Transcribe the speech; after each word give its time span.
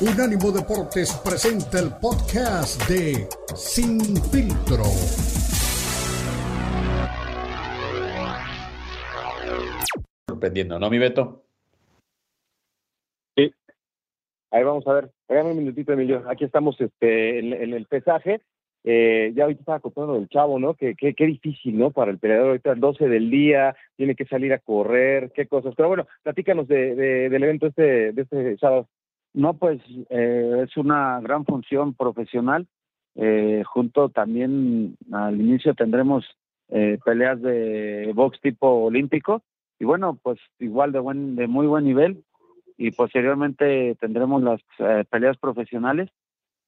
Unánimo 0.00 0.52
Deportes 0.52 1.12
presenta 1.24 1.80
el 1.80 1.90
podcast 2.00 2.88
de 2.88 3.26
Sin 3.56 3.98
Filtro. 4.30 4.84
Sorprendiendo, 10.28 10.78
¿no, 10.78 10.88
mi 10.88 10.98
Beto? 10.98 11.42
Sí. 13.36 13.52
Ahí 14.52 14.62
vamos 14.62 14.86
a 14.86 14.92
ver. 14.92 15.10
Pégame 15.26 15.50
un 15.50 15.58
minutito, 15.58 15.92
Emilio. 15.92 16.22
Aquí 16.28 16.44
estamos 16.44 16.80
este, 16.80 17.40
en, 17.40 17.74
el 17.74 17.86
pesaje. 17.86 18.40
Eh, 18.84 19.32
ya 19.34 19.42
ahorita 19.42 19.62
estaba 19.62 19.80
contando 19.80 20.14
del 20.14 20.28
chavo, 20.28 20.60
¿no? 20.60 20.74
Que 20.74 20.94
qué 20.94 21.26
difícil, 21.26 21.76
¿no? 21.76 21.90
Para 21.90 22.12
el 22.12 22.20
peleador 22.20 22.50
ahorita, 22.50 22.76
12 22.76 23.08
del 23.08 23.32
día, 23.32 23.74
tiene 23.96 24.14
que 24.14 24.26
salir 24.26 24.52
a 24.52 24.60
correr, 24.60 25.32
qué 25.34 25.48
cosas. 25.48 25.74
Pero 25.76 25.88
bueno, 25.88 26.06
platícanos 26.22 26.68
de, 26.68 26.94
del 26.94 27.42
evento 27.42 27.66
este, 27.66 28.12
de 28.12 28.22
este 28.22 28.56
sábado. 28.58 28.88
No, 29.38 29.54
pues 29.54 29.80
eh, 30.10 30.64
es 30.66 30.76
una 30.76 31.20
gran 31.20 31.44
función 31.44 31.94
profesional. 31.94 32.66
Eh, 33.14 33.62
junto 33.64 34.08
también 34.08 34.96
al 35.12 35.40
inicio 35.40 35.74
tendremos 35.74 36.26
eh, 36.70 36.98
peleas 37.04 37.40
de 37.40 38.10
box 38.16 38.40
tipo 38.40 38.66
olímpico 38.66 39.42
y 39.78 39.84
bueno, 39.84 40.18
pues 40.20 40.40
igual 40.58 40.90
de 40.90 40.98
buen, 40.98 41.36
de 41.36 41.46
muy 41.46 41.68
buen 41.68 41.84
nivel 41.84 42.24
y 42.76 42.90
posteriormente 42.90 43.96
tendremos 44.00 44.42
las 44.42 44.60
peleas 45.08 45.36
profesionales, 45.36 46.10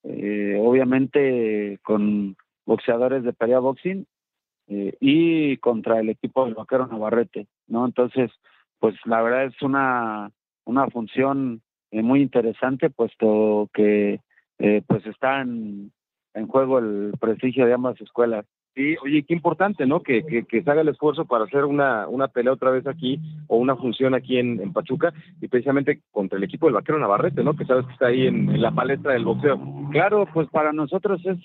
obviamente 0.05 1.81
con 1.83 2.37
boxeadores 2.67 3.25
de 3.25 3.33
pelea 3.33 3.59
boxing 3.59 4.07
y 4.69 5.57
contra 5.57 5.99
el 5.99 6.09
equipo 6.09 6.45
del 6.45 6.55
vaquero 6.55 6.87
Navarrete, 6.87 7.49
¿no? 7.67 7.85
Entonces, 7.85 8.31
pues 8.79 8.95
la 9.07 9.23
verdad 9.23 9.47
es 9.47 9.61
una 9.61 10.31
una 10.65 10.87
función 10.89 11.63
eh, 11.91 12.03
muy 12.03 12.23
interesante, 12.23 12.91
puesto 12.91 13.69
que 13.75 14.21
eh, 14.59 14.83
pues 14.87 15.05
está 15.07 15.41
en, 15.41 15.93
juego 16.49 16.79
el 16.79 17.13
prestigio 17.21 17.67
de 17.67 17.75
ambas 17.75 18.01
escuelas. 18.01 18.47
Sí, 18.75 18.95
oye, 19.03 19.25
qué 19.25 19.35
importante, 19.35 19.85
¿no? 19.85 20.01
Que, 20.01 20.23
que, 20.25 20.63
se 20.63 20.71
haga 20.71 20.83
el 20.83 20.89
esfuerzo 20.89 21.25
para 21.25 21.45
hacer 21.45 21.65
una, 21.65 22.07
una 22.07 22.29
pelea 22.29 22.53
otra 22.53 22.71
vez 22.71 22.87
aquí 22.87 23.19
o 23.49 23.57
una 23.57 23.75
función 23.75 24.15
aquí 24.15 24.39
en, 24.39 24.61
en 24.61 24.73
Pachuca 24.73 25.13
y 25.41 25.49
precisamente 25.49 26.03
contra 26.13 26.39
el 26.39 26.45
equipo 26.45 26.67
del 26.67 26.75
vaquero 26.75 26.99
Navarrete, 26.99 27.43
¿no? 27.43 27.57
Que 27.57 27.65
sabes 27.65 27.85
que 27.87 27.93
está 27.93 28.07
ahí 28.07 28.27
en, 28.27 28.61
la 28.61 28.71
palestra 28.71 29.13
del 29.13 29.25
boxeo. 29.25 29.61
Claro, 29.91 30.29
pues 30.33 30.49
para 30.51 30.73
nosotros 30.73 31.21
es 31.25 31.39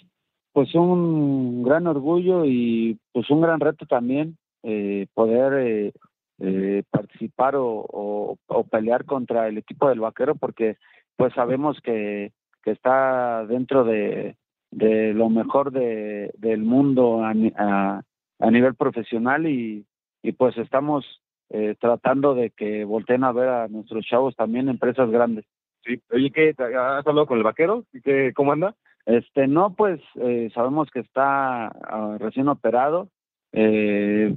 pues 0.53 0.73
un 0.75 1.63
gran 1.63 1.87
orgullo 1.87 2.45
y 2.45 2.97
pues 3.11 3.29
un 3.29 3.41
gran 3.41 3.59
reto 3.59 3.85
también 3.87 4.37
eh, 4.63 5.07
poder 5.13 5.67
eh, 5.67 5.93
eh, 6.39 6.83
participar 6.89 7.55
o, 7.55 8.37
o, 8.47 8.63
pelear 8.65 9.05
contra 9.05 9.47
el 9.47 9.57
equipo 9.57 9.89
del 9.89 10.01
vaquero 10.01 10.35
porque 10.35 10.77
pues 11.15 11.33
sabemos 11.33 11.79
que, 11.81 12.33
que 12.63 12.71
está 12.71 13.45
dentro 13.45 13.83
de, 13.85 14.35
de 14.71 15.13
lo 15.13 15.29
mejor 15.29 15.71
de, 15.71 16.31
del 16.37 16.63
mundo 16.63 17.23
a, 17.23 17.33
a, 18.39 18.51
nivel 18.51 18.75
profesional 18.75 19.47
y, 19.47 19.85
y 20.21 20.31
pues 20.33 20.57
estamos 20.57 21.21
eh, 21.49 21.75
tratando 21.79 22.35
de 22.35 22.49
que 22.49 22.83
volteen 22.83 23.23
a 23.23 23.31
ver 23.31 23.47
a 23.47 23.67
nuestros 23.67 24.05
chavos 24.05 24.35
también 24.35 24.67
empresas 24.67 25.09
grandes. 25.09 25.45
Sí, 25.83 26.01
oye, 26.11 26.31
¿qué? 26.31 26.55
¿Has 26.57 27.05
hablado 27.07 27.27
con 27.27 27.37
el 27.37 27.43
vaquero? 27.43 27.85
¿Qué, 28.03 28.33
¿Cómo 28.35 28.51
anda? 28.51 28.75
Este, 29.05 29.47
no, 29.47 29.75
pues 29.75 30.01
eh, 30.15 30.49
sabemos 30.53 30.89
que 30.91 31.01
está 31.01 31.67
ah, 31.67 32.17
recién 32.19 32.47
operado. 32.47 33.09
Eh, 33.51 34.35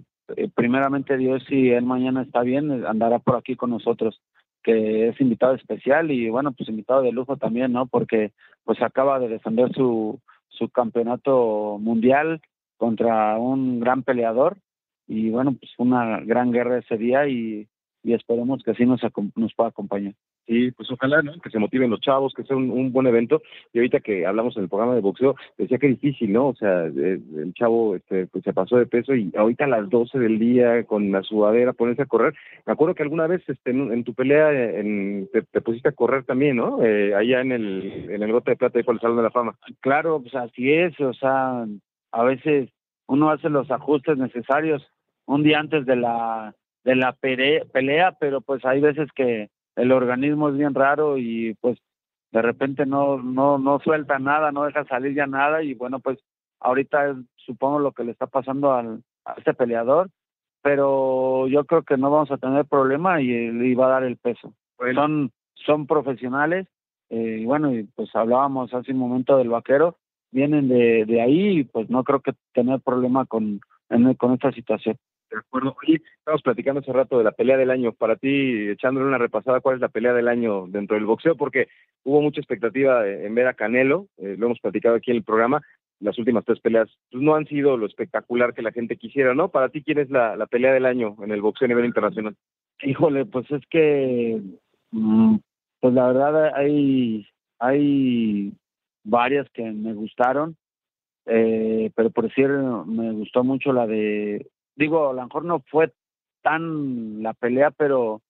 primeramente 0.54 1.16
Dios, 1.16 1.42
si 1.48 1.70
él 1.70 1.84
mañana 1.84 2.22
está 2.22 2.42
bien, 2.42 2.86
andará 2.86 3.18
por 3.18 3.36
aquí 3.36 3.56
con 3.56 3.70
nosotros, 3.70 4.20
que 4.62 5.08
es 5.08 5.20
invitado 5.20 5.54
especial 5.54 6.10
y 6.10 6.28
bueno, 6.28 6.52
pues 6.52 6.68
invitado 6.68 7.02
de 7.02 7.12
lujo 7.12 7.36
también, 7.36 7.72
¿no? 7.72 7.86
Porque 7.86 8.32
pues 8.64 8.80
acaba 8.82 9.18
de 9.18 9.28
defender 9.28 9.72
su, 9.72 10.20
su 10.48 10.68
campeonato 10.68 11.78
mundial 11.80 12.40
contra 12.76 13.38
un 13.38 13.80
gran 13.80 14.02
peleador 14.02 14.58
y 15.06 15.30
bueno, 15.30 15.54
pues 15.58 15.72
una 15.78 16.20
gran 16.20 16.52
guerra 16.52 16.78
ese 16.78 16.96
día 16.96 17.26
y, 17.28 17.68
y 18.02 18.12
esperemos 18.12 18.62
que 18.62 18.72
así 18.72 18.84
nos, 18.84 19.00
nos 19.36 19.54
pueda 19.54 19.70
acompañar. 19.70 20.14
Sí, 20.48 20.70
pues 20.70 20.90
ojalá, 20.90 21.20
¿no? 21.20 21.38
Que 21.42 21.50
se 21.50 21.58
motiven 21.58 21.90
los 21.90 22.00
chavos, 22.00 22.32
que 22.34 22.42
sea 22.42 22.56
un, 22.56 22.90
buen 22.90 23.06
evento. 23.06 23.42
Y 23.74 23.78
ahorita 23.78 24.00
que 24.00 24.24
hablamos 24.24 24.56
en 24.56 24.62
el 24.62 24.70
programa 24.70 24.94
de 24.94 25.02
boxeo, 25.02 25.36
decía 25.58 25.76
que 25.76 25.88
difícil, 25.88 26.32
¿no? 26.32 26.48
O 26.48 26.54
sea, 26.54 26.86
eh, 26.86 27.20
el, 27.36 27.52
chavo 27.52 27.94
este, 27.94 28.26
pues 28.28 28.44
se 28.44 28.54
pasó 28.54 28.78
de 28.78 28.86
peso 28.86 29.14
y 29.14 29.30
ahorita 29.36 29.66
a 29.66 29.68
las 29.68 29.90
12 29.90 30.18
del 30.18 30.38
día 30.38 30.84
con 30.84 31.12
la 31.12 31.22
sudadera 31.22 31.74
ponerse 31.74 32.00
a 32.00 32.06
correr. 32.06 32.34
Me 32.64 32.72
acuerdo 32.72 32.94
que 32.94 33.02
alguna 33.02 33.26
vez 33.26 33.42
este, 33.46 33.72
en, 33.72 34.04
tu 34.04 34.14
pelea 34.14 34.48
te, 35.52 35.60
pusiste 35.60 35.90
a 35.90 35.92
correr 35.92 36.24
también, 36.24 36.56
¿no? 36.56 36.82
Eh, 36.82 37.14
allá 37.14 37.42
en 37.42 37.52
el, 37.52 38.06
en 38.08 38.22
el 38.22 38.32
Gota 38.32 38.52
de 38.52 38.56
Plata, 38.56 38.78
ahí 38.78 38.84
por 38.84 38.94
el 38.94 39.02
Salón 39.02 39.18
de 39.18 39.24
la 39.24 39.30
Fama. 39.30 39.58
Claro, 39.80 40.22
pues 40.22 40.34
así 40.34 40.72
es. 40.72 40.98
O 40.98 41.12
sea, 41.12 41.66
a 42.12 42.24
veces 42.24 42.70
uno 43.06 43.28
hace 43.28 43.50
los 43.50 43.70
ajustes 43.70 44.16
necesarios 44.16 44.82
un 45.26 45.42
día 45.42 45.60
antes 45.60 45.84
de 45.84 45.96
la 45.96 46.54
de 46.84 46.96
la 46.96 47.12
pelea, 47.12 48.12
pero 48.18 48.40
pues 48.40 48.64
hay 48.64 48.80
veces 48.80 49.10
que 49.14 49.50
el 49.78 49.92
organismo 49.92 50.48
es 50.48 50.56
bien 50.56 50.74
raro 50.74 51.18
y 51.18 51.54
pues 51.60 51.78
de 52.32 52.42
repente 52.42 52.84
no, 52.84 53.22
no, 53.22 53.58
no 53.58 53.78
suelta 53.78 54.18
nada, 54.18 54.52
no 54.52 54.64
deja 54.64 54.84
salir 54.84 55.14
ya 55.14 55.26
nada 55.26 55.62
y 55.62 55.74
bueno, 55.74 56.00
pues 56.00 56.18
ahorita 56.60 57.16
supongo 57.36 57.78
lo 57.78 57.92
que 57.92 58.04
le 58.04 58.10
está 58.12 58.26
pasando 58.26 58.72
al, 58.72 59.02
a 59.24 59.34
este 59.34 59.54
peleador, 59.54 60.10
pero 60.62 61.46
yo 61.46 61.64
creo 61.64 61.82
que 61.82 61.96
no 61.96 62.10
vamos 62.10 62.30
a 62.30 62.38
tener 62.38 62.66
problema 62.66 63.22
y 63.22 63.50
le 63.52 63.74
va 63.76 63.86
a 63.86 63.90
dar 63.90 64.02
el 64.02 64.16
peso. 64.16 64.52
Son, 64.94 65.30
son 65.54 65.86
profesionales 65.86 66.66
eh, 67.10 67.38
y 67.40 67.44
bueno, 67.44 67.72
y 67.72 67.84
pues 67.84 68.14
hablábamos 68.14 68.74
hace 68.74 68.92
un 68.92 68.98
momento 68.98 69.38
del 69.38 69.48
vaquero, 69.48 69.96
vienen 70.32 70.68
de, 70.68 71.04
de 71.06 71.22
ahí 71.22 71.60
y 71.60 71.64
pues 71.64 71.88
no 71.88 72.02
creo 72.04 72.20
que 72.20 72.32
tener 72.52 72.80
problema 72.80 73.26
con, 73.26 73.60
con 74.18 74.32
esta 74.34 74.52
situación. 74.52 74.96
De 75.30 75.38
acuerdo. 75.38 75.76
Oye, 75.82 76.00
estamos 76.18 76.42
platicando 76.42 76.80
hace 76.80 76.92
rato 76.92 77.18
de 77.18 77.24
la 77.24 77.32
pelea 77.32 77.56
del 77.56 77.70
año. 77.70 77.92
Para 77.92 78.16
ti, 78.16 78.68
echándole 78.68 79.06
una 79.06 79.18
repasada, 79.18 79.60
¿cuál 79.60 79.76
es 79.76 79.80
la 79.80 79.88
pelea 79.88 80.14
del 80.14 80.28
año 80.28 80.66
dentro 80.68 80.94
del 80.96 81.04
boxeo? 81.04 81.36
Porque 81.36 81.68
hubo 82.04 82.22
mucha 82.22 82.40
expectativa 82.40 83.06
en 83.06 83.34
ver 83.34 83.46
a 83.46 83.54
Canelo, 83.54 84.06
eh, 84.16 84.36
lo 84.38 84.46
hemos 84.46 84.60
platicado 84.60 84.96
aquí 84.96 85.10
en 85.10 85.18
el 85.18 85.24
programa. 85.24 85.60
Las 86.00 86.18
últimas 86.18 86.44
tres 86.44 86.60
peleas 86.60 86.88
pues, 87.10 87.22
no 87.22 87.34
han 87.34 87.46
sido 87.46 87.76
lo 87.76 87.86
espectacular 87.86 88.54
que 88.54 88.62
la 88.62 88.72
gente 88.72 88.96
quisiera, 88.96 89.34
¿no? 89.34 89.50
Para 89.50 89.68
ti, 89.68 89.82
¿quién 89.82 89.98
es 89.98 90.08
la, 90.10 90.36
la 90.36 90.46
pelea 90.46 90.72
del 90.72 90.86
año 90.86 91.16
en 91.22 91.32
el 91.32 91.42
boxeo 91.42 91.66
a 91.66 91.68
nivel 91.68 91.84
internacional? 91.84 92.34
Híjole, 92.82 93.26
pues 93.26 93.50
es 93.50 93.62
que, 93.68 94.40
mm, 94.92 95.36
pues 95.80 95.94
la 95.94 96.06
verdad 96.06 96.54
hay, 96.54 97.26
hay 97.58 98.52
varias 99.04 99.50
que 99.50 99.64
me 99.64 99.92
gustaron, 99.92 100.56
eh, 101.26 101.90
pero 101.94 102.10
por 102.10 102.24
decir, 102.24 102.48
me 102.48 103.12
gustó 103.12 103.42
mucho 103.42 103.72
la 103.72 103.86
de 103.86 104.46
digo, 104.78 105.10
a 105.10 105.12
lo 105.12 105.22
mejor 105.22 105.44
no 105.44 105.62
fue 105.68 105.92
tan 106.42 107.22
la 107.22 107.34
pelea, 107.34 107.70
pero 107.72 108.22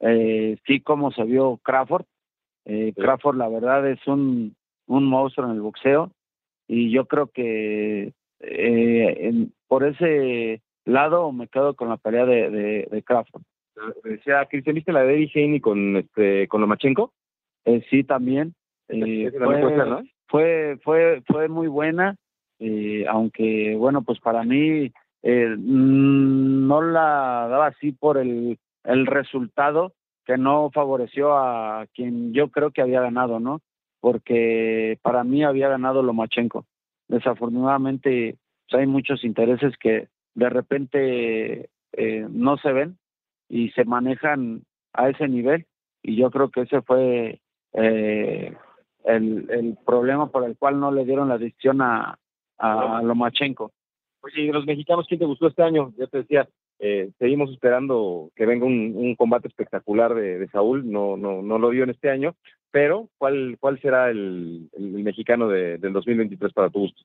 eh, 0.00 0.56
sí 0.66 0.80
como 0.80 1.10
se 1.10 1.24
vio 1.24 1.58
Crawford. 1.62 2.06
Eh, 2.64 2.92
Crawford, 2.96 3.36
la 3.36 3.48
verdad, 3.48 3.86
es 3.88 4.04
un, 4.06 4.54
un 4.86 5.04
monstruo 5.04 5.46
en 5.46 5.56
el 5.56 5.60
boxeo 5.60 6.10
y 6.68 6.90
yo 6.90 7.06
creo 7.06 7.28
que 7.28 8.12
eh, 8.40 9.46
por 9.68 9.84
ese 9.84 10.62
lado 10.84 11.32
me 11.32 11.48
quedo 11.48 11.74
con 11.74 11.88
la 11.88 11.96
pelea 11.96 12.24
de, 12.24 12.88
de, 12.90 13.02
Crawford. 13.02 13.42
Decía 14.04 14.46
Cristian, 14.46 14.74
¿viste 14.74 14.92
la 14.92 15.02
de 15.02 15.14
Eddie 15.14 15.30
Haney 15.34 15.60
con 15.60 15.96
este 15.96 16.48
con 16.48 16.60
Lomachenko? 16.60 17.12
Eh, 17.64 17.84
sí, 17.90 18.04
también. 18.04 18.54
Eh, 18.88 19.30
fue, 19.36 20.04
fue, 20.28 20.78
fue, 20.82 21.22
fue 21.26 21.48
muy 21.48 21.66
buena, 21.66 22.16
aunque 23.08 23.74
bueno, 23.76 24.02
pues 24.02 24.20
para 24.20 24.44
mí 24.44 24.92
eh, 25.28 25.56
mm, 25.58 26.68
no 26.68 26.82
la 26.82 27.48
daba 27.50 27.66
así 27.66 27.90
por 27.90 28.16
el, 28.16 28.60
el 28.84 29.06
resultado 29.06 29.92
que 30.24 30.38
no 30.38 30.70
favoreció 30.70 31.36
a 31.36 31.86
quien 31.92 32.32
yo 32.32 32.48
creo 32.50 32.70
que 32.70 32.80
había 32.80 33.00
ganado, 33.00 33.40
¿no? 33.40 33.60
Porque 33.98 35.00
para 35.02 35.24
mí 35.24 35.42
había 35.42 35.68
ganado 35.68 36.04
Lomachenko. 36.04 36.64
Desafortunadamente 37.08 38.36
pues, 38.68 38.80
hay 38.80 38.86
muchos 38.86 39.24
intereses 39.24 39.74
que 39.78 40.06
de 40.34 40.48
repente 40.48 41.70
eh, 41.92 42.26
no 42.30 42.56
se 42.58 42.72
ven 42.72 42.96
y 43.48 43.70
se 43.70 43.84
manejan 43.84 44.62
a 44.92 45.08
ese 45.08 45.26
nivel 45.26 45.66
y 46.04 46.14
yo 46.14 46.30
creo 46.30 46.50
que 46.50 46.60
ese 46.60 46.82
fue 46.82 47.40
eh, 47.72 48.56
el, 49.04 49.50
el 49.50 49.76
problema 49.84 50.30
por 50.30 50.44
el 50.44 50.56
cual 50.56 50.78
no 50.78 50.92
le 50.92 51.04
dieron 51.04 51.28
la 51.28 51.38
decisión 51.38 51.82
a, 51.82 52.16
a 52.58 53.02
Lomachenko. 53.02 53.72
Oye, 54.26 54.52
los 54.52 54.66
mexicanos 54.66 55.06
quién 55.08 55.20
te 55.20 55.26
gustó 55.26 55.46
este 55.46 55.62
año? 55.62 55.92
Ya 55.96 56.08
te 56.08 56.18
decía, 56.18 56.48
eh, 56.80 57.10
seguimos 57.18 57.50
esperando 57.52 58.30
que 58.34 58.44
venga 58.44 58.66
un, 58.66 59.14
combate 59.14 59.46
espectacular 59.46 60.14
de, 60.14 60.48
Saúl, 60.48 60.90
no, 60.90 61.16
no, 61.16 61.42
no 61.42 61.58
lo 61.58 61.68
vio 61.70 61.84
en 61.84 61.90
este 61.90 62.10
año, 62.10 62.34
pero 62.72 63.08
¿cuál, 63.18 63.56
cuál 63.60 63.80
será 63.80 64.10
el, 64.10 64.68
mexicano 64.76 65.48
de, 65.48 65.78
del 65.78 65.92
2023 65.92 66.52
para 66.52 66.70
tu 66.70 66.80
gusto? 66.80 67.02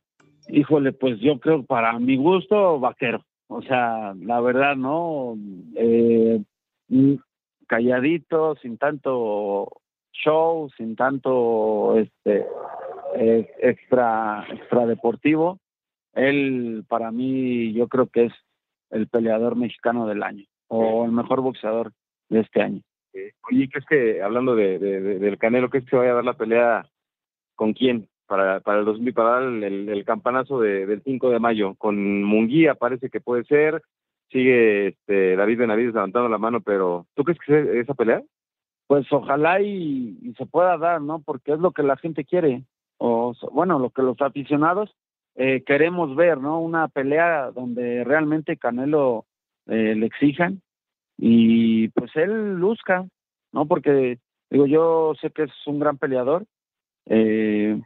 Híjole, 0.48 0.94
pues 0.94 1.20
yo 1.20 1.40
creo 1.40 1.64
para 1.64 1.98
mi 2.00 2.18
gusto, 2.18 2.80
vaquero. 2.80 3.24
O 3.48 3.62
sea, 3.62 4.16
la 4.20 4.42
verdad, 4.42 4.76
¿no? 4.76 5.38
Eh, 5.76 6.42
calladito, 7.68 8.56
sin 8.56 8.78
tanto 8.78 9.70
show, 10.12 10.70
sin 10.76 10.96
tanto 10.96 11.98
este 11.98 12.48
extra 13.62 14.46
extra 14.50 14.86
deportivo. 14.88 15.60
Él 16.14 16.84
para 16.88 17.12
mí 17.12 17.74
yo 17.74 17.88
creo 17.88 18.08
que 18.08 18.26
es 18.26 18.34
el 18.90 19.08
peleador 19.08 19.56
mexicano 19.56 20.08
del 20.08 20.24
año 20.24 20.46
o 20.68 21.06
el 21.06 21.12
mejor 21.12 21.42
boxeador 21.42 21.92
de 22.30 22.42
este 22.42 22.62
año. 22.62 22.82
Oye, 23.50 23.70
¿qué 23.70 23.80
es 23.80 23.86
que 23.86 24.22
hablando 24.22 24.56
de, 24.56 24.80
del 24.80 25.38
Canelo, 25.38 25.70
qué 25.70 25.80
es 25.80 25.86
que 25.86 25.98
vaya 25.98 26.12
a 26.12 26.16
dar 26.16 26.26
la 26.26 26.38
pelea 26.38 26.86
con 27.56 27.74
quién? 27.74 28.08
Para, 28.26 28.62
para 28.62 28.80
el 28.80 28.86
2000, 28.86 29.14
para 29.14 29.40
el, 29.40 29.90
el, 29.90 30.06
campanazo 30.06 30.62
de, 30.62 30.86
del 30.86 31.02
5 31.04 31.30
de 31.32 31.40
mayo. 31.40 31.76
Con 31.76 32.24
Munguía 32.24 32.76
parece 32.76 33.10
que 33.10 33.20
puede 33.20 33.44
ser. 33.44 33.82
Sigue 34.30 34.88
este, 34.88 35.36
David 35.36 35.60
Benavides 35.60 35.94
levantando 35.94 36.30
la 36.30 36.38
mano, 36.38 36.62
pero 36.62 37.06
¿tú 37.14 37.26
crees 37.26 37.40
que 37.46 37.60
es 37.60 37.68
esa 37.84 37.94
pelea? 37.94 38.24
Pues 38.88 39.06
ojalá 39.12 39.60
y, 39.62 40.34
se 40.38 40.46
pueda 40.46 40.78
dar, 40.78 41.02
¿no? 41.02 41.22
Porque 41.22 41.52
es 41.52 41.60
lo 41.60 41.72
que 41.72 41.84
la 41.84 41.98
gente 41.98 42.24
quiere. 42.24 42.64
O, 42.98 43.34
bueno, 43.52 43.80
lo 43.80 43.90
que 43.90 44.02
los 44.02 44.20
aficionados 44.22 44.96
eh, 45.36 45.64
queremos 45.66 46.16
ver, 46.16 46.40
¿no? 46.40 46.60
Una 46.60 46.88
pelea 46.88 47.52
donde 47.52 48.04
realmente 48.04 48.58
Canelo 48.58 49.26
eh, 49.68 49.96
le 49.96 50.06
exijan 50.06 50.62
y 51.18 51.90
pues 51.90 52.16
él 52.16 52.56
luzca, 52.56 53.08
¿no? 53.52 53.66
Porque 53.68 54.20
digo, 54.50 54.66
yo 54.66 55.14
sé 55.22 55.32
que 55.32 55.44
es 55.44 55.52
un 55.66 55.80
gran 55.80 55.98
peleador, 55.98 56.46
eh, 57.06 57.82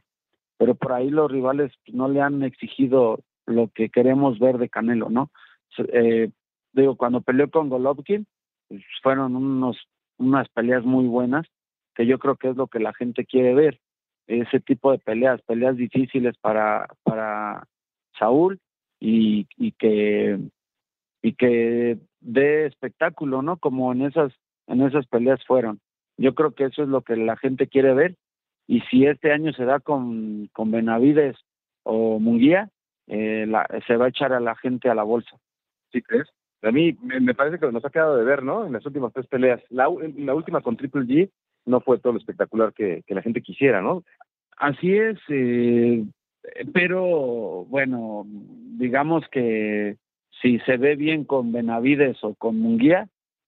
pero 0.58 0.76
por 0.76 0.94
ahí 0.94 1.10
los 1.10 1.32
rivales 1.32 1.72
no 1.88 2.08
le 2.08 2.22
han 2.22 2.44
exigido 2.44 3.20
lo 3.46 3.70
que 3.74 3.90
queremos 3.90 4.40
ver 4.40 4.58
de 4.58 4.70
Canelo, 4.70 5.10
¿no? 5.10 5.30
Eh, 5.78 6.32
digo, 6.74 6.96
cuando 6.96 7.22
peleó 7.22 7.50
con 7.50 7.70
Golovkin, 7.70 8.26
pues 8.68 8.82
fueron 9.04 9.36
unos, 9.36 9.78
unas 10.18 10.50
peleas 10.50 10.84
muy 10.84 11.06
buenas, 11.06 11.46
que 11.94 12.06
yo 12.06 12.20
creo 12.20 12.36
que 12.36 12.50
es 12.50 12.56
lo 12.56 12.68
que 12.68 12.80
la 12.80 12.94
gente 12.94 13.26
quiere 13.26 13.54
ver, 13.54 13.80
ese 14.28 14.60
tipo 14.60 14.92
de 14.92 15.00
peleas, 15.00 15.42
peleas 15.44 15.78
difíciles 15.78 16.36
para, 16.38 16.88
para 17.04 17.68
Saúl 18.18 18.60
y, 19.00 19.48
y 19.58 19.72
que 19.74 20.40
y 21.22 21.34
que 21.34 21.98
dé 22.20 22.68
espectáculo, 22.68 23.42
¿no? 23.42 23.58
Como 23.58 23.92
en 23.92 24.04
esas 24.04 24.32
en 24.68 24.82
esas 24.82 25.08
peleas 25.08 25.44
fueron. 25.46 25.80
Yo 26.18 26.34
creo 26.36 26.54
que 26.54 26.66
eso 26.66 26.84
es 26.84 26.90
lo 26.90 27.02
que 27.02 27.16
la 27.16 27.36
gente 27.38 27.68
quiere 27.68 27.94
ver 27.94 28.16
y 28.68 28.82
si 28.82 29.06
este 29.06 29.32
año 29.32 29.54
se 29.54 29.66
da 29.66 29.80
con, 29.80 30.50
con 30.54 30.72
Benavides 30.72 31.38
o 31.84 32.20
Munguía, 32.20 32.70
eh, 33.08 33.48
se 33.86 33.98
va 33.98 34.06
a 34.06 34.10
echar 34.10 34.34
a 34.34 34.40
la 34.40 34.56
gente 34.56 34.90
a 34.90 34.96
la 34.96 35.04
bolsa. 35.04 35.38
¿Sí 35.92 36.02
crees? 36.02 36.28
A 36.64 36.72
mí 36.72 36.98
me, 37.02 37.36
parece 37.36 37.60
que 37.60 37.72
nos 37.72 37.86
ha 37.86 37.92
quedado 37.92 38.18
de 38.18 38.24
ver, 38.24 38.42
¿no? 38.42 38.66
En 38.66 38.74
las 38.74 38.86
últimas 38.86 39.14
tres 39.14 39.28
peleas. 39.28 39.62
La, 39.70 39.88
la 40.18 40.34
última 40.34 40.62
con 40.62 40.78
Triple 40.78 41.04
G 41.04 41.32
no 41.66 41.82
fue 41.82 42.00
todo 42.00 42.14
lo 42.14 42.20
espectacular 42.20 42.74
que, 42.74 43.04
que 43.06 43.16
la 43.16 43.22
gente 43.22 43.42
quisiera, 43.42 43.82
¿no? 43.82 44.04
Así 44.58 44.96
es, 44.96 45.18
eh, 45.30 46.06
pero 46.74 47.66
bueno, 47.66 48.26
digamos 48.78 49.26
que 49.32 49.98
si 50.42 50.60
se 50.60 50.78
ve 50.78 50.96
bien 50.96 51.24
con 51.26 51.52
Benavides 51.52 52.24
o 52.24 52.36
con 52.36 52.60
Munguía, 52.60 53.08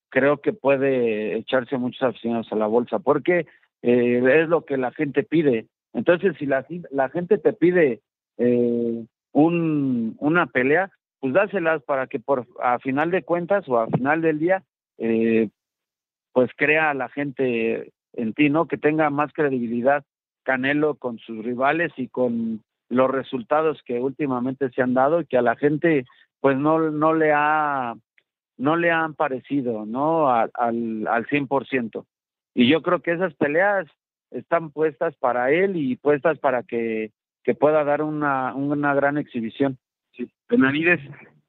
creo 0.10 0.38
que 0.38 0.54
puede 0.54 1.38
echarse 1.38 1.78
muchos 1.78 2.02
aficionados 2.04 2.52
a 2.52 2.56
la 2.56 2.68
bolsa, 2.68 3.00
porque 3.00 3.46
eh, 3.82 4.42
es 4.42 4.50
lo 4.50 4.66
que 4.66 4.78
la 4.78 4.92
gente 4.92 5.24
pide. 5.24 5.68
Entonces, 5.94 6.36
si 6.38 6.46
la, 6.46 6.66
la 6.92 7.10
gente 7.10 7.38
te 7.38 7.54
pide 7.54 8.02
eh, 8.38 9.06
un, 9.32 10.16
una 10.20 10.48
pelea, 10.48 10.92
pues 11.20 11.34
dáselas 11.34 11.84
para 11.84 12.08
que 12.08 12.20
por 12.20 12.46
a 12.62 12.80
final 12.80 13.12
de 13.12 13.24
cuentas 13.24 13.68
o 13.68 13.80
a 13.80 13.88
final 13.88 14.22
del 14.22 14.40
día, 14.40 14.64
eh, 14.98 15.50
pues 16.32 16.52
crea 16.56 16.92
a 16.92 16.94
la 16.94 17.10
gente 17.10 17.92
en 18.18 18.34
ti, 18.34 18.50
¿no? 18.50 18.68
Que 18.68 18.78
tenga 18.78 19.10
más 19.10 19.32
credibilidad 19.32 20.04
Canelo 20.44 20.96
con 20.96 21.20
sus 21.20 21.44
rivales 21.44 21.92
y 21.98 22.08
con 22.08 22.62
los 22.90 23.10
resultados 23.10 23.82
que 23.86 24.00
últimamente 24.00 24.70
se 24.72 24.82
han 24.82 24.94
dado 24.94 25.22
y 25.22 25.26
que 25.26 25.38
a 25.38 25.42
la 25.42 25.56
gente 25.56 26.06
pues 26.40 26.58
no, 26.58 26.92
no 26.92 27.14
le 27.14 27.32
ha 27.34 27.96
no 28.58 28.76
le 28.76 28.92
han 28.92 29.14
parecido, 29.14 29.86
¿no? 29.86 30.30
Al, 30.30 30.50
al, 30.56 31.08
al 31.08 31.28
100%. 31.28 32.06
Y 32.56 32.68
yo 32.68 32.82
creo 32.82 33.02
que 33.02 33.12
esas 33.12 33.34
peleas 33.36 33.88
están 34.32 34.72
puestas 34.72 35.16
para 35.18 35.52
él 35.52 35.76
y 35.76 35.96
puestas 35.96 36.40
para 36.40 36.64
que, 36.64 37.12
que 37.44 37.54
pueda 37.54 37.84
dar 37.84 38.02
una, 38.02 38.56
una 38.56 38.96
gran 38.96 39.18
exhibición. 39.18 39.78
Sí, 40.14 40.30
Benavides, 40.50 41.00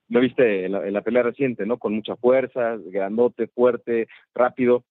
lo 0.09 0.21
viste 0.21 0.69
la, 0.69 0.87
en 0.87 0.93
la, 0.93 1.03
pelea 1.03 1.23
reciente, 1.23 1.65
¿no? 1.65 1.79
Con 1.79 1.95
mucha 1.95 2.17
fuerza, 2.17 2.77
grandote, 2.87 3.47
fuerte, 3.49 4.09
rápido. 4.35 4.85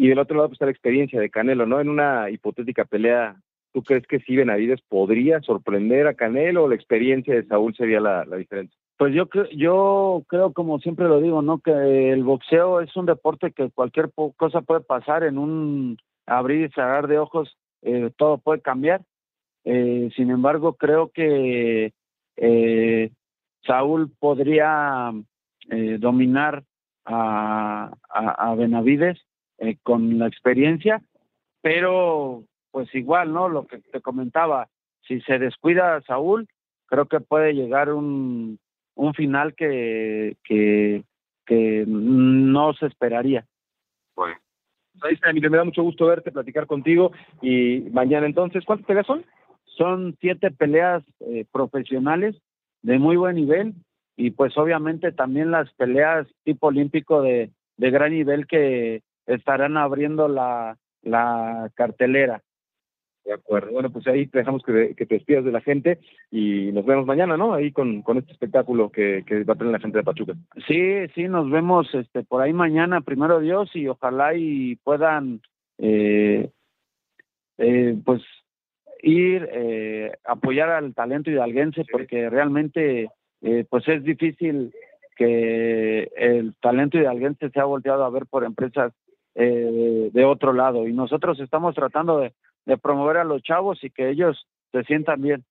Y 0.00 0.08
del 0.08 0.18
otro 0.18 0.34
lado 0.38 0.48
pues, 0.48 0.56
está 0.56 0.64
la 0.64 0.70
experiencia 0.70 1.20
de 1.20 1.28
Canelo, 1.28 1.66
¿no? 1.66 1.78
En 1.78 1.90
una 1.90 2.30
hipotética 2.30 2.86
pelea, 2.86 3.36
¿tú 3.74 3.82
crees 3.82 4.06
que 4.06 4.18
sí 4.20 4.34
Benavides 4.34 4.80
podría 4.88 5.42
sorprender 5.42 6.06
a 6.06 6.14
Canelo 6.14 6.64
o 6.64 6.68
la 6.70 6.74
experiencia 6.74 7.34
de 7.34 7.44
Saúl 7.44 7.74
sería 7.76 8.00
la, 8.00 8.24
la 8.24 8.36
diferencia? 8.36 8.74
Pues 8.96 9.12
yo, 9.12 9.28
yo 9.54 10.24
creo, 10.26 10.54
como 10.54 10.78
siempre 10.78 11.06
lo 11.06 11.20
digo, 11.20 11.42
¿no? 11.42 11.58
Que 11.58 12.12
el 12.12 12.24
boxeo 12.24 12.80
es 12.80 12.96
un 12.96 13.04
deporte 13.04 13.52
que 13.52 13.68
cualquier 13.68 14.10
cosa 14.38 14.62
puede 14.62 14.80
pasar 14.80 15.22
en 15.22 15.36
un 15.36 15.98
abrir 16.24 16.64
y 16.64 16.72
cerrar 16.72 17.06
de 17.06 17.18
ojos, 17.18 17.54
eh, 17.82 18.10
todo 18.16 18.38
puede 18.38 18.62
cambiar. 18.62 19.02
Eh, 19.64 20.08
sin 20.16 20.30
embargo, 20.30 20.76
creo 20.76 21.10
que 21.10 21.92
eh, 22.38 23.10
Saúl 23.66 24.10
podría 24.18 25.12
eh, 25.68 25.98
dominar 26.00 26.64
a, 27.04 27.92
a 28.08 28.54
Benavides 28.54 29.20
eh, 29.60 29.76
con 29.82 30.18
la 30.18 30.26
experiencia, 30.26 31.00
pero 31.62 32.42
pues 32.72 32.92
igual, 32.94 33.32
¿no? 33.32 33.48
Lo 33.48 33.66
que 33.66 33.78
te 33.78 34.00
comentaba, 34.00 34.68
si 35.06 35.20
se 35.22 35.38
descuida 35.38 36.00
Saúl, 36.02 36.48
creo 36.86 37.06
que 37.06 37.20
puede 37.20 37.54
llegar 37.54 37.92
un 37.92 38.58
un 39.00 39.14
final 39.14 39.54
que, 39.54 40.36
que, 40.44 41.04
que 41.46 41.84
no 41.86 42.74
se 42.74 42.86
esperaría. 42.86 43.46
Bueno. 44.14 44.36
Ahí 45.02 45.14
está, 45.14 45.32
me 45.32 45.56
da 45.56 45.64
mucho 45.64 45.82
gusto 45.82 46.06
verte, 46.06 46.30
platicar 46.30 46.66
contigo. 46.66 47.12
Y 47.40 47.86
mañana 47.92 48.26
entonces, 48.26 48.64
¿cuántas 48.66 48.86
peleas 48.86 49.06
son? 49.06 49.24
Son 49.64 50.16
siete 50.20 50.50
peleas 50.50 51.02
eh, 51.20 51.46
profesionales 51.50 52.36
de 52.82 52.98
muy 52.98 53.16
buen 53.16 53.36
nivel 53.36 53.74
y 54.16 54.32
pues 54.32 54.56
obviamente 54.58 55.12
también 55.12 55.50
las 55.50 55.72
peleas 55.74 56.26
tipo 56.44 56.66
olímpico 56.66 57.22
de, 57.22 57.50
de 57.78 57.90
gran 57.90 58.12
nivel 58.12 58.46
que 58.46 59.02
estarán 59.34 59.76
abriendo 59.76 60.28
la, 60.28 60.76
la 61.02 61.70
cartelera. 61.74 62.42
De 63.24 63.34
acuerdo. 63.34 63.72
Bueno, 63.72 63.90
pues 63.90 64.06
ahí 64.06 64.24
dejamos 64.32 64.62
que, 64.62 64.94
que, 64.96 65.04
te 65.04 65.16
despidas 65.16 65.44
de 65.44 65.52
la 65.52 65.60
gente 65.60 65.98
y 66.30 66.72
nos 66.72 66.86
vemos 66.86 67.04
mañana, 67.04 67.36
¿no? 67.36 67.52
Ahí 67.52 67.70
con, 67.70 68.00
con 68.02 68.16
este 68.16 68.32
espectáculo 68.32 68.90
que, 68.90 69.24
que, 69.26 69.44
va 69.44 69.54
a 69.54 69.56
tener 69.56 69.72
la 69.72 69.78
gente 69.78 69.98
de 69.98 70.04
Pachuca. 70.04 70.32
Sí, 70.66 71.06
sí, 71.14 71.28
nos 71.28 71.50
vemos 71.50 71.94
este 71.94 72.24
por 72.24 72.40
ahí 72.40 72.54
mañana, 72.54 73.02
primero 73.02 73.38
Dios, 73.40 73.70
y 73.76 73.88
ojalá 73.88 74.34
y 74.34 74.76
puedan, 74.76 75.42
eh, 75.78 76.50
eh, 77.58 77.96
pues, 78.04 78.22
ir, 79.02 79.48
eh, 79.52 80.12
apoyar 80.24 80.70
al 80.70 80.94
talento 80.94 81.30
hidalguense, 81.30 81.82
sí. 81.82 81.88
porque 81.92 82.30
realmente, 82.30 83.10
eh, 83.42 83.64
pues 83.68 83.86
es 83.88 84.02
difícil 84.02 84.72
que 85.16 86.10
el 86.16 86.54
talento 86.60 86.96
hidalguense 86.96 87.50
sea 87.50 87.64
volteado 87.64 88.04
a 88.04 88.10
ver 88.10 88.24
por 88.26 88.44
empresas 88.44 88.94
eh, 89.34 90.10
de 90.12 90.24
otro 90.24 90.52
lado. 90.52 90.86
Y 90.86 90.92
nosotros 90.92 91.40
estamos 91.40 91.74
tratando 91.74 92.18
de 92.18 92.32
de 92.66 92.78
promover 92.78 93.16
a 93.16 93.24
los 93.24 93.42
chavos 93.42 93.82
y 93.82 93.90
que 93.90 94.10
ellos 94.10 94.46
se 94.72 94.84
sientan 94.84 95.20
bien. 95.20 95.44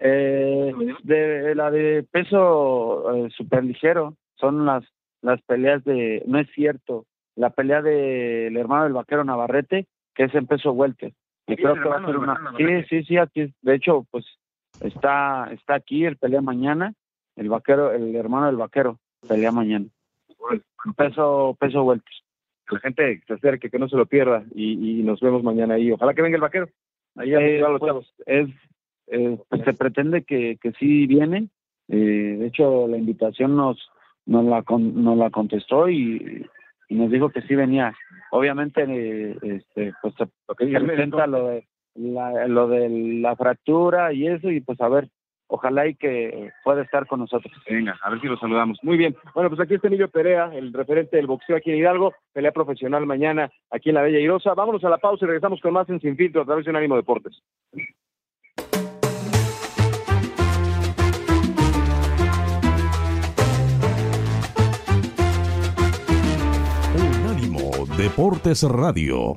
Eh, 0.00 0.74
de 1.02 1.54
la 1.54 1.70
de 1.70 2.02
peso 2.10 3.14
eh, 3.14 3.30
super 3.30 3.64
ligero 3.64 4.16
son 4.34 4.66
las 4.66 4.84
las 5.22 5.40
peleas 5.42 5.84
de 5.84 6.22
no 6.26 6.40
es 6.40 6.48
cierto 6.54 7.06
la 7.36 7.50
pelea 7.50 7.80
del 7.80 8.56
hermano 8.56 8.84
del 8.84 8.92
vaquero 8.92 9.24
Navarrete 9.24 9.86
que 10.14 10.24
es 10.24 10.34
en 10.34 10.46
peso 10.46 10.72
welter 10.72 11.14
y 11.46 11.56
creo 11.56 11.74
que 11.74 11.88
va 11.88 11.98
a 11.98 12.04
ser 12.04 12.16
una 12.18 12.54
sí 12.56 12.64
sí 12.88 13.04
sí 13.04 13.16
aquí 13.16 13.54
de 13.62 13.74
hecho 13.74 14.04
pues 14.10 14.26
está 14.80 15.48
está 15.52 15.76
aquí 15.76 16.04
el 16.04 16.16
pelea 16.16 16.42
mañana 16.42 16.92
el 17.36 17.48
vaquero 17.48 17.92
el 17.92 18.14
hermano 18.16 18.46
del 18.46 18.56
vaquero 18.56 18.98
pelea 19.26 19.52
mañana 19.52 19.86
peso 20.96 21.56
peso 21.58 21.82
welter 21.82 22.12
la 22.70 22.80
gente 22.80 23.22
se 23.26 23.34
acerque, 23.34 23.70
que 23.70 23.78
no 23.78 23.88
se 23.88 23.96
lo 23.96 24.06
pierda 24.06 24.44
y, 24.54 25.00
y 25.00 25.02
nos 25.02 25.20
vemos 25.20 25.42
mañana 25.42 25.74
ahí. 25.74 25.92
Ojalá 25.92 26.14
que 26.14 26.22
venga 26.22 26.36
el 26.36 26.42
vaquero. 26.42 26.68
Ahí 27.16 27.32
eh, 27.34 27.60
los 27.60 27.78
pues, 27.78 27.88
chavos. 27.88 28.14
Es, 28.26 28.48
eh, 29.08 29.38
pues 29.48 29.62
se 29.62 29.74
pretende 29.74 30.22
que, 30.22 30.58
que 30.60 30.72
sí 30.72 31.06
viene. 31.06 31.48
Eh, 31.88 32.36
de 32.38 32.46
hecho, 32.46 32.88
la 32.88 32.96
invitación 32.96 33.56
nos, 33.56 33.90
nos, 34.26 34.44
la, 34.44 34.62
con, 34.62 35.02
nos 35.02 35.16
la 35.18 35.30
contestó 35.30 35.88
y, 35.88 36.46
y 36.88 36.94
nos 36.94 37.10
dijo 37.10 37.28
que 37.28 37.42
sí 37.42 37.54
venía. 37.54 37.94
Obviamente, 38.30 39.36
este, 39.42 39.92
pues 40.00 40.14
se, 40.14 40.24
que 40.56 40.80
presenta 40.80 41.26
lo 41.26 41.48
de, 41.48 41.66
la, 41.94 42.48
lo 42.48 42.68
de 42.68 42.88
la 43.20 43.36
fractura 43.36 44.12
y 44.12 44.26
eso, 44.26 44.50
y 44.50 44.60
pues 44.60 44.80
a 44.80 44.88
ver, 44.88 45.08
ojalá 45.46 45.86
y 45.86 45.94
que 45.94 46.50
pueda 46.62 46.82
estar 46.82 47.06
con 47.06 47.20
nosotros. 47.20 47.52
Venga, 47.68 47.98
a 48.02 48.10
ver 48.10 48.20
si 48.20 48.26
lo 48.26 48.36
saludamos. 48.36 48.78
Muy 48.82 48.96
bien. 48.96 49.16
Bueno, 49.34 49.50
pues 49.50 49.60
aquí 49.60 49.74
está 49.74 49.88
Emilio 49.88 50.08
Perea, 50.08 50.50
el 50.54 50.72
referente 50.72 51.16
del 51.16 51.26
boxeo 51.26 51.56
aquí 51.56 51.70
en 51.70 51.78
Hidalgo, 51.78 52.14
pelea 52.32 52.52
profesional 52.52 53.06
mañana 53.06 53.50
aquí 53.70 53.90
en 53.90 53.96
la 53.96 54.02
Bella 54.02 54.18
Irosa. 54.18 54.54
Vámonos 54.54 54.84
a 54.84 54.88
la 54.88 54.98
pausa 54.98 55.24
y 55.24 55.28
regresamos 55.28 55.60
con 55.60 55.72
más 55.72 55.88
en 55.88 56.00
Sin 56.00 56.16
Filtro 56.16 56.42
a 56.42 56.44
través 56.44 56.64
de 56.64 56.70
un 56.70 56.76
ánimo 56.76 56.96
Deportes. 56.96 57.40
Unánimo 66.94 67.70
Deportes 67.96 68.62
Radio. 68.62 69.36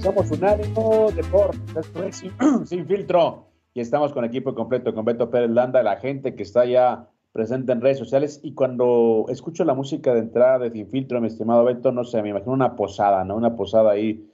Somos 0.00 0.30
Unánimo 0.32 1.10
Deportes 1.14 1.90
sin, 2.10 2.32
sin 2.66 2.86
filtro. 2.86 3.46
Y 3.74 3.80
estamos 3.80 4.12
con 4.12 4.24
equipo 4.24 4.54
completo, 4.54 4.94
con 4.94 5.04
Beto 5.04 5.30
Pérez 5.30 5.50
Landa, 5.50 5.82
la 5.82 5.96
gente 5.96 6.34
que 6.34 6.42
está 6.42 6.64
ya 6.64 7.08
presente 7.32 7.72
en 7.72 7.80
redes 7.80 7.98
sociales. 7.98 8.40
Y 8.42 8.54
cuando 8.54 9.26
escucho 9.28 9.64
la 9.64 9.74
música 9.74 10.12
de 10.12 10.20
entrada 10.20 10.58
de 10.58 10.72
Sin 10.72 10.88
Filtro, 10.88 11.20
mi 11.20 11.28
estimado 11.28 11.64
Beto, 11.64 11.92
no 11.92 12.04
sé, 12.04 12.20
me 12.22 12.30
imagino 12.30 12.52
una 12.52 12.74
posada, 12.74 13.24
¿no? 13.24 13.36
Una 13.36 13.54
posada 13.54 13.92
ahí, 13.92 14.28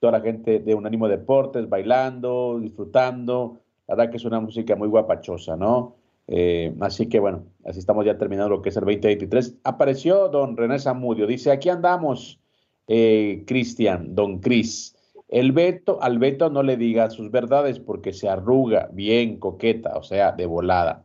toda 0.00 0.12
la 0.12 0.20
gente 0.20 0.60
de 0.60 0.74
Unánimo 0.74 1.08
Deportes 1.08 1.68
bailando, 1.68 2.58
disfrutando. 2.60 3.60
La 3.88 3.94
verdad 3.94 4.10
que 4.10 4.18
es 4.18 4.24
una 4.24 4.40
música 4.40 4.76
muy 4.76 4.88
guapachosa, 4.88 5.56
¿no? 5.56 5.96
Eh, 6.28 6.74
así 6.80 7.08
que 7.08 7.20
bueno, 7.20 7.44
así 7.64 7.78
estamos 7.78 8.04
ya 8.04 8.18
terminando 8.18 8.50
lo 8.50 8.62
que 8.62 8.68
es 8.68 8.76
el 8.76 8.84
2023. 8.84 9.60
Apareció 9.64 10.28
don 10.28 10.56
René 10.56 10.78
Zamudio, 10.78 11.26
dice, 11.26 11.50
aquí 11.50 11.70
andamos 11.70 12.40
eh, 12.88 13.44
Cristian, 13.46 14.14
don 14.14 14.40
Cris. 14.40 14.96
El 15.28 15.52
Beto, 15.52 16.00
al 16.02 16.18
Beto 16.18 16.50
no 16.50 16.62
le 16.62 16.76
diga 16.76 17.10
sus 17.10 17.30
verdades 17.30 17.80
porque 17.80 18.12
se 18.12 18.28
arruga 18.28 18.88
bien 18.92 19.38
coqueta, 19.38 19.96
o 19.96 20.02
sea, 20.02 20.32
de 20.32 20.46
volada. 20.46 21.04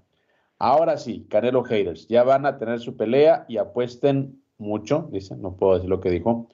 Ahora 0.59 0.97
sí, 0.97 1.25
Canelo 1.27 1.63
Haters, 1.63 2.07
ya 2.07 2.23
van 2.23 2.45
a 2.45 2.59
tener 2.59 2.79
su 2.79 2.95
pelea 2.95 3.45
y 3.47 3.57
apuesten 3.57 4.43
mucho, 4.59 5.09
dice, 5.11 5.35
no 5.35 5.55
puedo 5.55 5.73
decir 5.73 5.89
lo 5.89 5.99
que 5.99 6.11
dijo, 6.11 6.49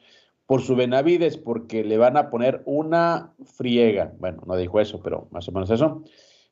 por 0.46 0.62
su 0.62 0.78
Benavides 0.78 1.38
porque 1.38 1.84
le 1.84 1.98
van 1.98 2.16
a 2.16 2.30
poner 2.30 2.62
una 2.66 3.34
friega. 3.58 4.14
Bueno, 4.18 4.44
no 4.48 4.56
dijo 4.56 4.80
eso, 4.80 5.02
pero 5.04 5.28
más 5.32 5.48
o 5.50 5.52
menos 5.52 5.70
eso. 5.70 6.04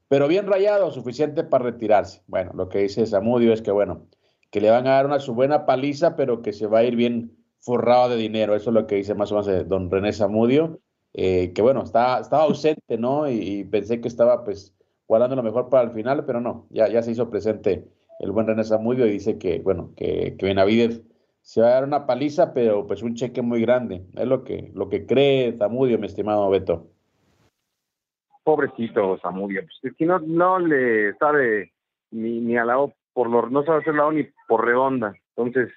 Pero 0.10 0.28
bien 0.28 0.48
rayado, 0.48 0.92
suficiente 0.92 1.46
para 1.46 1.64
retirarse. 1.64 2.22
Bueno, 2.28 2.52
lo 2.54 2.68
que 2.68 2.80
dice 2.80 3.06
Samudio 3.06 3.54
es 3.54 3.62
que, 3.62 3.72
bueno, 3.72 4.06
que 4.52 4.60
le 4.62 4.70
van 4.70 4.86
a 4.86 4.92
dar 4.92 5.06
una 5.06 5.20
su 5.20 5.34
buena 5.34 5.66
paliza, 5.66 6.16
pero 6.18 6.42
que 6.42 6.52
se 6.52 6.68
va 6.68 6.80
a 6.80 6.84
ir 6.84 6.98
bien 6.98 7.38
forrado 7.66 8.10
de 8.10 8.18
dinero. 8.18 8.56
Eso 8.56 8.70
es 8.70 8.74
lo 8.76 8.88
que 8.88 8.96
dice 8.96 9.16
más 9.16 9.32
o 9.32 9.36
menos 9.36 9.48
eh, 9.48 9.64
don 9.66 9.90
René 9.90 10.14
Zamudio, 10.14 10.80
eh, 11.14 11.52
que 11.54 11.62
bueno, 11.62 11.82
estaba, 11.84 12.20
estaba 12.20 12.44
ausente, 12.44 12.98
¿no? 12.98 13.30
Y, 13.30 13.64
pensé 13.66 14.00
que 14.00 14.08
estaba 14.08 14.44
pues 14.44 14.74
guardando 15.08 15.36
lo 15.36 15.44
mejor 15.44 15.70
para 15.70 15.84
el 15.84 15.92
final, 15.92 16.26
pero 16.26 16.40
no, 16.40 16.68
ya, 16.70 16.88
ya 16.88 17.02
se 17.02 17.12
hizo 17.12 17.30
presente 17.30 17.88
el 18.20 18.32
buen 18.32 18.48
René 18.48 18.64
Zamudio 18.64 19.08
y 19.08 19.12
dice 19.12 19.38
que, 19.40 19.60
bueno, 19.60 19.92
que, 19.98 20.36
que 20.38 20.46
Benavides 20.46 21.02
se 21.42 21.62
va 21.62 21.68
a 21.68 21.72
dar 21.72 21.84
una 21.84 22.06
paliza, 22.06 22.54
pero 22.54 22.86
pues 22.88 23.02
un 23.02 23.16
cheque 23.16 23.42
muy 23.42 23.62
grande. 23.62 24.06
Es 24.14 24.28
lo 24.28 24.44
que, 24.44 24.72
lo 24.74 24.90
que 24.90 25.06
cree 25.06 25.58
Zamudio, 25.58 25.98
mi 26.00 26.06
estimado 26.06 26.50
Beto. 26.50 26.88
Pobrecito 28.44 29.18
Zamudio, 29.18 29.62
pues 29.62 29.92
es 29.92 29.98
que 29.98 30.06
no, 30.06 30.20
no 30.20 30.60
le 30.60 31.16
sabe 31.16 31.74
ni, 32.12 32.40
ni 32.42 32.58
a 32.58 32.66
lado 32.66 32.94
por 33.14 33.30
lo, 33.30 33.50
no 33.50 33.64
sabe 33.64 33.80
hacer 33.80 33.96
lado 33.96 34.12
ni 34.12 34.28
por 34.48 34.66
redonda. 34.66 35.16
Entonces, 35.36 35.72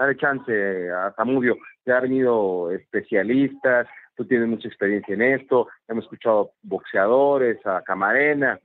dale 0.00 0.16
chance 0.16 0.90
a 0.90 1.12
Zamudio, 1.12 1.58
ya 1.84 1.98
han 1.98 2.04
venido 2.04 2.70
especialistas, 2.70 3.86
tú 4.16 4.24
tienes 4.24 4.48
mucha 4.48 4.66
experiencia 4.66 5.14
en 5.14 5.20
esto, 5.20 5.68
hemos 5.88 6.04
escuchado 6.04 6.52
boxeadores, 6.62 7.58
a 7.66 7.82
Camarena, 7.82 8.58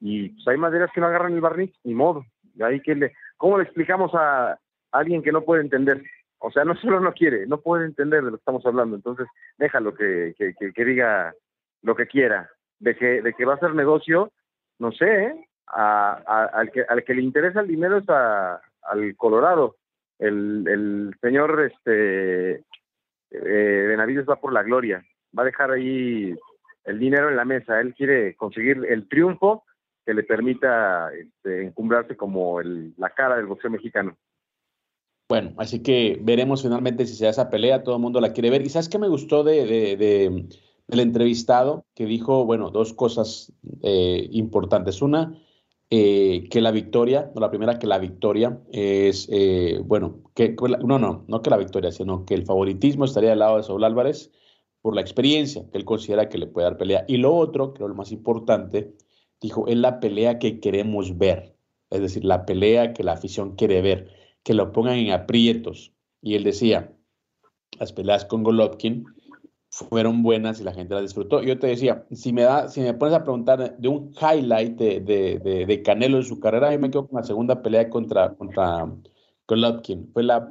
y 0.00 0.30
pues 0.30 0.48
hay 0.48 0.56
maderas 0.56 0.90
que 0.94 1.02
no 1.02 1.08
agarran 1.08 1.34
el 1.34 1.42
barniz, 1.42 1.70
ni 1.84 1.92
modo. 1.92 2.24
Y 2.54 2.62
ahí 2.62 2.80
que 2.80 2.94
le, 2.94 3.12
¿Cómo 3.36 3.58
le 3.58 3.64
explicamos 3.64 4.10
a 4.14 4.58
alguien 4.90 5.22
que 5.22 5.32
no 5.32 5.42
puede 5.42 5.62
entender? 5.62 6.02
O 6.38 6.50
sea, 6.50 6.64
no 6.64 6.74
solo 6.80 6.98
no 7.00 7.12
quiere, 7.12 7.46
no 7.46 7.60
puede 7.60 7.84
entender 7.84 8.20
de 8.22 8.30
lo 8.30 8.36
que 8.36 8.40
estamos 8.40 8.64
hablando. 8.64 8.96
Entonces, 8.96 9.26
déjalo 9.58 9.94
que, 9.94 10.34
que, 10.38 10.54
que, 10.72 10.84
diga 10.84 11.34
lo 11.82 11.94
que 11.94 12.06
quiera. 12.06 12.50
De 12.78 12.96
que, 12.96 13.20
de 13.20 13.34
que 13.34 13.44
va 13.44 13.54
a 13.54 13.58
ser 13.58 13.74
negocio, 13.74 14.32
no 14.78 14.92
sé, 14.92 15.24
¿eh? 15.24 15.48
a, 15.66 16.12
al, 16.54 16.70
que, 16.70 16.82
al 16.88 17.04
que 17.04 17.14
le 17.14 17.20
interesa 17.20 17.60
el 17.60 17.68
dinero 17.68 17.98
es 17.98 18.08
a, 18.08 18.60
al 18.82 19.14
Colorado 19.16 19.76
el, 20.20 20.64
el 20.68 21.14
señor 21.20 21.60
este 21.62 22.64
eh, 23.30 23.86
Benavides 23.88 24.26
va 24.28 24.36
por 24.36 24.52
la 24.52 24.62
gloria, 24.62 25.04
va 25.36 25.42
a 25.42 25.46
dejar 25.46 25.72
ahí 25.72 26.34
el 26.84 26.98
dinero 26.98 27.28
en 27.28 27.36
la 27.36 27.44
mesa, 27.44 27.80
él 27.80 27.94
quiere 27.94 28.36
conseguir 28.36 28.84
el 28.88 29.08
triunfo 29.08 29.64
que 30.04 30.14
le 30.14 30.22
permita 30.22 31.10
este, 31.12 31.62
encumbrarse 31.62 32.16
como 32.16 32.60
el, 32.60 32.94
la 32.96 33.10
cara 33.10 33.36
del 33.36 33.46
boxeo 33.46 33.70
mexicano. 33.70 34.16
Bueno, 35.28 35.52
así 35.58 35.82
que 35.82 36.18
veremos 36.20 36.62
finalmente 36.62 37.06
si 37.06 37.14
se 37.14 37.24
da 37.24 37.30
esa 37.30 37.50
pelea, 37.50 37.84
todo 37.84 37.94
el 37.94 38.02
mundo 38.02 38.20
la 38.20 38.32
quiere 38.32 38.50
ver. 38.50 38.62
¿Y 38.62 38.68
sabes 38.68 38.88
qué 38.88 38.98
me 38.98 39.06
gustó 39.06 39.44
de, 39.44 39.64
de, 39.64 40.48
del 40.88 41.00
entrevistado? 41.00 41.84
Que 41.94 42.06
dijo, 42.06 42.44
bueno, 42.44 42.70
dos 42.70 42.92
cosas 42.92 43.52
eh, 43.82 44.26
importantes. 44.32 45.02
Una, 45.02 45.32
eh, 45.92 46.48
que 46.50 46.60
la 46.60 46.70
victoria, 46.70 47.32
no 47.34 47.40
la 47.40 47.50
primera, 47.50 47.80
que 47.80 47.88
la 47.88 47.98
victoria 47.98 48.60
es, 48.72 49.28
eh, 49.30 49.80
bueno, 49.84 50.20
que, 50.34 50.54
no, 50.84 51.00
no, 51.00 51.24
no 51.26 51.42
que 51.42 51.50
la 51.50 51.56
victoria, 51.56 51.90
sino 51.90 52.24
que 52.24 52.34
el 52.34 52.46
favoritismo 52.46 53.04
estaría 53.04 53.32
al 53.32 53.40
lado 53.40 53.56
de 53.56 53.64
Saúl 53.64 53.82
Álvarez 53.82 54.30
por 54.82 54.94
la 54.94 55.00
experiencia 55.00 55.68
que 55.70 55.78
él 55.78 55.84
considera 55.84 56.28
que 56.28 56.38
le 56.38 56.46
puede 56.46 56.66
dar 56.68 56.78
pelea. 56.78 57.04
Y 57.08 57.16
lo 57.16 57.34
otro, 57.34 57.74
creo 57.74 57.88
lo 57.88 57.96
más 57.96 58.12
importante, 58.12 58.94
dijo, 59.40 59.66
es 59.66 59.76
la 59.76 59.98
pelea 59.98 60.38
que 60.38 60.60
queremos 60.60 61.18
ver, 61.18 61.56
es 61.90 62.00
decir, 62.00 62.24
la 62.24 62.46
pelea 62.46 62.92
que 62.92 63.02
la 63.02 63.12
afición 63.12 63.56
quiere 63.56 63.82
ver, 63.82 64.10
que 64.44 64.54
lo 64.54 64.70
pongan 64.70 64.96
en 64.96 65.10
aprietos. 65.10 65.92
Y 66.22 66.36
él 66.36 66.44
decía, 66.44 66.92
las 67.80 67.92
peleas 67.92 68.24
con 68.24 68.44
Golovkin 68.44 69.06
fueron 69.70 70.22
buenas 70.22 70.60
y 70.60 70.64
la 70.64 70.72
gente 70.72 70.94
las 70.94 71.04
disfrutó. 71.04 71.42
Yo 71.42 71.58
te 71.58 71.68
decía, 71.68 72.04
si 72.12 72.32
me 72.32 72.42
da, 72.42 72.68
si 72.68 72.80
me 72.80 72.92
pones 72.92 73.14
a 73.14 73.22
preguntar 73.22 73.78
de 73.78 73.88
un 73.88 74.12
highlight 74.20 74.76
de, 74.76 75.00
de, 75.00 75.64
de, 75.66 75.82
Canelo 75.82 76.18
en 76.18 76.24
su 76.24 76.40
carrera, 76.40 76.72
yo 76.72 76.78
me 76.80 76.90
quedo 76.90 77.06
con 77.06 77.20
la 77.20 77.26
segunda 77.26 77.62
pelea 77.62 77.88
contra, 77.88 78.34
contra 78.34 78.92
Golovkin. 79.46 80.10
Fue 80.12 80.24
la, 80.24 80.50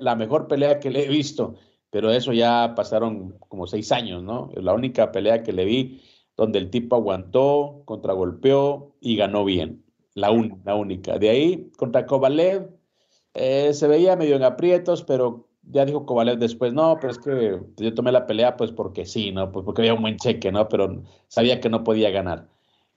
la 0.00 0.14
mejor 0.14 0.46
pelea 0.46 0.78
que 0.78 0.90
le 0.90 1.04
he 1.04 1.08
visto, 1.08 1.56
pero 1.90 2.10
eso 2.10 2.32
ya 2.32 2.74
pasaron 2.76 3.36
como 3.48 3.66
seis 3.66 3.90
años, 3.90 4.22
¿no? 4.22 4.50
La 4.54 4.72
única 4.72 5.10
pelea 5.10 5.42
que 5.42 5.52
le 5.52 5.64
vi 5.64 6.00
donde 6.36 6.60
el 6.60 6.70
tipo 6.70 6.94
aguantó, 6.94 7.82
contragolpeó 7.84 8.94
y 9.00 9.16
ganó 9.16 9.44
bien. 9.44 9.84
La, 10.14 10.30
la 10.64 10.74
única. 10.76 11.18
De 11.18 11.28
ahí, 11.30 11.70
contra 11.76 12.06
Kovalev, 12.06 12.70
eh, 13.34 13.74
se 13.74 13.88
veía 13.88 14.16
medio 14.16 14.36
en 14.36 14.44
aprietos, 14.44 15.02
pero 15.02 15.47
ya 15.70 15.84
dijo 15.84 16.06
Kovalev 16.06 16.38
después, 16.38 16.72
no, 16.72 16.98
pero 17.00 17.12
es 17.12 17.18
que 17.18 17.60
yo 17.76 17.94
tomé 17.94 18.12
la 18.12 18.26
pelea 18.26 18.56
pues 18.56 18.72
porque 18.72 19.04
sí, 19.06 19.32
¿no? 19.32 19.52
Pues 19.52 19.64
porque 19.64 19.82
había 19.82 19.94
un 19.94 20.02
buen 20.02 20.16
cheque, 20.16 20.52
¿no? 20.52 20.68
Pero 20.68 21.02
sabía 21.28 21.60
que 21.60 21.68
no 21.68 21.84
podía 21.84 22.10
ganar. 22.10 22.48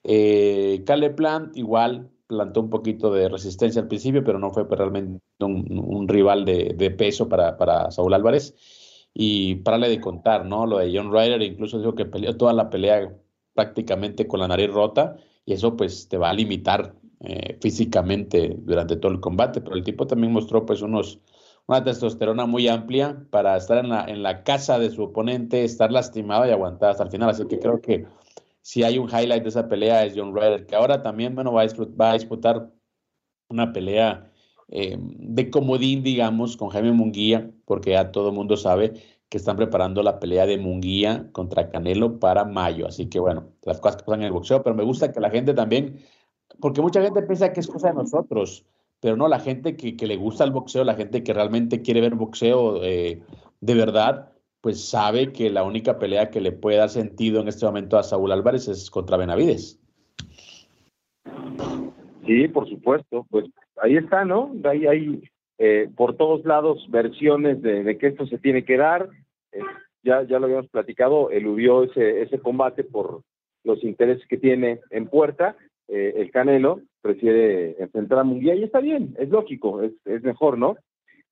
Eh, 0.04 0.84
Plant 1.16 1.56
igual 1.58 2.10
plantó 2.28 2.62
un 2.62 2.70
poquito 2.70 3.12
de 3.13 3.30
resistencia 3.30 3.82
al 3.82 3.88
principio, 3.88 4.24
pero 4.24 4.40
no 4.40 4.51
fue 4.51 4.68
pues, 4.68 4.80
realmente 4.80 5.22
un, 5.42 6.08
rival 6.08 6.46
de, 6.46 6.96
peso 6.98 7.28
para, 7.28 7.58
para, 7.58 7.92
Saúl 7.92 8.13
Álvarez. 8.13 8.56
Y 9.13 9.56
para 9.56 9.78
de 9.78 10.00
contar, 10.00 10.46
¿no? 10.46 10.66
Lo 10.66 10.78
de 10.78 10.96
John 10.96 11.12
Ryder 11.12 11.42
incluso 11.42 11.78
dijo 11.78 11.96
que 11.96 12.06
peleó 12.06 12.38
toda 12.38 12.54
la 12.54 12.70
pelea 12.70 13.13
prácticamente 13.54 14.28
con 14.28 14.40
la 14.40 14.48
nariz 14.48 14.72
rota 14.72 15.18
y 15.46 15.54
eso 15.54 15.75
pues 15.75 16.08
te 16.08 16.18
va 16.18 16.30
a 16.30 16.34
limitar 16.34 16.96
eh, 17.20 17.58
físicamente 17.62 18.56
durante 18.58 18.96
todo 18.96 19.12
el 19.12 19.20
combate, 19.20 19.60
pero 19.60 19.75
el 19.75 19.84
tipo 19.84 20.08
también 20.08 20.32
mostró 20.32 20.66
pues 20.66 20.82
unos 20.82 21.20
una 21.68 21.84
testosterona 21.84 22.46
muy 22.46 22.68
amplia 22.68 23.25
para 23.30 23.56
estar 23.58 23.77
en 23.77 23.89
la, 23.89 24.06
en 24.06 24.24
la 24.24 24.44
casa 24.44 24.80
de 24.80 24.89
su 24.89 25.03
oponente, 25.03 25.63
estar 25.63 25.91
lastimado 25.91 26.46
y 26.46 26.51
aguantar 26.51 26.91
hasta 26.91 27.03
el 27.03 27.12
final. 27.12 27.30
Así 27.30 27.48
que 27.48 27.60
creo 27.60 27.82
que 27.82 28.06
si 28.62 28.84
hay 28.84 28.98
un 28.98 29.08
highlight 29.10 29.44
de 29.44 29.50
esa 29.50 29.68
pelea 29.68 30.06
es 30.06 30.13
John 30.15 30.36
Ryder, 30.36 30.65
que 30.65 30.75
ahora 30.75 31.01
también 31.01 31.36
bueno, 31.36 31.53
va, 31.53 31.62
a 31.62 31.63
disputar, 31.63 32.00
va 32.00 32.12
a 32.12 32.13
disputar 32.13 32.72
una 33.50 33.74
pelea 33.74 34.32
eh, 34.70 34.98
de 35.00 35.50
comodín, 35.50 36.03
digamos, 36.03 36.56
con 36.58 36.70
Jaime 36.70 36.94
Munguía, 36.94 37.51
porque 37.65 37.91
ya 37.91 38.12
todo 38.12 38.30
el 38.30 38.36
mundo 38.36 38.56
sabe 38.58 38.94
que 39.27 39.38
están 39.38 39.58
preparando 39.58 40.03
la 40.03 40.20
pelea 40.20 40.46
de 40.46 40.58
Munguía 40.58 41.30
contra 41.32 41.70
Canelo 41.70 42.20
para 42.20 42.46
mayo. 42.46 42.88
Así 42.88 43.08
que 43.08 43.20
bueno, 43.20 43.50
las 43.63 43.80
cosas 43.80 43.98
que 43.98 44.06
pasan 44.06 44.22
en 44.22 44.27
el 44.27 44.34
boxeo, 44.34 44.63
pero 44.63 44.75
me 44.75 44.84
gusta 44.84 45.12
que 45.12 45.20
la 45.20 45.30
gente 45.30 45.53
también, 45.53 46.00
porque 46.60 46.82
mucha 46.82 47.01
gente 47.01 47.22
piensa 47.24 47.51
que 47.53 47.62
es 47.62 47.68
cosa 47.68 47.89
de 47.89 47.96
nosotros, 47.96 48.65
pero 49.01 49.17
no, 49.17 49.27
la 49.27 49.39
gente 49.39 49.75
que, 49.75 49.98
que 49.98 50.08
le 50.08 50.15
gusta 50.15 50.43
el 50.43 50.51
boxeo, 50.51 50.84
la 50.84 50.96
gente 50.96 51.24
que 51.24 51.34
realmente 51.34 51.81
quiere 51.81 52.01
ver 52.01 52.15
boxeo 52.15 52.84
eh, 52.84 53.22
de 53.60 53.75
verdad, 53.75 54.31
pues 54.62 54.88
sabe 54.88 55.34
que 55.34 55.50
la 55.50 55.63
única 55.63 55.98
pelea 55.98 56.29
que 56.29 56.39
le 56.39 56.51
puede 56.51 56.77
dar 56.77 56.89
sentido 56.89 57.41
en 57.41 57.48
este 57.48 57.65
momento 57.65 57.98
a 57.98 58.03
Saúl 58.03 58.31
Álvarez 58.31 58.67
es 58.67 58.89
contra 58.91 59.17
Benavides. 59.17 59.79
Sí, 62.25 62.48
por 62.48 62.70
supuesto. 62.70 63.25
Pues 63.29 63.46
ahí 63.81 63.98
está, 63.98 64.24
¿no? 64.24 64.51
Ahí 64.63 64.86
hay 64.86 65.24
eh, 65.58 65.89
por 65.96 66.15
todos 66.15 66.46
lados 66.46 66.86
versiones 66.89 67.62
de, 67.62 67.98
que 67.98 68.08
esto 68.08 68.27
se 68.27 68.38
tiene 68.38 68.63
que 68.63 68.77
dar. 68.77 69.10
Eh, 69.51 69.62
ya, 70.03 70.24
ya 70.24 70.39
lo 70.39 70.46
habíamos 70.46 70.70
platicado, 70.70 71.31
eludió 71.31 71.84
ese, 71.84 72.22
ese 72.22 72.39
combate 72.39 72.84
por 72.84 73.22
los 73.63 73.84
intereses 73.84 74.25
que 74.27 74.38
tiene 74.38 74.79
en 74.91 75.08
puerta. 75.08 75.55
Eh, 75.93 76.13
el 76.21 76.31
Canelo 76.31 76.79
prefiere 77.01 77.75
enfrentar 77.77 78.19
a 78.19 78.24
Munguía 78.24 78.55
y 78.55 78.63
está 78.63 78.79
bien, 78.79 79.13
es 79.19 79.27
lógico, 79.27 79.81
es, 79.81 79.91
es 80.05 80.24
mejor, 80.24 80.57
¿no? 80.57 80.77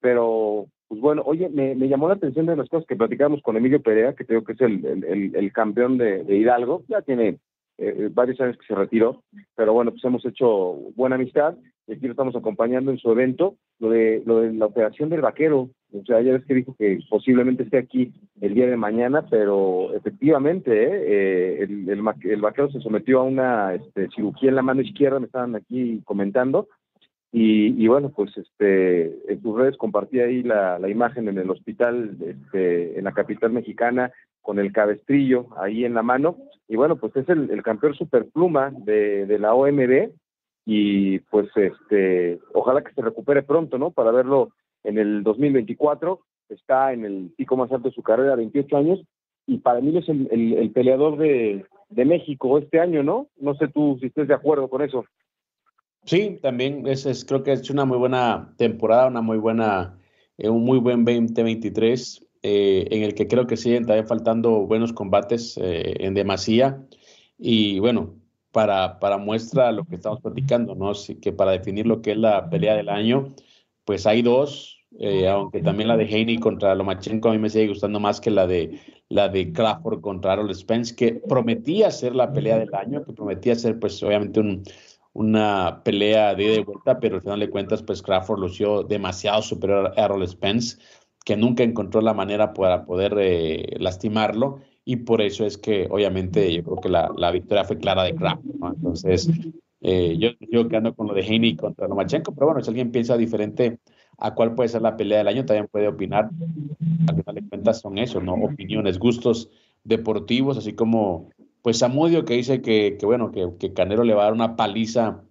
Pero, 0.01 0.65
pues 0.89 0.99
bueno, 0.99 1.23
oye, 1.25 1.47
me, 1.47 1.75
me, 1.75 1.87
llamó 1.87 2.09
la 2.09 2.15
atención 2.15 2.45
de 2.45 2.57
las 2.57 2.67
cosas 2.67 2.85
que 2.85 2.97
platicamos 2.97 3.41
con 3.41 3.55
Emilio 3.55 3.81
Perea, 3.81 4.15
que 4.15 4.25
creo 4.25 4.43
que 4.43 4.51
es 4.51 4.61
el, 4.61 4.85
el, 4.85 5.33
el 5.33 5.53
campeón 5.53 5.97
de, 5.97 6.25
de 6.25 6.35
Hidalgo, 6.35 6.83
ya 6.89 7.01
tiene 7.01 7.37
eh, 7.79 8.09
varios 8.11 8.39
años 8.41 8.57
que 8.57 8.65
se 8.65 8.75
retiró, 8.75 9.23
pero 9.55 9.73
bueno, 9.73 9.91
pues 9.91 10.03
hemos 10.03 10.25
hecho 10.25 10.47
buena 10.95 11.15
amistad 11.15 11.55
y 11.87 11.93
aquí 11.93 12.05
lo 12.05 12.11
estamos 12.11 12.35
acompañando 12.35 12.91
en 12.91 12.99
su 12.99 13.11
evento, 13.11 13.55
lo 13.79 13.89
de, 13.89 14.21
lo 14.25 14.41
de 14.41 14.53
la 14.53 14.67
operación 14.67 15.09
del 15.09 15.21
vaquero, 15.21 15.69
o 15.91 16.05
sea, 16.05 16.21
ya 16.21 16.33
ves 16.33 16.45
que 16.45 16.53
dijo 16.53 16.75
que 16.77 16.99
posiblemente 17.09 17.63
esté 17.63 17.79
aquí 17.79 18.13
el 18.41 18.53
día 18.53 18.67
de 18.67 18.77
mañana, 18.77 19.25
pero 19.27 19.93
efectivamente 19.95 20.71
¿eh? 20.71 21.03
eh 21.07 21.63
el, 21.63 21.89
el, 21.89 22.41
vaquero 22.41 22.69
se 22.69 22.79
sometió 22.81 23.21
a 23.21 23.23
una 23.23 23.73
este, 23.73 24.07
cirugía 24.15 24.49
en 24.49 24.55
la 24.55 24.61
mano 24.61 24.81
izquierda, 24.81 25.19
me 25.19 25.25
estaban 25.25 25.55
aquí 25.55 26.01
comentando, 26.05 26.67
y, 27.31 27.83
y, 27.83 27.87
bueno, 27.87 28.09
pues 28.09 28.35
este, 28.37 29.31
en 29.31 29.41
sus 29.41 29.55
redes 29.55 29.77
compartí 29.77 30.19
ahí 30.19 30.41
la, 30.41 30.79
la 30.79 30.89
imagen 30.89 31.27
en 31.27 31.37
el 31.37 31.49
hospital 31.51 32.17
este, 32.25 32.97
en 32.97 33.03
la 33.03 33.11
capital 33.11 33.51
mexicana 33.51 34.11
con 34.49 34.57
el 34.57 34.73
cabestrillo 34.73 35.45
ahí 35.61 35.85
en 35.85 35.93
la 35.93 36.01
mano. 36.01 36.37
Y 36.67 36.75
bueno, 36.75 36.95
pues 36.95 37.15
es 37.15 37.29
el, 37.29 37.61
campeón 37.61 37.93
superpluma 37.93 38.73
de, 38.75 39.27
de 39.27 39.37
la 39.37 39.53
OMB 39.53 40.09
y 40.65 41.19
pues 41.19 41.49
este, 41.55 42.39
ojalá 42.55 42.83
que 42.83 42.91
se 42.93 43.03
recupere 43.03 43.43
pronto, 43.43 43.77
¿no? 43.77 43.91
Para 43.91 44.09
verlo 44.09 44.49
en 44.83 44.97
el 44.97 45.21
2024. 45.21 46.21
Está 46.49 46.93
en 46.93 47.05
el 47.05 47.31
pico 47.37 47.57
más 47.57 47.71
alto 47.71 47.89
de 47.89 47.93
su 47.93 48.01
carrera, 48.01 48.35
28 48.35 48.75
años, 48.75 48.99
y 49.45 49.59
para 49.59 49.81
mí 49.81 49.95
es 49.95 50.09
el, 50.09 50.27
el, 50.31 50.53
el 50.53 50.71
peleador 50.71 51.19
de, 51.19 51.63
de 51.89 52.05
México 52.05 52.57
este 52.57 52.79
año, 52.79 53.03
¿no? 53.03 53.27
No 53.37 53.53
sé 53.53 53.67
tú 53.67 53.97
si 53.99 54.07
estés 54.07 54.27
de 54.27 54.33
acuerdo 54.33 54.67
con 54.67 54.81
eso. 54.81 55.05
Sí, 56.05 56.39
también 56.41 56.87
es, 56.87 57.05
es, 57.05 57.23
creo 57.23 57.43
que 57.43 57.51
es 57.51 57.69
una 57.69 57.85
muy 57.85 57.99
buena 57.99 58.51
temporada, 58.57 59.05
una 59.09 59.21
muy 59.21 59.37
buena, 59.37 59.95
eh, 60.39 60.49
un 60.49 60.65
muy 60.65 60.79
buen 60.79 61.05
2023, 61.05 62.25
eh, 62.41 62.87
en 62.91 63.03
el 63.03 63.15
que 63.15 63.27
creo 63.27 63.47
que 63.47 63.57
siguen 63.57 63.85
también 63.85 64.07
faltando 64.07 64.51
buenos 64.65 64.93
combates 64.93 65.57
eh, 65.57 65.95
en 65.99 66.13
demasía. 66.13 66.85
Y 67.37 67.79
bueno, 67.79 68.15
para, 68.51 68.99
para 68.99 69.17
muestra 69.17 69.71
lo 69.71 69.85
que 69.85 69.95
estamos 69.95 70.21
platicando, 70.21 70.75
¿no? 70.75 70.91
Así 70.91 71.15
que 71.15 71.31
para 71.33 71.51
definir 71.51 71.85
lo 71.87 72.01
que 72.01 72.11
es 72.11 72.17
la 72.17 72.49
pelea 72.49 72.75
del 72.75 72.89
año, 72.89 73.27
pues 73.85 74.05
hay 74.05 74.21
dos, 74.21 74.79
eh, 74.99 75.27
aunque 75.27 75.61
también 75.61 75.87
la 75.87 75.97
de 75.97 76.05
Haney 76.05 76.37
contra 76.39 76.75
Lomachenko 76.75 77.29
a 77.29 77.33
mí 77.33 77.39
me 77.39 77.49
sigue 77.49 77.67
gustando 77.67 77.99
más 77.99 78.21
que 78.21 78.31
la 78.31 78.47
de 78.47 78.79
la 79.09 79.27
de 79.27 79.51
Crawford 79.51 80.01
contra 80.01 80.33
Harold 80.33 80.53
Spence, 80.53 80.95
que 80.95 81.13
prometía 81.13 81.89
ser 81.91 82.15
la 82.15 82.31
pelea 82.31 82.59
del 82.59 82.73
año, 82.75 83.03
que 83.03 83.13
prometía 83.13 83.55
ser 83.55 83.79
pues 83.79 84.01
obviamente 84.03 84.39
un, 84.39 84.63
una 85.13 85.81
pelea 85.83 86.35
de 86.35 86.43
ida 86.43 86.53
y 86.55 86.63
vuelta, 86.63 86.99
pero 86.99 87.15
al 87.15 87.21
final 87.21 87.39
de 87.39 87.49
cuentas, 87.49 87.81
pues 87.83 88.01
Crawford 88.01 88.39
lució 88.39 88.83
demasiado 88.83 89.41
superior 89.41 89.93
a 89.95 90.05
Errol 90.05 90.27
Spence, 90.27 90.77
que 91.29 91.37
nunca 91.37 91.61
encontró 91.61 92.01
la 92.01 92.15
manera 92.15 92.55
para 92.55 92.85
poder 92.85 93.13
eh, 93.19 93.75
lastimarlo, 93.77 94.61
y 94.83 94.95
por 94.95 95.21
eso 95.21 95.45
es 95.45 95.59
que 95.59 95.87
obviamente 95.87 96.51
yo 96.51 96.63
creo 96.63 96.77
que 96.77 96.89
la, 96.89 97.11
la 97.15 97.29
victoria 97.29 97.65
fue 97.65 97.77
clara 97.77 98.03
de 98.03 98.15
Crawford, 98.15 98.55
¿no? 98.59 98.73
Entonces, 98.73 99.29
eh, 99.81 100.17
yo, 100.17 100.29
yo 100.49 100.61
ando 100.75 100.95
con 100.95 101.05
lo 101.05 101.13
de 101.13 101.23
Haney 101.23 101.55
contra 101.55 101.87
Lomachenko, 101.87 102.33
pero 102.33 102.47
bueno, 102.47 102.63
si 102.63 102.71
alguien 102.71 102.89
piensa 102.89 103.15
diferente 103.15 103.77
a 104.17 104.33
cuál 104.33 104.55
puede 104.55 104.69
ser 104.69 104.81
la 104.81 104.97
pelea 104.97 105.19
del 105.19 105.27
año, 105.27 105.45
también 105.45 105.67
puede 105.71 105.87
opinar. 105.87 106.31
Al 107.07 107.15
final 107.17 107.35
de 107.35 107.47
cuentas 107.47 107.79
son 107.79 107.99
eso, 107.99 108.19
¿no? 108.21 108.33
Opiniones, 108.33 108.97
gustos 108.97 109.51
deportivos, 109.83 110.57
así 110.57 110.73
como 110.73 111.29
pues 111.61 111.77
Samudio 111.77 112.25
que 112.25 112.33
dice 112.33 112.63
que, 112.63 112.97
que 112.99 113.05
bueno, 113.05 113.29
que, 113.29 113.49
que, 113.59 113.73
Canelo 113.73 114.03
le 114.03 114.15
va 114.15 114.23
a 114.23 114.25
dar 114.25 114.33
una 114.33 114.55
paliza 114.55 115.21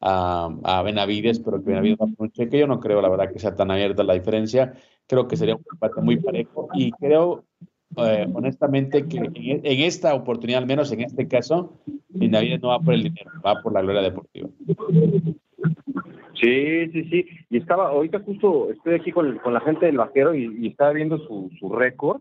a, 0.00 0.56
a 0.62 0.82
Benavides, 0.82 1.40
pero 1.40 1.58
que 1.64 1.70
Benavides 1.70 1.98
va 1.98 2.04
a 2.04 2.22
un 2.22 2.30
cheque. 2.30 2.60
Yo 2.60 2.68
no 2.68 2.78
creo, 2.78 3.02
la 3.02 3.08
verdad, 3.08 3.32
que 3.32 3.40
sea 3.40 3.56
tan 3.56 3.72
abierta 3.72 4.04
la 4.04 4.14
diferencia. 4.14 4.74
Creo 5.08 5.26
que 5.26 5.36
sería 5.36 5.56
un 5.56 5.62
combate 5.62 6.00
muy 6.00 6.16
parejo 6.18 6.68
y 6.74 6.92
creo, 6.92 7.44
eh, 7.96 8.26
honestamente, 8.32 9.06
que 9.06 9.16
en, 9.16 9.32
en, 9.34 9.80
esta 9.82 10.14
oportunidad, 10.14 10.60
al 10.60 10.66
menos 10.66 10.92
en 10.92 11.00
este 11.00 11.26
caso, 11.26 11.78
Benavides 12.08 12.60
no 12.60 12.68
va 12.68 12.78
por 12.78 12.94
el 12.94 13.04
dinero, 13.04 13.30
va 13.44 13.60
por 13.62 13.72
la 13.72 13.82
gloria 13.82 14.02
deportiva. 14.02 14.48
Sí, 16.40 16.88
sí, 16.92 17.04
sí. 17.04 17.26
Y 17.50 17.56
estaba, 17.56 17.88
ahorita 17.88 18.20
justo 18.20 18.70
estoy 18.70 18.94
aquí 18.94 19.10
con, 19.10 19.38
con 19.38 19.54
la 19.54 19.60
gente 19.60 19.86
del 19.86 19.96
vaquero 19.96 20.34
y, 20.34 20.68
estaba 20.68 20.92
viendo 20.92 21.18
su, 21.18 21.50
su 21.58 21.70
récord. 21.70 22.20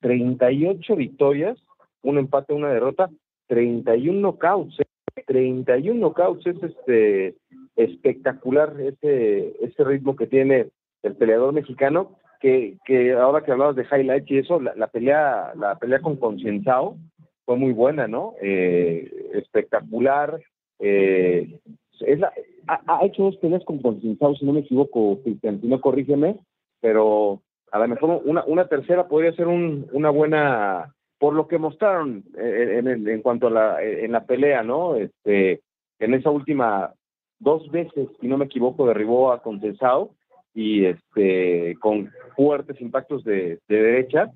38 0.00 0.96
victorias, 0.96 1.58
un 2.02 2.16
empate, 2.16 2.54
una 2.54 2.70
derrota, 2.70 3.10
31 3.48 4.18
knockouts, 4.18 4.78
31 5.26 6.00
knockouts, 6.00 6.46
es 6.46 6.62
este 6.62 7.36
espectacular 7.76 8.74
ese, 8.80 9.54
ese 9.60 9.84
ritmo 9.84 10.16
que 10.16 10.26
tiene 10.26 10.68
el 11.02 11.16
peleador 11.16 11.52
mexicano, 11.52 12.16
que, 12.40 12.78
que 12.84 13.12
ahora 13.12 13.42
que 13.42 13.52
hablabas 13.52 13.76
de 13.76 13.84
highlights 13.84 14.30
y 14.30 14.38
eso, 14.38 14.60
la, 14.60 14.74
la 14.74 14.86
pelea, 14.88 15.52
la 15.56 15.76
pelea 15.76 16.00
con 16.00 16.16
Concienzao 16.16 16.96
fue 17.44 17.56
muy 17.56 17.72
buena, 17.72 18.08
¿no? 18.08 18.34
Eh, 18.40 19.10
espectacular, 19.34 20.40
eh, 20.78 21.58
es 22.00 22.18
la, 22.18 22.32
ha, 22.66 22.80
ha, 22.86 23.04
hecho 23.04 23.24
dos 23.24 23.36
peleas 23.36 23.64
con 23.64 23.80
Concienzao, 23.80 24.34
si 24.36 24.46
no 24.46 24.52
me 24.52 24.60
equivoco, 24.60 25.20
Cristian, 25.22 25.60
si 25.60 25.66
no 25.66 25.80
corrígeme, 25.80 26.38
pero 26.80 27.42
a 27.72 27.78
lo 27.78 27.88
mejor 27.88 28.22
una, 28.24 28.44
una 28.44 28.68
tercera 28.68 29.06
podría 29.06 29.32
ser 29.32 29.46
un, 29.46 29.86
una 29.92 30.10
buena 30.10 30.94
por 31.18 31.34
lo 31.34 31.46
que 31.46 31.58
mostraron 31.58 32.24
eh, 32.38 32.76
en, 32.78 32.88
en, 32.88 33.06
en, 33.06 33.20
cuanto 33.20 33.48
a 33.48 33.50
la, 33.50 33.82
en 33.82 34.12
la 34.12 34.24
pelea, 34.24 34.62
¿no? 34.62 34.96
Este, 34.96 35.60
en 35.98 36.14
esa 36.14 36.30
última, 36.30 36.94
dos 37.38 37.70
veces, 37.70 38.08
si 38.20 38.26
no 38.26 38.38
me 38.38 38.46
equivoco, 38.46 38.86
derribó 38.86 39.30
a 39.30 39.42
Contensao 39.42 40.14
y 40.54 40.84
este, 40.84 41.76
con 41.80 42.10
fuertes 42.36 42.80
impactos 42.80 43.24
de, 43.24 43.60
de 43.68 43.82
derecha 43.82 44.30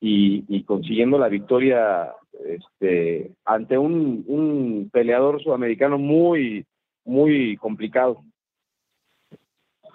y, 0.00 0.44
y, 0.48 0.64
consiguiendo 0.64 1.18
la 1.18 1.28
victoria 1.28 2.12
este, 2.44 3.32
ante 3.44 3.78
un, 3.78 4.24
un 4.26 4.90
peleador 4.92 5.42
sudamericano 5.42 5.98
muy, 5.98 6.66
muy 7.04 7.56
complicado. 7.56 8.22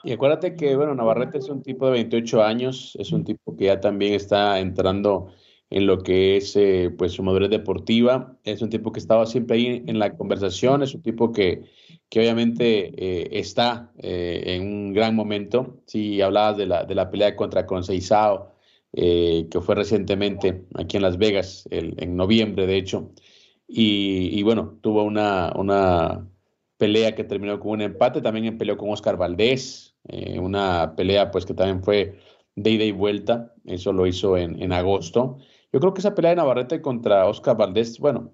Y 0.03 0.13
acuérdate 0.13 0.55
que, 0.55 0.75
bueno, 0.75 0.95
Navarrete 0.95 1.39
es 1.39 1.49
un 1.49 1.61
tipo 1.61 1.85
de 1.87 1.91
28 1.91 2.43
años, 2.43 2.95
es 2.97 3.11
un 3.11 3.25
tipo 3.25 3.55
que 3.57 3.65
ya 3.65 3.81
también 3.81 4.13
está 4.13 4.59
entrando 4.59 5.33
en 5.69 5.85
lo 5.85 5.99
que 5.99 6.37
es 6.37 6.55
eh, 6.55 6.91
pues 6.97 7.13
su 7.13 7.23
madurez 7.23 7.49
deportiva. 7.49 8.37
Es 8.43 8.61
un 8.61 8.69
tipo 8.69 8.91
que 8.91 8.99
estaba 8.99 9.25
siempre 9.25 9.57
ahí 9.57 9.83
en 9.85 9.99
la 9.99 10.15
conversación, 10.17 10.83
es 10.83 10.95
un 10.95 11.01
tipo 11.01 11.31
que, 11.31 11.63
que 12.09 12.19
obviamente 12.19 12.91
eh, 12.97 13.29
está 13.39 13.91
eh, 13.99 14.43
en 14.45 14.63
un 14.63 14.93
gran 14.93 15.15
momento. 15.15 15.81
Si 15.85 16.21
hablabas 16.21 16.57
de 16.57 16.65
la, 16.65 16.85
de 16.85 16.95
la 16.95 17.09
pelea 17.11 17.35
contra 17.35 17.65
Conceizao, 17.65 18.53
que 18.91 19.61
fue 19.61 19.75
recientemente 19.75 20.65
aquí 20.73 20.97
en 20.97 21.03
Las 21.03 21.19
Vegas, 21.19 21.67
en 21.69 22.15
noviembre 22.15 22.65
de 22.65 22.77
hecho, 22.77 23.11
y, 23.67 24.29
y, 24.33 24.41
bueno, 24.41 24.79
tuvo 24.81 25.03
una, 25.03 25.53
una 25.55 26.27
pelea 26.77 27.13
que 27.13 27.23
terminó 27.23 27.59
con 27.59 27.73
un 27.73 27.81
empate, 27.81 28.19
también 28.19 28.57
peleó 28.57 28.77
con 28.77 28.89
Oscar 28.89 29.15
Valdés, 29.15 29.95
una 30.41 30.95
pelea 30.95 31.29
pues 31.29 31.45
que 31.45 31.53
también 31.53 31.83
fue 31.83 32.17
de 32.55 32.71
ida 32.71 32.83
y 32.83 32.91
vuelta, 32.91 33.53
eso 33.65 33.93
lo 33.93 34.07
hizo 34.07 34.37
en, 34.37 34.59
en 34.59 34.73
agosto. 34.73 35.37
Yo 35.71 35.79
creo 35.79 35.93
que 35.93 35.99
esa 35.99 36.15
pelea 36.15 36.31
de 36.31 36.37
Navarrete 36.37 36.81
contra 36.81 37.27
Oscar 37.27 37.57
Valdés, 37.57 37.99
bueno, 37.99 38.31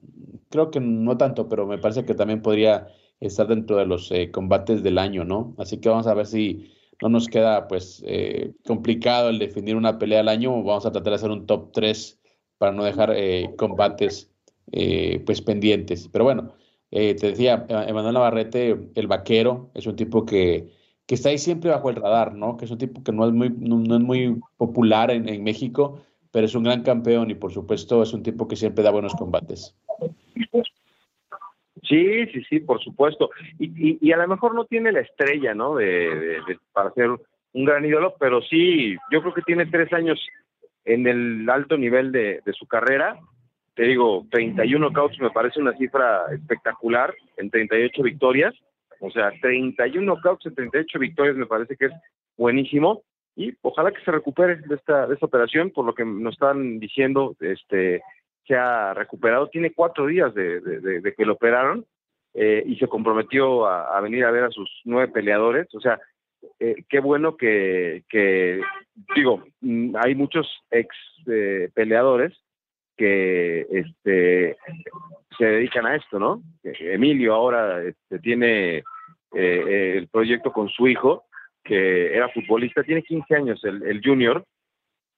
creo 0.50 0.72
que 0.72 0.80
no 0.80 1.18
tanto, 1.18 1.50
pero 1.50 1.68
me 1.68 1.78
parece 1.78 2.06
que 2.06 2.16
también 2.16 2.42
podría 2.42 2.88
estar 3.20 3.48
dentro 3.48 3.78
de 3.78 3.86
los 3.86 4.12
eh, 4.12 4.32
combates 4.32 4.84
del 4.84 4.98
año, 4.98 5.26
¿no? 5.26 5.56
Así 5.58 5.80
que 5.80 5.90
vamos 5.90 6.08
a 6.08 6.14
ver 6.14 6.28
si 6.28 6.72
no 7.02 7.10
nos 7.10 7.28
queda 7.28 7.68
pues 7.68 8.04
eh, 8.06 8.54
complicado 8.66 9.30
el 9.30 9.40
definir 9.40 9.76
una 9.76 10.00
pelea 10.00 10.22
al 10.22 10.30
año. 10.30 10.52
Vamos 10.64 10.86
a 10.86 10.92
tratar 10.92 11.12
de 11.12 11.16
hacer 11.16 11.32
un 11.32 11.46
top 11.46 11.72
3 11.74 12.20
para 12.58 12.72
no 12.72 12.84
dejar 12.84 13.12
eh, 13.16 13.54
combates 13.58 14.32
eh, 14.72 15.22
pues 15.26 15.42
pendientes. 15.42 16.08
Pero 16.12 16.26
bueno, 16.26 16.54
te 16.90 17.14
decía, 17.16 17.66
Emanuel 17.68 18.14
Navarrete, 18.14 18.90
el 18.96 19.08
vaquero, 19.08 19.70
es 19.74 19.86
un 19.86 19.98
tipo 19.98 20.26
que, 20.26 20.72
que, 21.06 21.16
está 21.16 21.30
ahí 21.30 21.38
siempre 21.38 21.70
bajo 21.70 21.90
el 21.90 21.98
radar, 21.98 22.34
¿no? 22.36 22.56
Que 22.56 22.64
es 22.66 22.72
un 22.72 22.78
tipo 22.78 23.04
que 23.04 23.12
no 23.12 23.28
es 23.28 23.34
muy, 23.34 23.50
no, 23.50 23.96
es 23.96 24.02
muy 24.02 24.40
popular 24.56 25.12
en 25.12 25.44
México, 25.44 26.00
pero 26.36 26.48
es 26.48 26.56
un 26.56 26.66
gran 26.66 26.84
campeón 26.84 27.32
y 27.32 27.36
por 27.36 27.54
supuesto 27.54 28.04
es 28.04 28.12
un 28.12 28.22
tipo 28.22 28.46
que 28.46 28.58
siempre 28.58 28.84
da 28.84 28.92
buenos 28.92 29.16
combates. 29.16 29.74
Sí, 31.82 32.26
sí, 32.26 32.44
sí, 32.50 32.60
por 32.60 32.84
supuesto. 32.84 33.30
Y, 33.58 34.06
y, 34.06 34.12
a 34.12 34.18
lo 34.18 34.28
mejor 34.28 34.54
no 34.54 34.66
tiene 34.66 34.92
la 34.92 35.00
estrella, 35.00 35.54
¿no? 35.54 35.78
De, 35.78 36.42
para 36.74 36.92
ser 36.92 37.08
un 37.54 37.64
gran 37.64 37.86
ídolo, 37.86 38.16
pero 38.20 38.42
sí, 38.42 38.98
yo 39.12 39.22
creo 39.22 39.34
que 39.34 39.44
tiene 39.44 39.66
tres 39.68 39.94
años 39.94 40.20
en 40.84 41.08
el 41.08 41.50
alto 41.50 41.78
nivel 41.78 42.12
de, 42.12 42.42
su 42.52 42.68
carrera. 42.68 43.18
Te 43.74 43.84
digo, 43.84 44.26
31 44.30 44.90
knockouts 44.90 45.18
me 45.22 45.32
parece 45.32 45.62
una 45.62 45.78
cifra 45.78 46.26
espectacular 46.34 47.16
en 47.38 47.50
38 47.50 48.04
victorias. 48.04 48.54
O 49.00 49.10
sea, 49.10 49.32
31 49.42 50.06
knockouts 50.06 50.48
en 50.48 50.56
38 50.56 51.00
victorias 51.00 51.38
me 51.38 51.46
parece 51.46 51.78
que 51.78 51.86
es 51.86 51.94
buenísimo. 52.36 53.04
Y 53.36 53.54
ojalá 53.62 53.92
que 53.92 54.04
se 54.04 54.12
recupere 54.12 54.56
de 54.56 54.76
esta, 54.76 55.08
de 55.08 55.14
esta 55.14 55.26
operación, 55.26 55.72
por 55.72 55.86
lo 55.86 55.94
que 55.94 56.06
nos 56.06 56.34
están 56.34 56.80
diciendo, 56.80 57.36
este, 57.42 58.02
se 58.48 58.56
ha 58.56 58.94
recuperado, 58.94 59.48
tiene 59.48 59.74
cuatro 59.74 60.06
días 60.08 60.34
de, 60.34 61.14
que 61.16 61.26
lo 61.26 61.34
operaron 61.34 61.86
eh, 62.34 62.64
y 62.66 62.78
se 62.78 62.88
comprometió 62.88 63.66
a, 63.66 64.00
venir 64.02 64.24
a 64.26 64.32
ver 64.32 64.46
a 64.46 64.52
sus 64.52 64.70
nueve 64.86 65.12
peleadores. 65.12 65.68
O 65.74 65.82
sea, 65.82 66.00
eh, 66.60 66.84
qué 66.88 67.00
bueno 67.00 67.36
que, 67.36 68.04
digo, 69.16 69.44
mm, 69.62 69.96
hay 69.98 70.16
muchos 70.16 70.48
ex 70.72 70.96
eh, 71.28 71.70
peleadores 71.74 72.34
que 72.96 73.68
este, 73.70 74.56
se 75.38 75.46
dedican 75.46 75.86
a 75.86 75.96
esto, 75.96 76.20
¿no? 76.20 76.42
Emilio 76.64 77.34
ahora 77.34 77.84
este, 77.84 78.20
tiene 78.20 78.84
el 79.34 80.08
proyecto 80.08 80.54
con 80.54 80.70
su 80.70 80.88
hijo, 80.88 81.25
que 81.66 82.16
era 82.16 82.30
futbolista, 82.30 82.84
tiene 82.84 83.04
15 83.04 83.36
años, 83.36 83.64
el, 83.66 83.84
el 83.84 84.02
junior, 84.02 84.46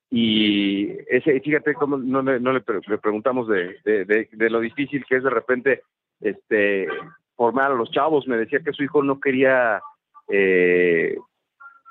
y 0.10 0.90
ese, 1.10 1.40
fíjate 1.42 1.74
cómo 1.74 1.98
no, 1.98 2.22
le, 2.22 2.62
preguntamos 2.62 3.48
de, 3.50 3.76
de, 3.84 4.50
lo 4.50 4.62
difícil 4.62 5.06
que 5.06 5.18
es 5.18 5.24
de 5.24 5.30
repente 5.30 5.82
este 6.22 6.88
formar 7.36 7.72
a 7.72 7.76
los 7.76 7.92
chavos. 7.92 8.28
Me 8.28 8.38
decía 8.38 8.62
que 8.64 8.72
su 8.72 8.84
hijo 8.84 9.04
no 9.04 9.20
quería 9.20 9.82
eh, 10.30 11.18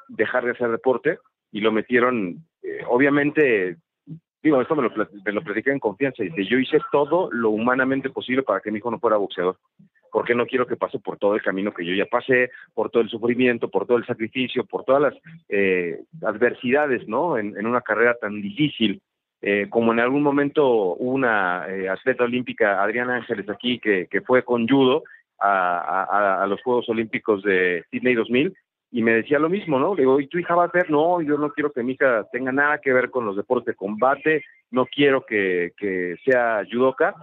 dejar 0.08 0.46
de 0.46 0.52
hacer 0.52 0.70
deporte 0.70 1.18
y 1.52 1.60
lo 1.60 1.72
metieron, 1.72 2.42
eh, 2.62 2.80
obviamente, 2.88 3.76
digo, 4.42 4.62
esto 4.62 4.74
me 4.74 4.82
lo, 4.82 4.92
me 5.24 5.32
lo 5.32 5.42
platiqué 5.42 5.70
en 5.70 5.78
confianza. 5.78 6.22
Dice, 6.22 6.46
yo 6.46 6.58
hice 6.58 6.78
todo 6.90 7.30
lo 7.30 7.50
humanamente 7.50 8.08
posible 8.08 8.42
para 8.42 8.60
que 8.60 8.70
mi 8.70 8.78
hijo 8.78 8.90
no 8.90 8.98
fuera 8.98 9.18
boxeador 9.18 9.58
porque 10.16 10.34
no 10.34 10.46
quiero 10.46 10.66
que 10.66 10.76
pase 10.76 10.98
por 10.98 11.18
todo 11.18 11.34
el 11.34 11.42
camino 11.42 11.74
que 11.74 11.84
yo 11.84 11.92
ya 11.92 12.06
pasé, 12.06 12.50
por 12.72 12.88
todo 12.88 13.02
el 13.02 13.10
sufrimiento, 13.10 13.68
por 13.68 13.86
todo 13.86 13.98
el 13.98 14.06
sacrificio, 14.06 14.64
por 14.64 14.82
todas 14.82 15.02
las 15.02 15.14
eh, 15.50 16.04
adversidades, 16.22 17.06
¿no? 17.06 17.36
En, 17.36 17.66
una 17.66 17.82
carrera 17.82 18.16
tan 18.18 18.40
difícil. 18.40 19.02
Eh, 19.42 19.66
como 19.68 19.92
en 19.92 20.00
algún 20.00 20.22
momento 20.22 20.94
una 20.94 21.66
eh, 21.68 21.90
atleta 21.90 22.24
olímpica, 22.24 22.82
Adriana 22.82 23.16
Ángeles, 23.16 23.46
aquí, 23.50 23.78
que, 23.78 24.06
que 24.10 24.22
fue 24.22 24.42
con 24.42 24.66
judo 24.66 25.02
a, 25.38 26.40
a, 26.42 26.46
los 26.46 26.62
Juegos 26.62 26.88
Olímpicos 26.88 27.42
de 27.42 27.84
Sydney 27.90 28.14
2000, 28.14 28.56
y 28.92 29.02
me 29.02 29.12
decía 29.12 29.38
lo 29.38 29.50
mismo, 29.50 29.78
¿no? 29.78 29.94
Le 29.94 30.00
digo, 30.00 30.18
¿y 30.18 30.28
tu 30.28 30.38
hija 30.38 30.54
va 30.54 30.62
a 30.62 30.68
hacer? 30.68 30.90
No, 30.90 31.20
yo 31.20 31.36
no 31.36 31.50
quiero 31.50 31.72
que 31.72 31.82
mi 31.82 31.92
hija 31.92 32.26
tenga 32.32 32.52
nada 32.52 32.78
que 32.78 32.94
ver 32.94 33.10
con 33.10 33.26
los 33.26 33.36
deportes 33.36 33.66
de 33.66 33.74
combate, 33.74 34.46
no 34.70 34.86
quiero 34.86 35.26
que, 35.26 35.72
que 35.76 36.16
sea 36.24 36.62
judoka, 36.72 37.14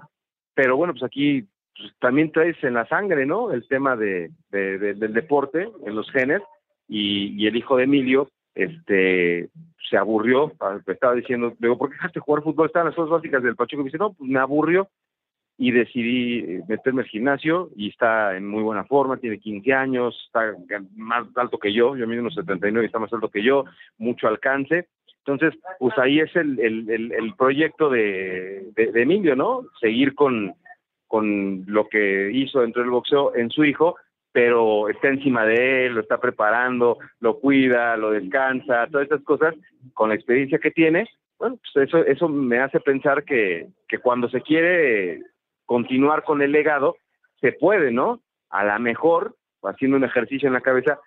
pero 0.54 0.78
bueno, 0.78 0.94
pues 0.94 1.02
aquí 1.02 1.48
pues, 1.78 1.92
también 2.00 2.32
traes 2.32 2.62
en 2.64 2.76
la 2.76 2.88
sangre, 2.88 3.26
¿no? 3.26 3.52
El 3.52 3.68
tema 3.68 3.96
de, 3.96 4.32
del 4.52 5.14
deporte, 5.14 5.70
en 5.86 5.96
los 5.96 6.10
genes, 6.12 6.42
y, 6.88 7.48
el 7.48 7.56
hijo 7.56 7.78
de 7.78 7.84
Emilio, 7.84 8.30
este, 8.54 9.50
se 9.90 9.98
aburrió, 9.98 10.52
estaba 10.86 11.16
diciendo, 11.16 11.54
digo, 11.60 11.78
¿por 11.78 11.90
qué 11.90 11.96
dejaste 11.96 12.20
jugar 12.20 12.44
fútbol? 12.44 12.68
Estaban 12.68 12.88
las 12.88 12.96
cosas 12.96 13.12
básicas 13.12 13.42
del 13.42 13.56
Pachuco, 13.56 13.82
y 13.82 13.86
dice, 13.86 13.98
no, 13.98 14.14
pues 14.14 14.30
me 14.30 14.40
aburrió, 14.40 14.90
y 15.58 15.72
decidí 15.72 16.40
eh, 16.40 16.62
meterme 16.68 17.02
al 17.02 17.08
gimnasio, 17.08 17.70
y 17.76 17.90
está 17.90 18.36
en 18.38 18.48
muy 18.48 18.62
buena 18.62 18.84
forma, 18.86 19.18
tiene 19.18 19.40
15 19.40 19.74
años, 19.74 20.16
está 20.28 20.56
más 20.96 21.26
alto 21.36 21.58
que 21.58 21.74
yo, 21.74 21.96
yo 21.96 22.08
mido 22.08 22.22
unos 22.22 22.36
79 22.36 22.86
y 22.86 22.88
está 22.88 23.00
más 23.00 23.14
alto 23.14 23.30
que 23.30 23.44
yo, 23.44 23.66
mucho 23.98 24.28
alcance, 24.28 24.88
entonces, 25.26 25.58
pues 25.80 25.98
ahí 25.98 26.20
es 26.20 26.36
el, 26.36 26.60
el, 26.60 27.14
el, 27.14 27.34
proyecto 27.36 27.90
de, 27.90 28.72
de, 28.76 29.02
Emilio, 29.02 29.38
¿no? 29.38 29.62
Seguir 29.80 30.16
con, 30.16 30.54
con 31.14 31.64
lo 31.68 31.90
que 31.90 32.32
hizo 32.34 32.62
dentro 32.62 32.82
del 32.82 32.90
boxeo 32.90 33.36
en 33.36 33.52
su 33.52 33.64
hijo, 33.64 33.98
pero 34.32 34.90
está 34.90 35.10
encima 35.10 35.46
de 35.46 35.86
él, 35.86 35.94
lo 35.94 36.02
está 36.02 36.18
preparando, 36.20 36.98
lo 37.20 37.40
cuida, 37.40 37.96
lo 37.98 38.10
descansa, 38.10 38.88
todas 38.88 39.04
estas 39.04 39.22
cosas, 39.22 39.54
con 39.94 40.10
la 40.10 40.16
experiencia 40.16 40.58
que 40.58 40.72
tiene, 40.72 41.08
bueno, 41.38 41.60
pues 41.72 41.88
eso, 41.88 42.00
eso 42.00 42.28
me 42.30 42.58
hace 42.62 42.80
pensar 42.80 43.26
que, 43.26 43.68
que 43.88 44.00
cuando 44.00 44.28
se 44.28 44.42
quiere 44.42 45.22
continuar 45.68 46.24
con 46.24 46.42
el 46.42 46.52
legado, 46.52 46.96
se 47.42 47.52
puede, 47.52 47.92
¿no? 47.92 48.20
A 48.50 48.66
lo 48.66 48.80
mejor, 48.80 49.36
haciendo 49.62 49.98
un 49.98 50.06
ejercicio 50.06 50.48
en 50.48 50.54
la 50.54 50.62
cabeza, 50.62 51.00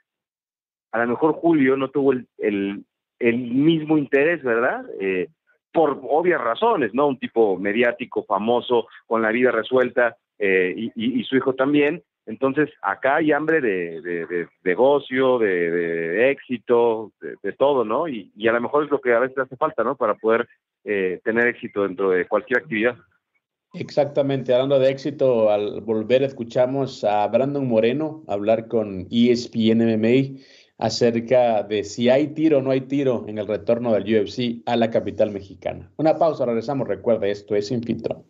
a 0.92 0.98
lo 1.00 1.08
mejor 1.08 1.32
Julio 1.32 1.76
no 1.76 1.88
tuvo 1.88 2.12
el, 2.12 2.28
el, 2.38 2.84
el 3.18 3.38
mismo 3.38 3.98
interés, 3.98 4.40
¿verdad? 4.44 4.86
Eh, 5.00 5.30
por 5.76 6.00
obvias 6.08 6.40
razones, 6.40 6.94
¿no? 6.94 7.06
Un 7.06 7.18
tipo 7.18 7.58
mediático, 7.58 8.24
famoso, 8.24 8.86
con 9.06 9.20
la 9.20 9.30
vida 9.30 9.50
resuelta, 9.50 10.16
eh, 10.38 10.90
y, 10.96 11.22
su 11.24 11.36
hijo 11.36 11.54
también. 11.54 12.02
Entonces, 12.24 12.70
acá 12.80 13.16
hay 13.16 13.30
hambre 13.30 13.60
de, 13.60 14.00
de, 14.00 14.48
negocio, 14.64 15.38
de, 15.38 16.30
éxito, 16.30 17.12
de, 17.20 17.52
todo, 17.52 17.84
¿no? 17.84 18.08
Y, 18.08 18.32
a 18.48 18.52
lo 18.52 18.60
mejor 18.62 18.84
es 18.84 18.90
lo 18.90 19.02
que 19.02 19.12
a 19.12 19.18
veces 19.18 19.36
hace 19.36 19.54
falta, 19.56 19.84
¿no? 19.84 19.96
Para 19.96 20.14
poder 20.14 20.48
eh, 20.84 21.20
tener 21.22 21.46
éxito 21.46 21.82
dentro 21.82 22.08
de 22.08 22.26
cualquier 22.26 22.60
actividad. 22.60 22.96
Exactamente, 23.74 24.54
hablando 24.54 24.78
de 24.78 24.88
éxito, 24.88 25.50
al 25.50 25.82
volver 25.82 26.22
escuchamos 26.22 27.04
a 27.04 27.26
Brandon 27.28 27.68
Moreno 27.68 28.24
hablar 28.28 28.66
con 28.68 29.06
ESPN 29.10 29.84
MMA 29.84 30.40
acerca 30.78 31.62
de 31.62 31.84
si 31.84 32.08
hay 32.08 32.28
tiro 32.28 32.58
o 32.58 32.62
no 32.62 32.70
hay 32.70 32.82
tiro 32.82 33.24
en 33.28 33.38
el 33.38 33.46
retorno 33.46 33.92
del 33.92 34.04
UFC 34.04 34.62
a 34.66 34.76
la 34.76 34.90
capital 34.90 35.30
mexicana. 35.30 35.90
Una 35.96 36.16
pausa, 36.18 36.44
regresamos. 36.44 36.88
Recuerda, 36.88 37.26
esto 37.26 37.54
es 37.54 37.70
Infiltro. 37.70 38.24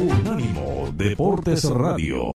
Unánimo 0.00 0.88
Deportes 0.96 1.64
Radio. 1.70 2.37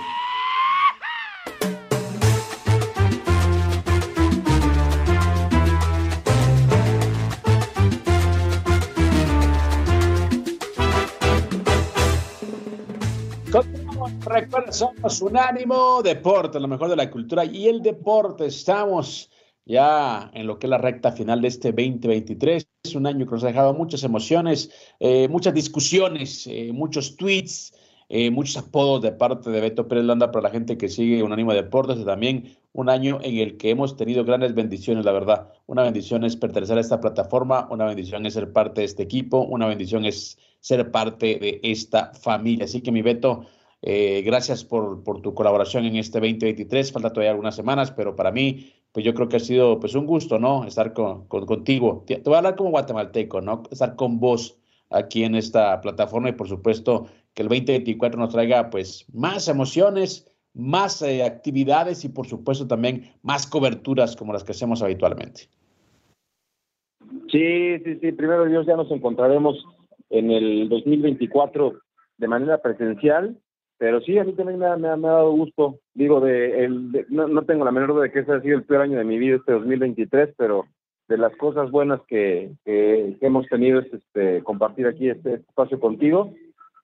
Recuerden, 14.31 14.71
somos 14.71 15.21
Unánimo 15.21 16.01
Deporte, 16.01 16.59
lo 16.59 16.67
mejor 16.69 16.89
de 16.89 16.95
la 16.95 17.11
cultura 17.11 17.43
y 17.43 17.67
el 17.67 17.81
deporte. 17.81 18.45
Estamos 18.45 19.29
ya 19.65 20.31
en 20.33 20.47
lo 20.47 20.57
que 20.57 20.67
es 20.67 20.69
la 20.69 20.77
recta 20.77 21.11
final 21.11 21.41
de 21.41 21.49
este 21.49 21.71
2023. 21.71 22.65
Es 22.83 22.95
un 22.95 23.07
año 23.07 23.25
que 23.25 23.31
nos 23.31 23.43
ha 23.43 23.47
dejado 23.47 23.73
muchas 23.73 24.03
emociones, 24.03 24.71
eh, 25.01 25.27
muchas 25.27 25.53
discusiones, 25.53 26.47
eh, 26.47 26.71
muchos 26.71 27.17
tweets, 27.17 27.73
eh, 28.07 28.31
muchos 28.31 28.55
apodos 28.55 29.01
de 29.01 29.11
parte 29.11 29.49
de 29.49 29.59
Beto 29.59 29.89
Pérez 29.89 30.05
Landa 30.05 30.31
para 30.31 30.43
la 30.43 30.49
gente 30.49 30.77
que 30.77 30.87
sigue 30.87 31.23
Unánimo 31.23 31.53
Deportes 31.53 31.99
y 31.99 32.05
también 32.05 32.57
un 32.71 32.89
año 32.89 33.19
en 33.21 33.37
el 33.37 33.57
que 33.57 33.71
hemos 33.71 33.97
tenido 33.97 34.23
grandes 34.23 34.55
bendiciones, 34.55 35.03
la 35.03 35.11
verdad. 35.11 35.49
Una 35.67 35.83
bendición 35.83 36.23
es 36.23 36.37
pertenecer 36.37 36.77
a 36.77 36.81
esta 36.81 37.01
plataforma, 37.01 37.67
una 37.69 37.85
bendición 37.85 38.25
es 38.25 38.35
ser 38.35 38.53
parte 38.53 38.81
de 38.81 38.85
este 38.85 39.03
equipo, 39.03 39.41
una 39.41 39.67
bendición 39.67 40.05
es 40.05 40.37
ser 40.61 40.89
parte 40.89 41.37
de 41.37 41.59
esta 41.63 42.13
familia. 42.13 42.63
Así 42.63 42.81
que 42.81 42.93
mi 42.93 43.01
Beto, 43.01 43.45
eh, 43.81 44.21
gracias 44.23 44.63
por, 44.63 45.03
por, 45.03 45.21
tu 45.21 45.33
colaboración 45.33 45.85
en 45.85 45.95
este 45.95 46.19
2023. 46.19 46.91
Falta 46.91 47.11
todavía 47.11 47.31
algunas 47.31 47.55
semanas, 47.55 47.91
pero 47.91 48.15
para 48.15 48.31
mí, 48.31 48.73
pues 48.91 49.05
yo 49.05 49.13
creo 49.13 49.27
que 49.27 49.37
ha 49.37 49.39
sido 49.39 49.79
pues 49.79 49.95
un 49.95 50.05
gusto, 50.05 50.37
¿no? 50.37 50.65
Estar 50.65 50.93
con, 50.93 51.27
contigo. 51.27 52.03
Te, 52.05 52.17
voy 52.17 52.35
a 52.35 52.37
hablar 52.37 52.55
como 52.55 52.69
guatemalteco, 52.69 53.41
¿no? 53.41 53.63
Estar 53.71 53.95
con 53.95 54.19
vos 54.19 54.57
aquí 54.89 55.23
en 55.23 55.35
esta 55.35 55.79
plataforma 55.81 56.29
y 56.29 56.33
por 56.33 56.47
supuesto 56.47 57.07
que 57.33 57.43
el 57.43 57.47
2024 57.47 58.19
nos 58.19 58.33
traiga 58.33 58.69
pues 58.69 59.05
más 59.13 59.47
emociones, 59.47 60.29
más 60.53 61.01
eh, 61.01 61.23
actividades 61.23 62.03
y 62.03 62.09
por 62.09 62.27
supuesto 62.27 62.67
también 62.67 63.13
más 63.23 63.47
coberturas 63.47 64.15
como 64.15 64.33
las 64.33 64.43
que 64.43 64.51
hacemos 64.51 64.83
habitualmente. 64.83 65.49
Sí, 67.31 67.79
sí, 67.79 67.97
sí, 68.01 68.11
primero 68.11 68.45
Dios 68.45 68.65
ya 68.65 68.75
nos 68.75 68.91
encontraremos 68.91 69.65
en 70.09 70.29
el 70.29 70.67
2024 70.69 71.79
de 72.17 72.27
manera 72.27 72.61
presencial, 72.61 73.40
pero 73.81 73.99
sí, 74.01 74.15
a 74.19 74.23
mí 74.23 74.33
también 74.33 74.59
me 74.59 74.67
ha, 74.67 74.77
dado 74.77 75.31
gusto, 75.31 75.79
digo, 75.95 76.21
de, 76.21 76.65
el, 76.65 77.07
no, 77.09 77.41
tengo 77.45 77.65
la 77.65 77.71
menor 77.71 77.93
duda 77.93 78.03
de 78.03 78.11
que 78.11 78.19
ese 78.19 78.31
ha 78.31 78.39
sido 78.39 78.55
el 78.55 78.63
peor 78.63 78.83
año 78.83 78.99
de 78.99 79.03
mi 79.03 79.17
vida, 79.17 79.37
este 79.37 79.53
2023, 79.53 80.35
pero 80.37 80.67
de 81.07 81.17
las 81.17 81.35
cosas 81.35 81.71
buenas 81.71 81.99
que, 82.07 82.51
que, 82.63 83.17
hemos 83.21 83.47
tenido 83.47 83.79
es 83.79 83.91
este, 83.91 84.43
compartir 84.43 84.85
aquí 84.85 85.09
este 85.09 85.33
espacio 85.33 85.79
contigo. 85.79 86.31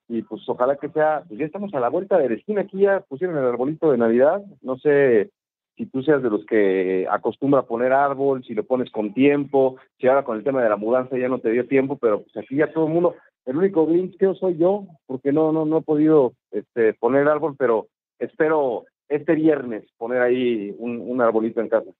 Y 0.08 0.22
pues 0.22 0.42
ojalá 0.48 0.74
que 0.74 0.88
sea, 0.88 1.22
pues 1.28 1.38
ya 1.38 1.46
estamos 1.46 1.72
a 1.72 1.78
la 1.78 1.88
vuelta 1.88 2.18
de 2.18 2.30
la 2.30 2.34
esquina, 2.34 2.62
aquí 2.62 2.80
ya 2.80 2.98
pusieron 3.08 3.38
el 3.38 3.44
arbolito 3.44 3.92
de 3.92 3.98
Navidad, 3.98 4.42
no 4.62 4.76
sé 4.78 5.30
si 5.76 5.86
tú 5.86 6.02
seas 6.02 6.20
de 6.20 6.30
los 6.30 6.44
que 6.46 7.06
acostumbra 7.08 7.62
poner 7.62 7.92
árbol, 7.92 8.42
si 8.42 8.54
lo 8.54 8.64
pones 8.64 8.90
con 8.90 9.14
tiempo, 9.14 9.76
si 10.00 10.08
ahora 10.08 10.24
con 10.24 10.36
el 10.36 10.42
tema 10.42 10.64
de 10.64 10.68
la 10.68 10.76
mudanza 10.76 11.16
ya 11.16 11.28
no 11.28 11.38
te 11.38 11.52
dio 11.52 11.68
tiempo, 11.68 11.96
pero 11.96 12.24
pues 12.24 12.36
aquí 12.36 12.56
ya 12.56 12.72
todo 12.72 12.88
el 12.88 12.92
mundo, 12.92 13.14
el 13.48 13.56
único 13.56 13.86
Grinch 13.86 14.18
que 14.18 14.34
soy 14.34 14.58
yo, 14.58 14.86
porque 15.06 15.32
no, 15.32 15.52
no, 15.52 15.64
no 15.64 15.78
he 15.78 15.82
podido 15.82 16.34
este, 16.50 16.92
poner 16.92 17.26
árbol, 17.26 17.56
pero 17.58 17.88
espero 18.18 18.84
este 19.08 19.34
viernes 19.34 19.84
poner 19.96 20.20
ahí 20.20 20.74
un, 20.78 21.00
un 21.00 21.22
arbolito 21.22 21.62
en 21.62 21.70
casa. 21.70 21.90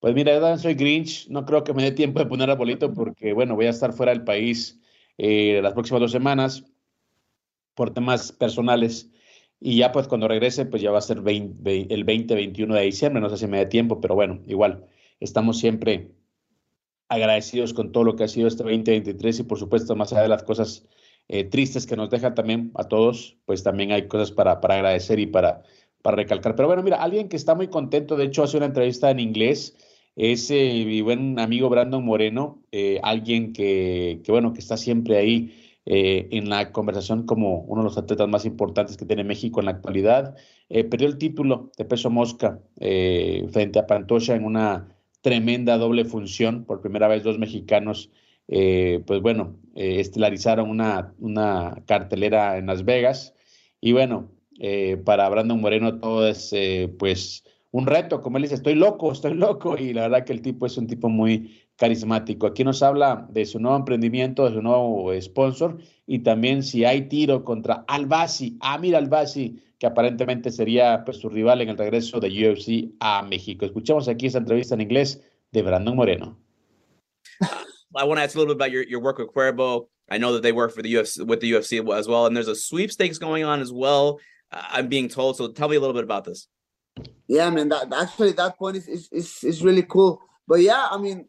Pues 0.00 0.12
mira, 0.12 0.36
yo 0.36 0.58
soy 0.58 0.74
Grinch, 0.74 1.28
no 1.28 1.46
creo 1.46 1.62
que 1.62 1.72
me 1.72 1.84
dé 1.84 1.92
tiempo 1.92 2.18
de 2.18 2.26
poner 2.26 2.50
arbolito 2.50 2.92
porque, 2.92 3.32
bueno, 3.32 3.54
voy 3.54 3.66
a 3.66 3.70
estar 3.70 3.92
fuera 3.92 4.10
del 4.10 4.24
país 4.24 4.82
eh, 5.18 5.60
las 5.62 5.72
próximas 5.72 6.00
dos 6.00 6.10
semanas 6.10 6.64
por 7.76 7.94
temas 7.94 8.32
personales. 8.32 9.08
Y 9.60 9.76
ya 9.76 9.92
pues 9.92 10.08
cuando 10.08 10.26
regrese, 10.26 10.66
pues 10.66 10.82
ya 10.82 10.90
va 10.90 10.98
a 10.98 11.02
ser 11.02 11.18
el 11.18 11.24
20-21 11.24 12.74
de 12.74 12.82
diciembre, 12.82 13.22
no 13.22 13.30
sé 13.30 13.36
si 13.36 13.46
me 13.46 13.58
da 13.58 13.68
tiempo, 13.68 14.00
pero 14.00 14.16
bueno, 14.16 14.40
igual, 14.48 14.84
estamos 15.20 15.60
siempre 15.60 16.10
agradecidos 17.12 17.74
con 17.74 17.92
todo 17.92 18.04
lo 18.04 18.16
que 18.16 18.24
ha 18.24 18.28
sido 18.28 18.48
este 18.48 18.62
2023 18.62 19.40
y 19.40 19.42
por 19.44 19.58
supuesto, 19.58 19.94
más 19.94 20.12
allá 20.12 20.22
de 20.22 20.28
las 20.28 20.42
cosas 20.42 20.86
eh, 21.28 21.44
tristes 21.44 21.86
que 21.86 21.96
nos 21.96 22.10
deja 22.10 22.34
también 22.34 22.72
a 22.74 22.84
todos, 22.84 23.36
pues 23.44 23.62
también 23.62 23.92
hay 23.92 24.08
cosas 24.08 24.30
para, 24.30 24.60
para 24.60 24.74
agradecer 24.74 25.18
y 25.18 25.26
para, 25.26 25.62
para 26.02 26.16
recalcar. 26.16 26.56
Pero 26.56 26.68
bueno, 26.68 26.82
mira, 26.82 27.02
alguien 27.02 27.28
que 27.28 27.36
está 27.36 27.54
muy 27.54 27.68
contento, 27.68 28.16
de 28.16 28.24
hecho 28.24 28.42
hace 28.42 28.56
una 28.56 28.66
entrevista 28.66 29.10
en 29.10 29.20
inglés, 29.20 29.76
es 30.16 30.50
eh, 30.50 30.84
mi 30.86 31.00
buen 31.00 31.38
amigo 31.38 31.68
Brandon 31.68 32.04
Moreno, 32.04 32.62
eh, 32.72 32.98
alguien 33.02 33.52
que, 33.52 34.20
que, 34.24 34.32
bueno, 34.32 34.52
que 34.52 34.60
está 34.60 34.76
siempre 34.76 35.16
ahí 35.16 35.58
en 35.84 36.48
la 36.48 36.70
conversación 36.70 37.26
como 37.26 37.62
uno 37.62 37.82
de 37.82 37.88
los 37.88 37.98
atletas 37.98 38.28
más 38.28 38.44
importantes 38.44 38.96
que 38.96 39.04
tiene 39.04 39.24
México 39.24 39.58
en 39.58 39.66
la 39.66 39.72
actualidad. 39.72 40.36
Perdió 40.68 41.08
el 41.08 41.18
título 41.18 41.72
de 41.76 41.84
peso 41.84 42.08
mosca 42.08 42.60
frente 42.78 43.80
a 43.80 43.86
Pantocha 43.88 44.36
en 44.36 44.44
una 44.44 44.91
tremenda 45.22 45.78
doble 45.78 46.04
función. 46.04 46.64
Por 46.64 46.82
primera 46.82 47.08
vez 47.08 47.22
dos 47.22 47.38
mexicanos, 47.38 48.10
pues 48.46 49.22
bueno, 49.22 49.56
estelarizaron 49.74 50.68
una, 50.68 51.14
una 51.18 51.82
cartelera 51.86 52.58
en 52.58 52.66
Las 52.66 52.84
Vegas. 52.84 53.34
Y 53.80 53.92
bueno, 53.92 54.30
para 55.04 55.28
Brandon 55.30 55.60
Moreno 55.60 55.98
todo 55.98 56.28
es 56.28 56.54
pues 56.98 57.44
un 57.70 57.86
reto, 57.86 58.20
como 58.20 58.36
él 58.36 58.42
dice, 58.42 58.56
estoy 58.56 58.74
loco, 58.74 59.10
estoy 59.10 59.32
loco. 59.34 59.78
Y 59.78 59.94
la 59.94 60.02
verdad 60.02 60.24
que 60.26 60.34
el 60.34 60.42
tipo 60.42 60.66
es 60.66 60.76
un 60.76 60.86
tipo 60.86 61.08
muy 61.08 61.56
carismático. 61.76 62.46
Aquí 62.46 62.64
nos 62.64 62.82
habla 62.82 63.26
de 63.30 63.46
su 63.46 63.58
nuevo 63.58 63.78
emprendimiento, 63.78 64.44
de 64.44 64.52
su 64.54 64.60
nuevo 64.62 65.10
sponsor 65.20 65.78
y 66.06 66.18
también 66.18 66.62
si 66.62 66.84
hay 66.84 67.08
tiro 67.08 67.44
contra 67.44 67.84
Albasi, 67.88 68.58
Amir 68.60 68.94
Albasi, 68.94 69.56
que 69.82 69.88
aparentemente 69.88 70.52
sería 70.52 71.02
pues, 71.04 71.16
su 71.16 71.28
rival 71.28 71.60
en 71.60 71.70
el 71.70 71.76
regreso 71.76 72.20
de 72.20 72.28
UFC 72.28 72.94
a 73.00 73.20
México. 73.22 73.66
Escuchemos 73.66 74.06
aquí 74.06 74.26
esa 74.26 74.38
entrevista 74.38 74.76
en 74.76 74.82
inglés 74.82 75.20
de 75.50 75.60
Brandon 75.60 75.96
Moreno. 75.96 76.38
I 77.96 78.04
want 78.04 78.18
to 78.18 78.22
ask 78.22 78.36
a 78.36 78.38
little 78.38 78.54
bit 78.54 78.60
about 78.60 78.70
your, 78.70 78.84
your 78.84 79.00
work 79.00 79.18
with 79.18 79.32
Cuervo. 79.34 79.88
I 80.08 80.18
know 80.18 80.34
that 80.34 80.44
they 80.44 80.52
work 80.52 80.72
for 80.72 80.82
the 80.82 80.94
UFC 80.94 81.26
with 81.26 81.40
the 81.40 81.50
UFC 81.50 81.80
as 81.98 82.06
well, 82.06 82.26
and 82.26 82.36
there's 82.36 82.46
a 82.46 82.54
sweepstakes 82.54 83.18
going 83.18 83.42
on 83.42 83.60
as 83.60 83.72
well. 83.72 84.20
Uh, 84.52 84.62
I'm 84.70 84.86
being 84.86 85.08
told. 85.08 85.36
So 85.36 85.48
tell 85.48 85.68
me 85.68 85.74
a 85.74 85.80
little 85.80 85.94
bit 85.94 86.04
about 86.04 86.26
this. 86.26 86.46
Yeah, 87.26 87.50
man. 87.50 87.68
That 87.70 87.92
actually 87.92 88.30
that 88.34 88.56
point 88.56 88.76
is 88.76 88.86
is 88.86 89.08
is, 89.10 89.42
is 89.42 89.64
really 89.64 89.82
cool. 89.82 90.22
But 90.46 90.60
yeah, 90.60 90.86
I 90.92 90.96
mean, 90.96 91.26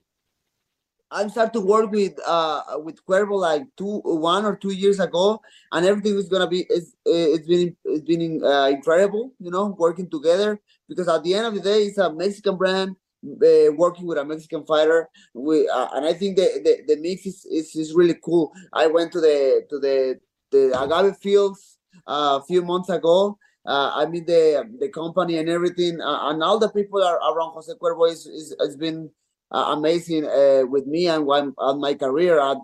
I 1.14 1.28
started 1.28 1.54
to 1.54 1.62
work 1.62 1.92
with 1.92 2.14
uh 2.26 2.62
with 2.84 3.06
Cuervo 3.06 3.38
like 3.40 3.64
two 3.78 4.02
one 4.04 4.46
or 4.46 4.56
two 4.56 4.74
years 4.74 5.00
ago, 5.00 5.42
and 5.72 5.86
everything 5.86 6.18
is 6.18 6.28
gonna 6.28 6.48
be 6.48 6.66
it's 6.70 6.96
it's 7.06 7.48
been 7.48 7.76
it's 7.86 8.04
been 8.04 8.44
uh, 8.44 8.68
incredible, 8.68 9.34
you 9.40 9.52
know, 9.52 9.76
working 9.78 10.10
together 10.10 10.60
because 10.90 11.08
at 11.08 11.24
the 11.24 11.34
end 11.36 11.46
of 11.46 11.54
the 11.54 11.62
day, 11.62 11.84
it's 11.84 11.98
a 11.98 12.12
Mexican 12.12 12.58
brand. 12.58 12.96
Uh, 13.26 13.72
working 13.78 14.06
with 14.06 14.18
a 14.18 14.26
Mexican 14.26 14.66
fighter, 14.66 15.08
we 15.34 15.70
uh, 15.70 15.88
and 15.94 16.06
I 16.06 16.12
think 16.12 16.36
the, 16.36 16.60
the, 16.62 16.94
the 16.94 17.02
mix 17.02 17.26
is, 17.26 17.46
is, 17.46 17.74
is 17.74 17.94
really 17.94 18.18
cool. 18.22 18.52
I 18.74 18.88
went 18.88 19.14
to 19.14 19.22
the 19.22 19.66
to 19.70 19.80
the 19.80 20.20
the 20.52 20.78
agave 20.78 21.16
fields 21.18 21.78
uh, 22.06 22.40
a 22.42 22.46
few 22.46 22.64
months 22.64 22.90
ago. 22.90 23.38
Uh, 23.66 23.92
I 23.96 24.08
mean 24.08 24.26
the 24.26 24.70
the 24.78 24.90
company 24.90 25.38
and 25.38 25.48
everything, 25.48 26.02
uh, 26.02 26.30
and 26.30 26.44
all 26.44 26.60
the 26.60 26.70
people 26.70 27.02
are 27.02 27.16
around 27.16 27.54
Jose 27.54 27.72
Cuervo 27.82 28.12
is, 28.12 28.26
is 28.26 28.54
has 28.60 28.76
been 28.76 29.10
uh, 29.54 29.74
amazing 29.78 30.26
uh, 30.26 30.64
with 30.66 30.88
me 30.88 31.08
and 31.08 31.26
on 31.58 31.80
my 31.80 31.94
career. 31.94 32.40
I, 32.42 32.56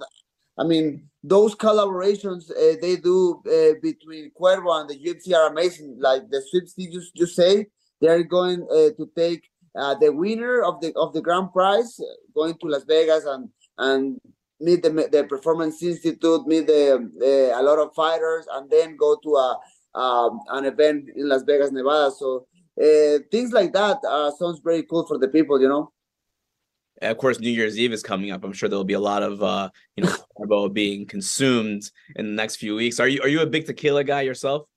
I 0.58 0.64
mean, 0.64 1.08
those 1.24 1.56
collaborations 1.56 2.50
uh, 2.50 2.78
they 2.82 2.96
do 2.96 3.42
uh, 3.46 3.78
between 3.82 4.32
Cuervo 4.32 4.80
and 4.80 4.90
the 4.90 4.98
UFC 4.98 5.36
are 5.36 5.52
amazing. 5.52 5.98
Like 6.00 6.30
the 6.30 6.42
sweeps 6.50 6.74
you 6.78 7.02
just 7.16 7.36
say, 7.36 7.68
they're 8.02 8.24
going 8.24 8.64
uh, 8.72 8.96
to 8.98 9.10
take 9.16 9.44
uh, 9.78 9.96
the 9.96 10.12
winner 10.12 10.64
of 10.64 10.82
the 10.82 10.94
of 10.96 11.14
the 11.14 11.22
grand 11.22 11.54
prize, 11.54 12.00
going 12.34 12.56
to 12.56 12.68
Las 12.68 12.84
Vegas 12.88 13.26
and 13.26 13.50
and 13.78 14.20
meet 14.60 14.82
the 14.82 14.90
the 14.90 15.26
Performance 15.26 15.84
Institute, 15.84 16.48
meet 16.48 16.68
the 16.68 17.54
a 17.56 17.62
lot 17.62 17.78
of 17.78 17.94
fighters, 17.94 18.48
and 18.54 18.70
then 18.70 18.98
go 18.98 19.18
to 19.22 19.36
a 19.36 19.60
an 19.94 20.66
event 20.66 21.10
in 21.16 21.30
Las 21.30 21.44
Vegas, 21.44 21.72
Nevada. 21.72 22.12
So 22.12 22.48
things 23.32 23.52
like 23.52 23.74
that 23.74 24.00
sounds 24.40 24.62
very 24.64 24.84
cool 24.84 25.06
for 25.06 25.18
the 25.18 25.28
people, 25.28 25.62
you 25.62 25.68
know 25.68 25.92
of 27.02 27.18
course 27.18 27.40
new 27.40 27.50
year's 27.50 27.78
eve 27.78 27.94
is 27.94 28.04
coming 28.04 28.32
up. 28.32 28.44
I'm 28.44 28.54
sure 28.54 28.70
there'll 28.70 28.84
be 28.84 28.94
a 28.94 29.00
lot 29.00 29.24
of 29.24 29.42
uh 29.42 29.70
you 29.96 30.04
know 30.04 30.16
carbo 30.38 30.70
being 30.70 31.06
consumed 31.06 31.90
in 32.16 32.26
the 32.26 32.32
next 32.34 32.58
few 32.58 32.76
weeks. 32.76 33.00
Are 33.00 33.08
you 33.08 33.22
are 33.22 33.28
you 33.28 33.42
a 33.42 33.46
big 33.46 33.66
tequila 33.66 34.04
guy 34.04 34.22
yourself? 34.22 34.68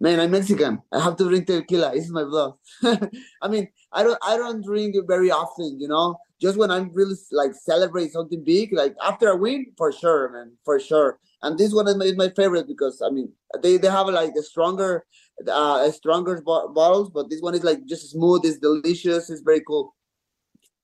Man 0.00 0.20
i'm 0.20 0.30
mexican. 0.30 0.82
I 0.92 1.00
have 1.00 1.16
to 1.16 1.28
drink 1.28 1.46
tequila. 1.46 1.94
It's 1.94 2.10
my 2.10 2.24
blood 2.24 2.54
i 3.42 3.48
mean 3.48 3.68
i 3.92 4.02
don't 4.02 4.18
i 4.22 4.36
don't 4.36 4.64
drink 4.64 4.94
it 4.94 5.04
very 5.06 5.30
often 5.30 5.80
you 5.80 5.88
know? 5.88 6.18
Just 6.40 6.58
when 6.58 6.70
i'm 6.70 6.90
really 6.92 7.14
like 7.32 7.54
celebrate 7.54 8.12
something 8.12 8.42
big 8.44 8.72
like 8.72 8.94
after 9.02 9.28
a 9.28 9.36
win 9.36 9.66
for 9.76 9.92
sure 9.92 10.30
man 10.32 10.52
for 10.64 10.78
sure. 10.80 11.18
And 11.42 11.58
this 11.58 11.72
one 11.72 11.86
is 11.86 11.96
my, 11.96 12.06
is 12.06 12.16
my 12.16 12.30
favorite 12.30 12.66
because 12.66 13.02
i 13.02 13.10
mean 13.10 13.30
they, 13.62 13.76
they 13.76 13.88
have 13.88 14.08
like 14.08 14.32
a 14.38 14.42
stronger 14.42 15.06
uh 15.48 15.90
stronger 15.90 16.40
bo- 16.40 16.68
bottles 16.68 17.10
but 17.10 17.28
this 17.30 17.40
one 17.40 17.54
is 17.54 17.62
like 17.62 17.84
just 17.86 18.10
smooth 18.10 18.44
it's 18.44 18.58
delicious 18.58 19.30
it's 19.30 19.42
very 19.42 19.60
cool 19.60 19.94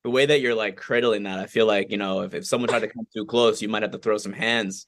the 0.05 0.11
way 0.11 0.27
that 0.27 0.41
you're 0.41 0.55
like 0.55 0.77
cradling 0.77 1.25
that, 1.25 1.39
I 1.39 1.47
feel 1.47 1.67
like, 1.67 1.91
you 1.91 1.97
know, 1.97 2.21
if, 2.23 2.35
if 2.35 2.47
someone 2.47 2.69
tried 2.69 2.81
to 2.81 2.89
come 2.89 3.07
too 3.15 3.25
close, 3.25 3.63
you 3.63 3.69
might 3.69 3.83
have 3.83 3.93
to 3.93 3.99
throw 3.99 4.19
some 4.19 4.33
hands. 4.33 4.87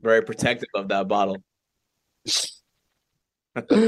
Very 0.00 0.22
protective 0.22 0.68
of 0.74 0.88
that 0.88 1.08
bottle. 1.08 1.42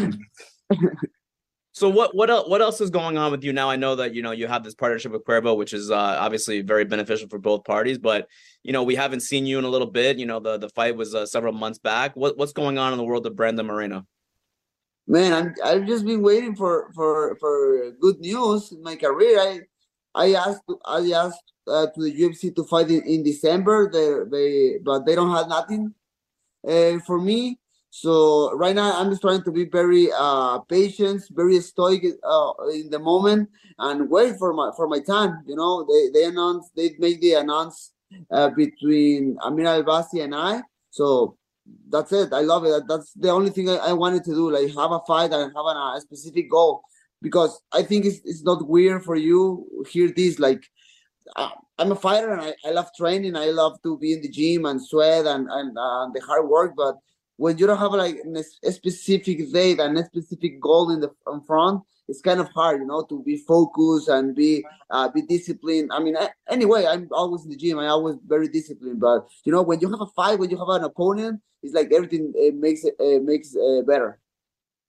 so 1.73 1.89
what 1.89 2.17
what 2.17 2.31
else 2.31 2.49
what 2.49 2.61
else 2.61 2.81
is 2.81 2.91
going 2.91 3.17
on 3.17 3.31
with 3.31 3.45
you 3.45 3.53
now? 3.53 3.71
I 3.71 3.77
know 3.77 3.95
that 3.97 4.15
you 4.15 4.23
know 4.23 4.33
you 4.33 4.49
have 4.49 4.65
this 4.65 4.75
partnership 4.75 5.13
with 5.13 5.25
Cuervo, 5.25 5.57
which 5.57 5.73
is 5.73 5.91
uh, 5.91 5.95
obviously 5.95 6.63
very 6.63 6.85
beneficial 6.85 7.29
for 7.29 7.39
both 7.39 7.65
parties. 7.65 7.99
But 7.99 8.27
you 8.65 8.73
know 8.73 8.83
we 8.83 8.97
haven't 8.97 9.21
seen 9.21 9.47
you 9.47 9.59
in 9.59 9.65
a 9.65 9.69
little 9.69 9.87
bit. 9.87 10.19
You 10.19 10.27
know 10.27 10.41
the 10.41 10.59
the 10.59 10.71
fight 10.71 10.97
was 10.97 11.15
uh, 11.15 11.27
several 11.27 11.53
months 11.53 11.79
back. 11.79 12.17
What 12.17 12.37
what's 12.37 12.53
going 12.53 12.79
on 12.79 12.93
in 12.93 12.99
the 12.99 13.05
world 13.05 13.27
of 13.27 13.37
Brandon 13.37 13.67
Moreno? 13.67 14.07
Man, 15.11 15.33
I'm 15.33 15.55
I've 15.65 15.87
just 15.87 16.07
been 16.07 16.23
waiting 16.23 16.55
for 16.55 16.91
for 16.95 17.37
for 17.41 17.91
good 18.01 18.21
news 18.21 18.73
in 18.73 18.83
my 18.83 18.97
career. 18.97 19.39
I 19.41 19.61
I 20.15 20.35
asked 20.35 20.63
I 20.87 21.11
asked 21.11 21.53
uh, 21.67 21.87
to 21.95 22.01
the 22.03 22.13
UFC 22.13 22.55
to 22.55 22.65
fight 22.65 22.91
in, 22.91 23.03
in 23.03 23.23
December. 23.23 23.91
They 23.91 24.09
they 24.31 24.79
but 24.79 25.05
they 25.07 25.15
don't 25.15 25.35
have 25.35 25.49
nothing 25.49 25.93
uh, 26.67 26.99
for 27.07 27.21
me. 27.21 27.59
So 27.91 28.53
right 28.55 28.75
now 28.75 28.93
I'm 28.95 29.11
just 29.11 29.23
trying 29.23 29.43
to 29.43 29.51
be 29.51 29.65
very 29.65 30.09
uh 30.17 30.61
patient, 30.61 31.23
very 31.33 31.59
stoic 31.61 32.05
uh, 32.23 32.53
in 32.73 32.89
the 32.91 33.01
moment, 33.01 33.51
and 33.79 34.09
wait 34.09 34.39
for 34.39 34.55
my 34.55 34.71
for 34.77 34.87
my 34.87 35.01
time. 35.01 35.43
You 35.47 35.57
know, 35.57 35.85
they 35.91 36.11
they 36.15 36.25
announced 36.27 36.71
they 36.77 36.95
made 36.99 37.21
the 37.21 37.35
announce 37.35 37.93
uh, 38.31 38.51
between 38.51 39.39
Amir 39.43 39.67
Albasi 39.67 40.23
and 40.23 40.35
I. 40.37 40.63
So 40.91 41.37
that's 41.89 42.13
it. 42.13 42.33
I 42.33 42.41
love 42.41 42.65
it. 42.65 42.85
That's 42.89 43.13
the 43.15 43.31
only 43.31 43.51
thing 43.51 43.69
I, 43.69 43.77
I 43.77 43.93
wanted 43.93 44.25
to 44.25 44.31
do. 44.31 44.51
Like 44.51 44.69
have 44.75 44.93
a 44.93 45.01
fight 45.07 45.33
and 45.33 45.53
have 45.55 45.67
an, 45.67 45.77
a 45.77 46.01
specific 46.01 46.51
goal 46.51 46.83
because 47.23 47.61
I 47.73 47.83
think 47.83 48.05
it's, 48.05 48.21
it's 48.25 48.43
not 48.43 48.67
weird 48.69 49.05
for 49.05 49.17
you 49.17 49.67
hear 49.89 50.11
this. 50.15 50.39
Like 50.39 50.63
I, 51.37 51.53
I'm 51.79 51.93
a 51.93 51.97
fighter 51.97 52.33
and 52.33 52.43
I, 52.43 52.55
I 52.65 52.71
love 52.73 52.89
training. 52.97 53.37
I 53.37 53.47
love 53.47 53.81
to 53.83 53.99
be 53.99 54.13
in 54.13 54.23
the 54.23 54.29
gym 54.29 54.67
and 54.67 54.85
sweat 54.85 55.27
and 55.27 55.49
and 55.51 55.77
uh, 55.77 56.09
the 56.13 56.21
hard 56.21 56.49
work. 56.49 56.75
But 56.77 56.97
when 57.37 57.59
you 57.59 57.67
don't 57.67 57.79
have 57.79 57.93
like 57.93 58.19
a 58.65 58.73
specific 58.73 59.53
date 59.53 59.81
and 59.81 59.99
a 59.99 60.05
specific 60.05 60.61
goal 60.61 60.91
in 60.91 61.01
the 61.01 61.11
in 61.33 61.41
front, 61.41 61.83
it's 62.11 62.21
kind 62.21 62.41
of 62.41 62.49
hard, 62.49 62.81
you 62.81 62.87
know, 62.87 63.05
to 63.05 63.23
be 63.23 63.37
focused 63.37 64.09
and 64.09 64.35
be 64.35 64.65
uh, 64.91 65.09
be 65.09 65.23
disciplined. 65.23 65.91
I 65.93 66.01
mean, 66.01 66.17
anyway, 66.49 66.85
I'm 66.85 67.09
always 67.13 67.45
in 67.45 67.51
the 67.51 67.57
gym. 67.57 67.79
I 67.79 67.87
always 67.87 68.17
very 68.27 68.49
disciplined. 68.49 69.01
But 69.01 69.29
you 69.45 69.53
know, 69.53 69.63
when 69.63 69.81
you 69.81 69.89
have 69.91 70.01
a 70.01 70.07
fight, 70.07 70.39
when 70.39 70.51
you 70.51 70.59
have 70.59 70.69
an 70.69 70.85
opponent, 70.85 71.41
it's 71.63 71.73
like 71.73 71.93
everything 71.93 72.33
it 72.35 72.57
makes 72.57 72.85
it, 72.85 72.97
it 72.99 73.23
makes 73.23 73.55
uh, 73.55 73.83
better. 73.87 74.19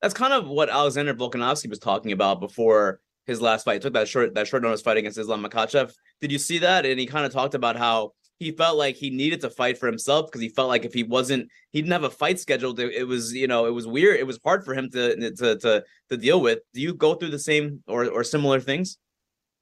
That's 0.01 0.15
kind 0.15 0.33
of 0.33 0.47
what 0.47 0.69
Alexander 0.69 1.13
Volkanovski 1.13 1.69
was 1.69 1.77
talking 1.77 2.11
about 2.11 2.39
before 2.39 2.99
his 3.27 3.39
last 3.39 3.65
fight. 3.65 3.75
He 3.75 3.79
took 3.79 3.93
that 3.93 4.07
short 4.07 4.33
that 4.33 4.47
short 4.47 4.63
notice 4.63 4.81
fight 4.81 4.97
against 4.97 5.19
Islam 5.19 5.45
Makhachev. 5.45 5.93
Did 6.21 6.31
you 6.31 6.39
see 6.39 6.57
that? 6.57 6.87
And 6.87 6.99
he 6.99 7.05
kind 7.05 7.25
of 7.25 7.31
talked 7.31 7.53
about 7.53 7.75
how 7.77 8.13
he 8.41 8.51
felt 8.51 8.75
like 8.75 8.95
he 8.95 9.11
needed 9.11 9.39
to 9.41 9.51
fight 9.51 9.77
for 9.77 9.85
himself 9.85 10.25
because 10.25 10.41
he 10.41 10.49
felt 10.49 10.67
like 10.67 10.83
if 10.83 10.95
he 10.95 11.03
wasn't, 11.03 11.47
he 11.69 11.79
didn't 11.79 11.93
have 11.93 12.03
a 12.03 12.09
fight 12.09 12.39
scheduled. 12.39 12.79
It, 12.79 12.91
it, 12.91 13.03
was, 13.03 13.33
you 13.33 13.45
know, 13.45 13.67
it 13.67 13.71
was 13.71 13.85
weird. 13.85 14.19
It 14.19 14.25
was 14.25 14.39
hard 14.43 14.65
for 14.65 14.73
him 14.73 14.89
to 14.91 15.31
to 15.35 15.57
to 15.59 15.83
to 16.09 16.17
deal 16.17 16.41
with. 16.41 16.59
Do 16.73 16.81
you 16.81 16.95
go 16.95 17.13
through 17.13 17.29
the 17.29 17.39
same 17.39 17.83
or 17.85 18.09
or 18.09 18.23
similar 18.23 18.59
things? 18.59 18.97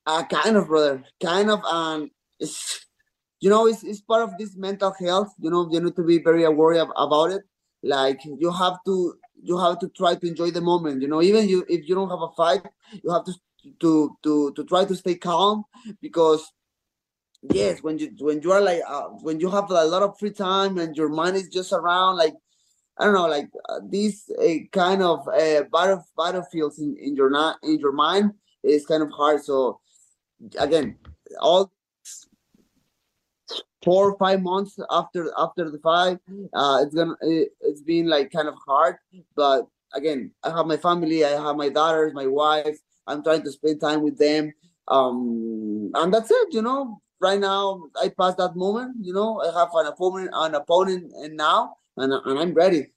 Uh, 0.05 0.23
kind 0.23 0.55
of, 0.55 0.67
brother. 0.67 1.03
Kind 1.21 1.51
of. 1.51 1.61
Um, 1.65 2.09
it's 2.39 2.85
you 3.41 3.49
know, 3.49 3.67
it's 3.67 3.83
it's 3.83 3.99
part 3.99 4.23
of 4.23 4.37
this 4.39 4.55
mental 4.55 4.95
health. 4.97 5.33
You 5.39 5.51
know, 5.51 5.67
you 5.69 5.81
need 5.81 5.97
to 5.97 6.03
be 6.03 6.19
very 6.19 6.45
aware 6.45 6.81
of, 6.81 6.89
about 6.95 7.31
it. 7.31 7.41
Like 7.83 8.21
you 8.23 8.49
have 8.49 8.77
to 8.85 9.13
you 9.43 9.57
have 9.57 9.79
to 9.79 9.89
try 9.89 10.15
to 10.15 10.25
enjoy 10.25 10.51
the 10.51 10.61
moment. 10.61 11.01
You 11.01 11.09
know, 11.09 11.21
even 11.21 11.49
you 11.49 11.65
if 11.67 11.89
you 11.89 11.95
don't 11.95 12.09
have 12.09 12.21
a 12.21 12.31
fight, 12.31 12.65
you 13.03 13.11
have 13.11 13.25
to 13.25 13.33
to 13.81 14.15
to 14.23 14.53
to 14.53 14.63
try 14.63 14.85
to 14.85 14.95
stay 14.95 15.15
calm 15.15 15.65
because 16.01 16.49
yes 17.41 17.81
when 17.81 17.97
you 17.97 18.11
when 18.19 18.41
you 18.41 18.51
are 18.51 18.61
like 18.61 18.81
uh, 18.87 19.07
when 19.23 19.39
you 19.39 19.49
have 19.49 19.69
a 19.71 19.85
lot 19.85 20.03
of 20.03 20.17
free 20.19 20.31
time 20.31 20.77
and 20.77 20.95
your 20.95 21.09
mind 21.09 21.35
is 21.35 21.47
just 21.47 21.71
around 21.71 22.17
like 22.17 22.33
i 22.97 23.05
don't 23.05 23.13
know 23.13 23.27
like 23.27 23.49
uh, 23.69 23.79
these 23.87 24.29
uh, 24.41 24.55
kind 24.71 25.01
of 25.01 25.25
uh, 25.29 25.63
battle 25.71 26.03
battlefields 26.17 26.79
in, 26.79 26.97
in 26.99 27.15
your 27.15 27.29
not 27.29 27.57
in 27.63 27.79
your 27.79 27.93
mind 27.93 28.33
is 28.63 28.85
kind 28.85 29.03
of 29.03 29.11
hard. 29.11 29.43
So 29.43 29.79
again 30.57 30.97
all 31.39 31.71
four 33.83 34.11
or 34.11 34.17
five 34.17 34.41
months 34.41 34.77
after 34.91 35.31
after 35.37 35.71
the 35.71 35.79
fight 35.79 36.19
uh 36.53 36.79
it's 36.81 36.93
gonna 36.93 37.15
it, 37.21 37.49
it's 37.61 37.81
been 37.81 38.07
like 38.07 38.31
kind 38.31 38.47
of 38.47 38.55
hard. 38.67 38.97
But 39.35 39.67
again 39.93 40.31
i 40.43 40.49
have 40.51 40.67
my 40.67 40.77
family 40.77 41.25
i 41.25 41.29
have 41.29 41.55
my 41.55 41.69
daughters 41.69 42.13
my 42.13 42.27
wife. 42.27 42.77
I'm 43.07 43.23
trying 43.23 43.43
to 43.43 43.51
spend 43.51 43.81
time 43.81 44.01
with 44.01 44.17
them. 44.17 44.53
Um 44.87 45.91
and 45.95 46.13
that's 46.13 46.31
it 46.31 46.53
you 46.53 46.61
know 46.61 47.01
right 47.21 47.39
now 47.39 47.89
I 48.01 48.09
passed 48.09 48.37
that 48.37 48.55
moment. 48.55 48.95
You 49.01 49.13
know, 49.13 49.41
I 49.41 49.51
have 49.57 49.69
an 49.73 49.87
opponent, 49.87 50.29
an 50.33 50.55
opponent, 50.55 51.11
and 51.23 51.37
now, 51.37 51.77
and, 51.97 52.13
and 52.13 52.39
I'm 52.39 52.53
ready. 52.53 52.93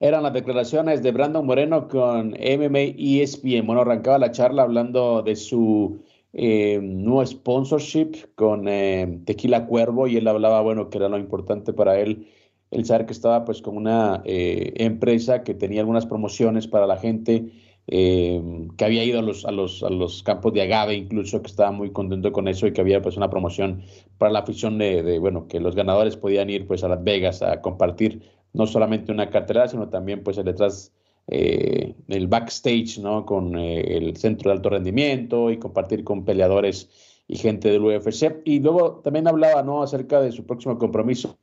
Eran 0.00 0.22
las 0.22 0.32
declaraciones 0.32 1.02
de 1.02 1.10
Brandon 1.10 1.44
Moreno 1.44 1.88
con 1.88 2.30
MMA 2.30 2.94
ESPN. 2.96 3.66
Bueno, 3.66 3.80
arrancaba 3.80 4.18
la 4.18 4.30
charla 4.30 4.62
hablando 4.62 5.22
de 5.22 5.34
su 5.34 6.04
eh, 6.32 6.78
nuevo 6.80 7.26
sponsorship 7.26 8.34
con 8.36 8.68
eh, 8.68 9.22
Tequila 9.24 9.66
Cuervo 9.66 10.06
y 10.06 10.16
él 10.16 10.28
hablaba, 10.28 10.60
bueno, 10.60 10.88
que 10.88 10.98
era 10.98 11.08
lo 11.08 11.18
importante 11.18 11.72
para 11.72 11.98
él 11.98 12.28
el 12.70 12.84
saber 12.84 13.06
que 13.06 13.12
estaba 13.12 13.44
pues 13.44 13.62
con 13.62 13.76
una 13.76 14.22
eh, 14.24 14.72
empresa 14.76 15.42
que 15.42 15.54
tenía 15.54 15.80
algunas 15.80 16.06
promociones 16.06 16.66
para 16.66 16.86
la 16.86 16.98
gente 16.98 17.50
eh, 17.90 18.68
que 18.76 18.84
había 18.84 19.02
ido 19.02 19.18
a 19.18 19.22
los, 19.22 19.46
a, 19.46 19.50
los, 19.50 19.82
a 19.82 19.88
los 19.88 20.22
campos 20.22 20.52
de 20.52 20.60
agave, 20.60 20.94
incluso 20.94 21.40
que 21.40 21.48
estaba 21.48 21.72
muy 21.72 21.90
contento 21.90 22.32
con 22.32 22.46
eso 22.46 22.66
y 22.66 22.72
que 22.74 22.82
había 22.82 23.00
pues 23.00 23.16
una 23.16 23.30
promoción 23.30 23.82
para 24.18 24.30
la 24.30 24.40
afición 24.40 24.76
de, 24.76 25.18
bueno, 25.18 25.48
que 25.48 25.58
los 25.58 25.74
ganadores 25.74 26.16
podían 26.16 26.50
ir 26.50 26.66
pues 26.66 26.84
a 26.84 26.88
Las 26.88 27.02
Vegas 27.02 27.40
a 27.40 27.62
compartir 27.62 28.22
no 28.52 28.66
solamente 28.66 29.10
una 29.10 29.30
cartera, 29.30 29.68
sino 29.68 29.88
también 29.88 30.22
pues 30.22 30.36
detrás 30.36 30.92
eh, 31.28 31.94
el 32.08 32.26
backstage, 32.26 32.98
¿no? 32.98 33.24
Con 33.24 33.58
eh, 33.58 33.96
el 33.96 34.16
centro 34.18 34.50
de 34.50 34.56
alto 34.56 34.68
rendimiento 34.68 35.50
y 35.50 35.58
compartir 35.58 36.04
con 36.04 36.26
peleadores 36.26 36.90
y 37.26 37.36
gente 37.36 37.70
del 37.70 37.84
UFC. 37.84 38.42
Y 38.44 38.60
luego 38.60 39.00
también 39.04 39.28
hablaba, 39.28 39.62
¿no? 39.62 39.82
Acerca 39.82 40.20
de 40.20 40.32
su 40.32 40.44
próximo 40.44 40.76
compromiso. 40.78 41.38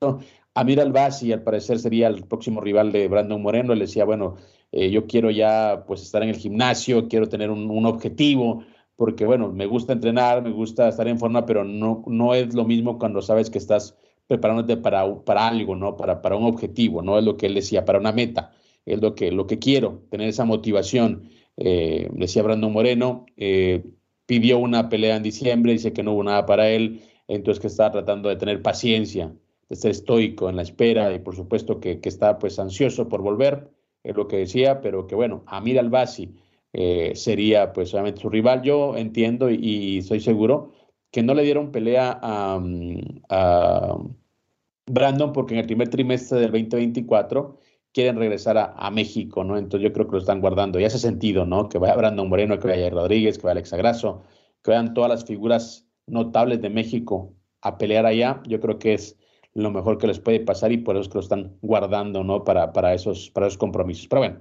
Amir 0.53 0.79
Albasi, 0.79 1.31
al 1.31 1.43
parecer, 1.43 1.79
sería 1.79 2.07
el 2.07 2.23
próximo 2.23 2.61
rival 2.61 2.91
de 2.91 3.07
Brandon 3.07 3.41
Moreno. 3.41 3.73
Le 3.73 3.81
decía, 3.81 4.05
bueno, 4.05 4.35
eh, 4.71 4.89
yo 4.91 5.07
quiero 5.07 5.31
ya 5.31 5.85
pues 5.87 6.01
estar 6.01 6.21
en 6.23 6.29
el 6.29 6.35
gimnasio, 6.35 7.07
quiero 7.07 7.29
tener 7.29 7.49
un, 7.49 7.85
objetivo, 7.85 8.63
porque 8.95 9.25
bueno, 9.25 9.51
me 9.51 9.65
gusta 9.65 9.93
entrenar, 9.93 10.43
me 10.43 10.51
gusta 10.51 10.89
estar 10.89 11.07
en 11.07 11.19
forma, 11.19 11.45
pero 11.45 11.63
no, 11.63 12.03
no 12.07 12.33
es 12.33 12.53
lo 12.53 12.65
mismo 12.65 12.99
cuando 12.99 13.21
sabes 13.21 13.49
que 13.49 13.57
estás 13.57 13.95
preparándote 14.27 14.77
para, 14.77 15.23
para 15.23 15.47
algo, 15.47 15.75
¿no? 15.75 15.95
Para, 15.97 16.21
para 16.21 16.35
un 16.35 16.45
objetivo, 16.45 17.01
no 17.01 17.17
es 17.17 17.23
lo 17.23 17.37
que 17.37 17.45
él 17.45 17.53
decía, 17.53 17.85
para 17.85 17.99
una 17.99 18.11
meta, 18.11 18.53
es 18.85 19.01
lo 19.01 19.15
que, 19.15 19.31
lo 19.31 19.47
que 19.47 19.59
quiero, 19.59 20.03
tener 20.09 20.27
esa 20.29 20.45
motivación. 20.45 21.29
Eh, 21.57 22.09
decía 22.13 22.43
Brandon 22.43 22.71
Moreno, 22.71 23.25
eh, 23.37 23.85
pidió 24.25 24.57
una 24.59 24.89
pelea 24.89 25.15
en 25.15 25.23
diciembre, 25.23 25.71
dice 25.73 25.93
que 25.93 26.03
no 26.03 26.13
hubo 26.13 26.23
nada 26.23 26.45
para 26.45 26.69
él, 26.69 27.01
entonces 27.27 27.61
que 27.61 27.67
está 27.67 27.91
tratando 27.91 28.29
de 28.29 28.35
tener 28.35 28.61
paciencia, 28.61 29.33
de 29.69 29.75
ser 29.75 29.91
estoico 29.91 30.49
en 30.49 30.57
la 30.57 30.63
espera 30.63 31.13
y 31.13 31.19
por 31.19 31.35
supuesto 31.35 31.79
que, 31.79 31.99
que 31.99 32.09
está 32.09 32.39
pues 32.39 32.59
ansioso 32.59 33.07
por 33.07 33.21
volver 33.21 33.69
es 34.05 34.15
lo 34.15 34.27
que 34.27 34.37
decía, 34.37 34.81
pero 34.81 35.07
que 35.07 35.15
bueno, 35.15 35.43
Amir 35.47 35.79
Albasi 35.79 36.33
eh, 36.73 37.13
sería 37.15 37.73
pues 37.73 37.93
obviamente 37.93 38.21
su 38.21 38.29
rival. 38.29 38.61
Yo 38.61 38.95
entiendo 38.95 39.49
y, 39.49 39.99
estoy 39.99 40.19
seguro 40.19 40.71
que 41.11 41.23
no 41.23 41.33
le 41.33 41.43
dieron 41.43 41.71
pelea 41.71 42.19
a, 42.21 43.97
Brandon 44.87 45.33
porque 45.33 45.55
en 45.55 45.61
el 45.61 45.65
primer 45.65 45.89
trimestre 45.89 46.39
del 46.39 46.51
2024 46.51 47.57
quieren 47.91 48.17
regresar 48.17 48.57
a, 48.57 48.91
México, 48.91 49.43
¿no? 49.43 49.57
Entonces 49.57 49.87
yo 49.87 49.93
creo 49.93 50.05
que 50.05 50.13
lo 50.13 50.19
están 50.19 50.41
guardando. 50.41 50.79
Y 50.79 50.85
hace 50.85 50.99
sentido, 50.99 51.45
¿no? 51.45 51.69
Que 51.69 51.79
vaya 51.79 51.95
Brandon 51.95 52.29
Moreno, 52.29 52.59
que 52.59 52.67
vaya 52.67 52.89
Rodríguez, 52.89 53.37
que 53.37 53.43
vaya 53.43 53.53
Alexa 53.53 53.77
Grasso, 53.77 54.21
que 54.63 54.71
vayan 54.71 54.93
todas 54.93 55.09
las 55.09 55.25
figuras 55.25 55.87
notables 56.05 56.61
de 56.61 56.69
México 56.69 57.33
a 57.61 57.77
pelear 57.77 58.05
allá. 58.05 58.41
Yo 58.45 58.59
creo 58.59 58.77
que 58.77 58.93
es 58.93 59.17
lo 59.55 59.71
mejor 59.71 59.97
que 59.97 60.07
les 60.07 60.19
puede 60.19 60.41
pasar 60.41 60.71
y 60.71 60.77
por 60.77 60.95
eso 60.95 61.03
es 61.03 61.07
que 61.07 61.15
lo 61.15 61.21
están 61.21 61.57
guardando, 61.61 62.23
¿no? 62.23 62.43
Para, 62.43 62.73
para, 62.73 62.93
esos, 62.93 63.31
para 63.31 63.47
esos 63.47 63.57
compromisos. 63.57 64.07
Pero 64.07 64.21
bueno, 64.21 64.39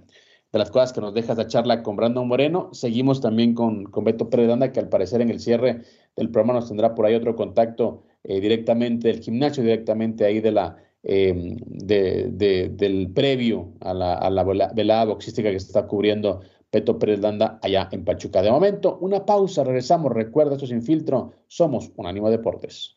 de 0.52 0.58
las 0.58 0.70
cosas 0.70 0.92
que 0.92 1.00
nos 1.00 1.14
deja 1.14 1.32
esta 1.32 1.46
charla 1.46 1.82
con 1.82 1.96
Brandon 1.96 2.26
Moreno, 2.26 2.68
seguimos 2.72 3.20
también 3.20 3.54
con, 3.54 3.84
con 3.84 4.04
Beto 4.04 4.28
Pérez 4.28 4.48
que 4.72 4.80
al 4.80 4.88
parecer 4.88 5.20
en 5.20 5.30
el 5.30 5.40
cierre 5.40 5.82
del 6.16 6.30
programa 6.30 6.54
nos 6.54 6.68
tendrá 6.68 6.94
por 6.94 7.06
ahí 7.06 7.14
otro 7.14 7.36
contacto 7.36 8.02
eh, 8.24 8.40
directamente 8.40 9.08
del 9.08 9.20
gimnasio, 9.20 9.62
directamente 9.62 10.24
ahí 10.24 10.40
de 10.40 10.50
la, 10.52 10.76
em, 11.04 11.56
de, 11.64 12.70
del 12.72 13.10
previo 13.12 13.72
a 13.80 13.94
la, 13.94 14.14
a 14.14 14.30
la 14.30 14.44
velada 14.44 15.04
boxística 15.06 15.50
que 15.50 15.60
se 15.60 15.66
está 15.66 15.86
cubriendo 15.86 16.40
Beto 16.72 16.98
Pérez 16.98 17.20
Landa 17.20 17.60
allá 17.62 17.88
en 17.92 18.04
Pachuca. 18.04 18.42
De 18.42 18.50
momento, 18.50 18.98
una 19.00 19.24
pausa, 19.24 19.62
regresamos. 19.62 20.12
Recuerda, 20.12 20.54
esto 20.54 20.66
sin 20.66 20.82
filtro, 20.82 21.32
somos 21.46 21.92
un 21.94 22.06
ánimo 22.06 22.30
deportes. 22.30 22.96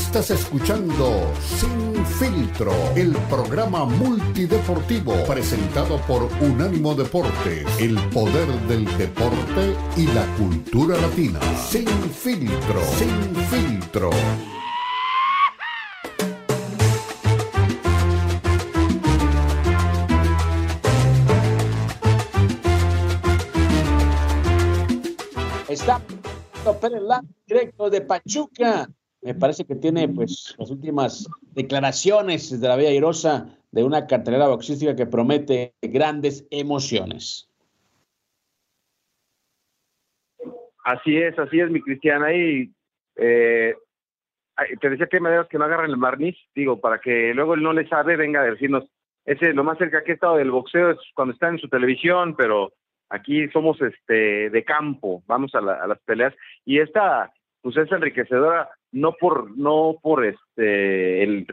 Estás 0.00 0.30
escuchando 0.30 1.30
Sin 1.40 2.04
Filtro, 2.04 2.72
el 2.96 3.12
programa 3.28 3.84
multideportivo 3.84 5.12
presentado 5.24 5.98
por 6.06 6.22
Unánimo 6.40 6.94
Deportes, 6.94 7.66
el 7.78 7.96
poder 8.08 8.48
del 8.66 8.86
deporte 8.96 9.76
y 9.98 10.06
la 10.06 10.24
cultura 10.36 10.96
latina. 10.96 11.38
Sin 11.54 11.86
Filtro, 11.86 12.82
Sin 12.98 13.36
Filtro. 13.50 14.10
Está 25.68 26.00
Pérez 26.80 27.02
directo 27.46 27.90
de 27.90 28.00
Pachuca 28.00 28.88
me 29.22 29.34
parece 29.34 29.64
que 29.64 29.74
tiene 29.74 30.08
pues 30.08 30.54
las 30.58 30.70
últimas 30.70 31.28
declaraciones 31.52 32.60
de 32.60 32.68
la 32.68 32.76
Vía 32.76 32.92
Irosa 32.92 33.58
de 33.70 33.84
una 33.84 34.06
cartelera 34.06 34.48
boxística 34.48 34.96
que 34.96 35.06
promete 35.06 35.74
grandes 35.82 36.46
emociones. 36.50 37.48
Así 40.84 41.16
es, 41.18 41.38
así 41.38 41.60
es, 41.60 41.70
mi 41.70 41.80
Cristiana. 41.80 42.32
Y 42.32 42.72
eh, 43.16 43.74
te 44.80 44.90
decía 44.90 45.06
que 45.06 45.18
hay 45.18 45.22
maneras 45.22 45.48
que 45.48 45.58
no 45.58 45.64
agarren 45.64 45.90
el 45.90 45.96
barniz, 45.96 46.36
digo, 46.54 46.80
para 46.80 46.98
que 46.98 47.32
luego 47.34 47.54
él 47.54 47.62
no 47.62 47.72
le 47.72 47.86
sabe, 47.88 48.16
venga 48.16 48.40
a 48.40 48.44
decirnos, 48.44 48.84
ese 49.24 49.52
lo 49.52 49.64
más 49.64 49.78
cerca 49.78 50.02
que 50.02 50.12
he 50.12 50.14
estado 50.14 50.36
del 50.36 50.50
boxeo 50.50 50.90
es 50.90 50.98
cuando 51.14 51.34
está 51.34 51.48
en 51.48 51.58
su 51.58 51.68
televisión, 51.68 52.34
pero 52.36 52.72
aquí 53.10 53.48
somos 53.48 53.80
este 53.82 54.50
de 54.50 54.64
campo, 54.64 55.22
vamos 55.26 55.54
a, 55.54 55.60
las 55.60 56.00
peleas 56.00 56.34
y 56.64 56.78
esta 56.78 57.30
pues 57.60 57.76
es 57.76 57.92
enriquecedora 57.92 58.70
no 58.92 59.12
por 59.12 59.56
no 59.56 59.96
por 60.02 60.24
este 60.24 61.22
el, 61.22 61.46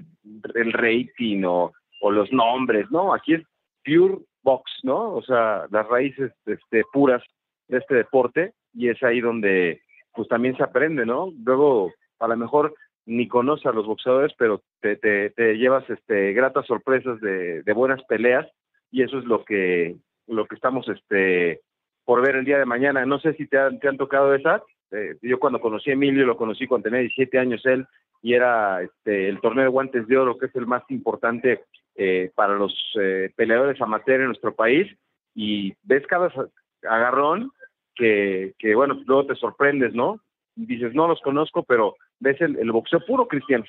el 0.56 0.74
rating 0.74 1.44
o, 1.44 1.72
o 2.02 2.12
los 2.12 2.32
nombres, 2.32 2.90
¿no? 2.92 3.14
Aquí 3.14 3.36
es 3.36 3.44
pure 3.84 4.20
box, 4.44 4.72
¿no? 4.84 5.14
O 5.14 5.22
sea, 5.22 5.66
las 5.72 5.88
raíces 5.88 6.32
este, 6.46 6.84
puras 6.92 7.24
de 7.68 7.78
este 7.78 7.96
deporte 7.96 8.54
y 8.74 8.90
es 8.90 9.02
ahí 9.04 9.22
donde 9.22 9.82
pues 10.14 10.28
también 10.28 10.56
se 10.58 10.64
aprende, 10.64 11.06
¿no? 11.06 11.32
Luego 11.44 11.94
a 12.20 12.28
lo 12.28 12.38
mejor 12.38 12.74
ni 13.06 13.28
conoces 13.28 13.66
a 13.68 13.72
los 13.72 13.86
boxeadores, 13.86 14.34
pero 14.38 14.62
te, 14.82 14.98
te, 14.98 15.30
te 15.32 15.58
llevas 15.58 15.90
este 15.90 16.34
gratas 16.34 16.66
sorpresas 16.66 17.20
de, 17.22 17.62
de, 17.64 17.74
buenas 17.74 18.04
peleas 18.04 18.48
y 18.92 19.04
eso 19.04 19.18
es 19.20 19.26
lo 19.26 19.46
que 19.46 19.96
lo 20.28 20.46
que 20.46 20.56
estamos 20.56 20.88
este 20.90 21.62
por 22.04 22.22
ver 22.22 22.36
el 22.36 22.46
día 22.46 22.58
de 22.58 22.66
mañana. 22.66 23.06
No 23.06 23.20
sé 23.20 23.34
si 23.34 23.48
te 23.48 23.58
han, 23.58 23.80
te 23.80 23.88
han 23.88 23.98
tocado 23.98 24.34
esa. 24.34 24.64
Eh, 24.92 25.16
yo 25.22 25.40
cuando 25.40 25.60
conocí 25.60 25.90
a 25.90 25.94
Emilio 25.94 26.26
lo 26.26 26.38
conocí 26.38 26.66
cuando 26.66 26.86
tenía 26.86 27.02
17 27.02 27.40
años 27.40 27.66
él 27.66 27.86
y 28.22 28.34
era 28.34 28.82
este 28.82 29.28
el 29.28 29.42
torneo 29.42 29.66
de 29.66 29.70
guantes 29.70 30.08
de 30.08 30.18
oro 30.18 30.38
que 30.38 30.46
es 30.46 30.56
el 30.56 30.66
más 30.66 30.84
importante 30.90 31.66
eh, 31.96 32.32
para 32.36 32.54
los 32.54 32.74
eh, 33.00 33.32
peleadores 33.36 33.82
amateur 33.82 34.22
en 34.22 34.28
nuestro 34.28 34.56
país 34.56 34.88
y 35.36 35.74
ves 35.84 36.06
cada 36.08 36.32
agarrón 36.84 37.52
que, 37.96 38.54
que 38.60 38.76
bueno, 38.76 39.02
luego 39.06 39.26
te 39.26 39.36
sorprendes, 39.36 39.94
¿no? 39.94 40.22
Dices, 40.56 40.94
no 40.94 41.08
los 41.08 41.20
conozco, 41.22 41.64
pero 41.64 41.96
ves 42.20 42.40
el, 42.42 42.72
boxeo 42.72 43.00
puro, 43.06 43.28
Cristian. 43.28 43.66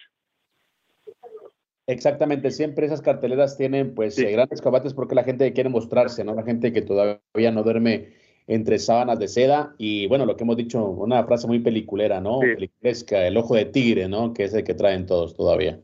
Exactamente, 1.87 2.51
siempre 2.51 2.87
esas 2.87 3.01
carteleras 3.01 3.57
tienen 3.57 3.95
pues 3.95 4.19
eh, 4.19 4.31
grandes 4.31 4.61
combates 4.61 4.93
porque 4.93 5.15
la 5.15 5.25
gente 5.25 5.53
quiere 5.55 5.71
mostrarse, 5.71 6.23
¿no? 6.23 6.35
La 6.35 6.43
gente 6.43 6.73
que 6.73 6.83
todavía 6.83 7.51
no 7.53 7.63
duerme 7.63 8.13
entre 8.49 8.79
sábanas 8.79 9.19
de 9.19 9.29
seda 9.29 9.75
y 9.79 10.07
bueno, 10.09 10.27
lo 10.27 10.37
que 10.37 10.43
hemos 10.43 10.57
dicho, 10.57 10.85
una 10.85 11.23
frase 11.25 11.47
muy 11.47 11.61
peliculera, 11.61 12.21
¿no? 12.21 12.41
Peliculesca, 12.41 13.27
el 13.27 13.37
ojo 13.37 13.55
de 13.55 13.67
tigre, 13.67 14.09
¿no? 14.09 14.33
Que 14.33 14.45
es 14.45 14.55
el 14.55 14.65
que 14.65 14.75
traen 14.75 15.07
todos 15.07 15.37
todavía. 15.37 15.79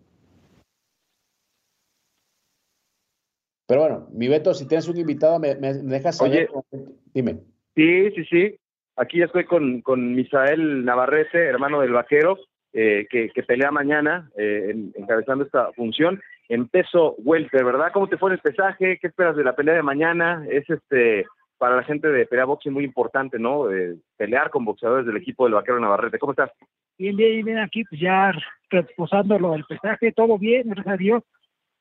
Pero 3.66 3.80
bueno, 3.80 4.08
mi 4.12 4.28
Beto, 4.28 4.54
si 4.54 4.66
tienes 4.66 4.88
un 4.88 4.96
invitado, 4.96 5.38
me, 5.38 5.54
me 5.54 5.72
dejas 5.74 6.16
saber. 6.16 6.50
Dime. 7.12 7.40
Sí, 7.74 8.10
sí, 8.12 8.24
sí. 8.24 8.58
Aquí 8.96 9.18
ya 9.18 9.26
estoy 9.26 9.44
con, 9.44 9.82
con 9.82 10.14
Misael 10.14 10.84
Navarrete, 10.84 11.38
hermano 11.38 11.80
del 11.80 11.92
vaquero, 11.92 12.38
eh, 12.72 13.06
que, 13.10 13.30
pelea 13.46 13.70
mañana 13.70 14.30
eh, 14.36 14.74
encabezando 14.94 15.44
esta 15.44 15.72
función 15.72 16.20
en 16.48 16.68
peso 16.68 17.14
welter, 17.18 17.64
¿verdad? 17.64 17.90
¿Cómo 17.92 18.08
te 18.08 18.16
fue 18.16 18.32
el 18.32 18.38
pesaje? 18.38 18.98
¿Qué 19.00 19.06
esperas 19.08 19.36
de 19.36 19.44
la 19.44 19.56
pelea 19.56 19.74
de 19.74 19.82
mañana? 19.82 20.46
Es 20.50 20.68
este 20.68 21.26
para 21.64 21.76
la 21.76 21.82
gente 21.82 22.08
de 22.08 22.26
pelea 22.26 22.44
boxing 22.44 22.74
muy 22.74 22.84
importante, 22.84 23.38
¿no? 23.38 23.68
pelear 24.18 24.50
con 24.50 24.66
boxeadores 24.66 25.06
del 25.06 25.16
equipo 25.16 25.44
del 25.44 25.54
vaquero 25.54 25.80
Navarrete. 25.80 26.18
¿Cómo 26.18 26.32
estás? 26.32 26.50
Bien, 26.98 27.16
bien, 27.16 27.42
bien, 27.42 27.58
aquí 27.58 27.84
pues 27.84 27.98
ya 27.98 28.32
reposando 28.68 29.38
lo 29.38 29.52
del 29.52 29.64
pesaje, 29.64 30.12
todo 30.12 30.36
bien, 30.36 30.64
gracias 30.66 30.94
a 30.94 30.98
Dios. 30.98 31.22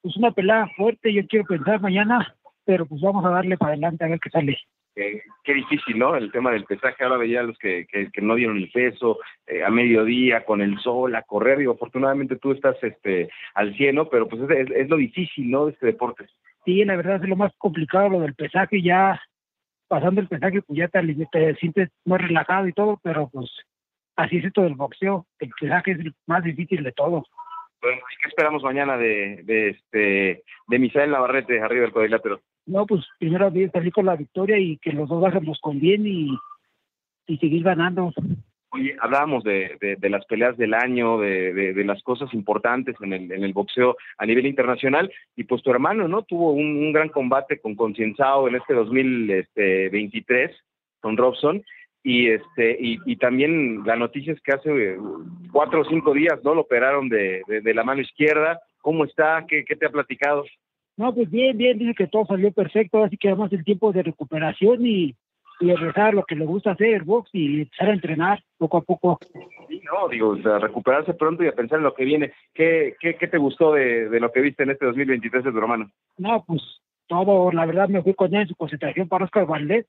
Pues 0.01 0.15
una 0.15 0.31
pelea 0.31 0.69
fuerte, 0.77 1.11
yo 1.11 1.27
quiero 1.27 1.43
pensar 1.43 1.81
mañana, 1.81 2.33
pero 2.63 2.85
pues 2.85 3.01
vamos 3.01 3.25
a 3.25 3.29
darle 3.31 3.57
para 3.57 3.73
adelante 3.73 4.05
a 4.05 4.07
ver 4.07 4.21
qué 4.21 4.29
sale 4.29 4.57
qué 4.95 5.53
difícil, 5.53 5.97
¿no? 5.97 6.15
El 6.15 6.31
tema 6.31 6.51
del 6.51 6.63
pesaje. 6.65 7.03
Ahora 7.03 7.17
veía 7.17 7.41
a 7.41 7.43
los 7.43 7.57
que, 7.57 7.85
que, 7.87 8.21
no 8.21 8.35
dieron 8.35 8.57
el 8.57 8.69
peso 8.71 9.19
eh, 9.47 9.63
a 9.63 9.69
mediodía, 9.69 10.45
con 10.45 10.61
el 10.61 10.79
sol, 10.79 11.15
a 11.15 11.23
correr. 11.23 11.57
Digo, 11.57 11.73
afortunadamente 11.73 12.37
tú 12.37 12.51
estás 12.51 12.77
este, 12.83 13.29
al 13.55 13.75
cielo, 13.75 14.09
pero 14.09 14.27
pues 14.27 14.49
es, 14.49 14.71
es, 14.71 14.89
lo 14.89 14.97
difícil, 14.97 15.49
¿no? 15.49 15.65
De 15.65 15.73
este 15.73 15.87
deporte. 15.87 16.25
Sí, 16.63 16.85
la 16.85 16.95
verdad 16.95 17.21
es 17.21 17.27
lo 17.27 17.35
más 17.35 17.51
complicado 17.57 18.09
lo 18.09 18.19
del 18.21 18.35
pesaje. 18.35 18.81
Ya 18.81 19.19
pasando 19.93 20.21
el 20.21 20.27
pesaje, 20.27 20.63
pues 20.63 20.75
ya 20.75 20.87
te, 20.87 21.27
te 21.31 21.55
sientes 21.57 21.91
más 22.03 22.19
relajado 22.19 22.67
y 22.67 22.73
todo, 22.73 22.99
pero 23.03 23.29
pues 23.29 23.47
así 24.15 24.37
es 24.37 24.45
esto 24.45 24.63
del 24.63 24.73
boxeo. 24.73 25.27
El 25.37 25.51
pesaje 25.61 25.91
es 25.91 25.99
el 25.99 26.15
más 26.25 26.43
difícil 26.43 26.83
de 26.83 26.91
todo. 26.93 27.23
Bueno, 27.79 27.97
¿y 27.97 28.23
qué 28.23 28.29
esperamos 28.29 28.63
mañana 28.63 28.97
de, 28.97 29.41
de, 29.43 29.69
este, 29.69 30.43
de 30.67 30.79
Misael 30.79 31.11
Navarrete 31.11 31.61
arriba 31.61 31.83
del 31.83 31.91
cuadrilátero? 31.91 32.41
No, 32.65 32.87
pues 32.87 33.05
primero 33.19 33.51
salir 33.71 33.93
con 33.93 34.07
la 34.07 34.15
victoria 34.15 34.57
y 34.57 34.77
que 34.77 34.93
los 34.93 35.07
dos 35.07 35.21
bajemos 35.21 35.59
con 35.61 35.79
bien 35.79 36.07
y, 36.07 36.35
y 37.27 37.37
seguir 37.37 37.61
ganando. 37.61 38.11
Oye, 38.73 38.95
hablábamos 38.99 39.43
de, 39.43 39.77
de, 39.99 40.09
las 40.09 40.25
peleas 40.25 40.57
del 40.57 40.73
año, 40.73 41.19
de, 41.19 41.53
de, 41.53 41.83
las 41.85 42.01
cosas 42.01 42.33
importantes 42.33 42.95
en 43.01 43.13
el, 43.13 43.31
en 43.31 43.43
el 43.43 43.53
boxeo 43.53 43.95
a 44.17 44.25
nivel 44.25 44.47
internacional, 44.47 45.11
y 45.35 45.43
pues 45.43 45.61
tu 45.61 45.69
hermano, 45.69 46.07
¿no? 46.07 46.23
Tuvo 46.23 46.53
un, 46.53 46.91
gran 46.91 47.09
combate 47.09 47.59
con 47.59 47.75
Concienzao 47.75 48.47
en 48.47 48.55
este 48.55 48.73
2023 48.73 50.49
este, 50.49 50.63
con 51.01 51.17
Robson, 51.17 51.63
y 52.01 52.29
este 52.29 52.75
y, 52.79 53.15
también 53.17 53.83
la 53.85 53.95
noticia 53.95 54.33
es 54.33 54.41
que 54.41 54.53
hace 54.53 54.69
eh, 54.71 54.97
cuatro 55.51 55.81
o 55.81 55.85
cinco 55.85 56.11
días, 56.11 56.39
¿no? 56.43 56.55
Lo 56.55 56.61
operaron 56.61 57.09
de, 57.09 57.43
de, 57.47 57.73
la 57.75 57.83
mano 57.83 58.01
izquierda. 58.01 58.59
¿Cómo 58.81 59.05
está? 59.05 59.45
¿Qué, 59.47 59.63
¿Qué 59.65 59.75
te 59.75 59.85
ha 59.85 59.89
platicado? 59.89 60.43
No, 60.97 61.13
pues 61.13 61.29
bien, 61.29 61.55
bien, 61.57 61.77
dice 61.77 61.93
que 61.95 62.07
todo 62.07 62.25
salió 62.25 62.51
perfecto, 62.51 63.03
así 63.03 63.17
que 63.17 63.27
además 63.27 63.53
el 63.53 63.63
tiempo 63.63 63.91
de 63.91 64.01
recuperación 64.01 64.83
y, 64.83 65.15
y 65.63 65.73
regresar 65.73 66.13
lo 66.13 66.23
que 66.23 66.35
le 66.35 66.45
gusta 66.45 66.71
hacer, 66.71 67.03
box 67.03 67.29
y 67.33 67.61
empezar 67.61 67.89
a 67.89 67.93
entrenar 67.93 68.43
poco 68.57 68.77
a 68.77 68.81
poco. 68.81 69.19
Sí, 69.69 69.81
no, 69.85 70.09
digo, 70.09 70.35
recuperarse 70.35 71.13
pronto 71.13 71.43
y 71.43 71.47
a 71.47 71.53
pensar 71.53 71.77
en 71.77 71.85
lo 71.85 71.93
que 71.93 72.03
viene. 72.03 72.33
¿Qué, 72.53 72.95
qué, 72.99 73.15
qué 73.15 73.27
te 73.27 73.37
gustó 73.37 73.73
de, 73.73 74.09
de, 74.09 74.19
lo 74.19 74.31
que 74.31 74.41
viste 74.41 74.63
en 74.63 74.71
este 74.71 74.85
2023 74.85 75.45
de 75.45 75.51
tu 75.51 75.57
hermano? 75.57 75.89
No, 76.17 76.43
pues 76.45 76.61
todo, 77.07 77.51
la 77.51 77.65
verdad 77.65 77.87
me 77.87 78.01
fui 78.01 78.13
con 78.13 78.33
él 78.35 78.41
en 78.41 78.47
su 78.47 78.55
concentración 78.55 79.07
para 79.07 79.25
Oscar 79.25 79.45
Valdés 79.45 79.85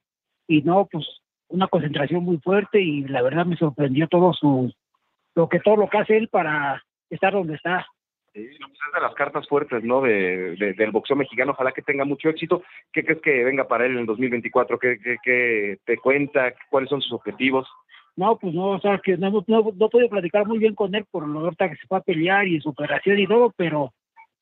y 0.46 0.62
no, 0.62 0.86
pues 0.90 1.06
una 1.48 1.66
concentración 1.66 2.22
muy 2.22 2.38
fuerte 2.38 2.80
y 2.80 3.02
la 3.02 3.22
verdad 3.22 3.46
me 3.46 3.56
sorprendió 3.56 4.06
todo 4.08 4.32
su, 4.32 4.72
lo 5.34 5.48
que 5.48 5.58
todo 5.60 5.76
lo 5.76 5.88
que 5.88 5.98
hace 5.98 6.16
él 6.16 6.28
para 6.28 6.82
estar 7.10 7.32
donde 7.32 7.54
está. 7.54 7.86
Sí, 8.34 8.48
pues 8.58 8.72
es 8.88 8.94
de 8.94 9.00
las 9.00 9.14
cartas 9.14 9.46
fuertes, 9.46 9.84
¿no? 9.84 10.00
De, 10.00 10.56
del 10.56 10.90
boxeo 10.90 11.16
mexicano. 11.16 11.52
Ojalá 11.52 11.70
que 11.70 11.82
tenga 11.82 12.04
mucho 12.04 12.28
éxito. 12.28 12.64
¿Qué 12.92 13.04
crees 13.04 13.22
que 13.22 13.44
venga 13.44 13.68
para 13.68 13.86
él 13.86 13.92
en 13.92 13.98
el 13.98 14.06
2024? 14.06 14.78
¿Qué, 14.78 14.98
qué, 14.98 15.16
qué 15.22 15.78
te 15.84 15.96
cuenta? 15.98 16.52
¿Cuáles 16.68 16.90
son 16.90 17.00
sus 17.00 17.12
objetivos? 17.12 17.68
No, 18.16 18.36
pues 18.36 18.52
no, 18.52 18.70
o 18.70 18.80
sea, 18.80 18.98
que 18.98 19.16
no, 19.16 19.30
no, 19.46 19.72
no 19.74 19.88
platicar 19.88 20.46
muy 20.46 20.58
bien 20.58 20.74
con 20.74 20.94
él 20.94 21.04
por 21.10 21.26
lo 21.26 21.40
ahorita 21.40 21.68
que 21.68 21.76
se 21.76 21.86
va 21.90 21.98
a 21.98 22.02
pelear 22.02 22.46
y 22.46 22.60
su 22.60 22.70
operación 22.70 23.18
y 23.18 23.26
todo, 23.26 23.52
pero 23.56 23.92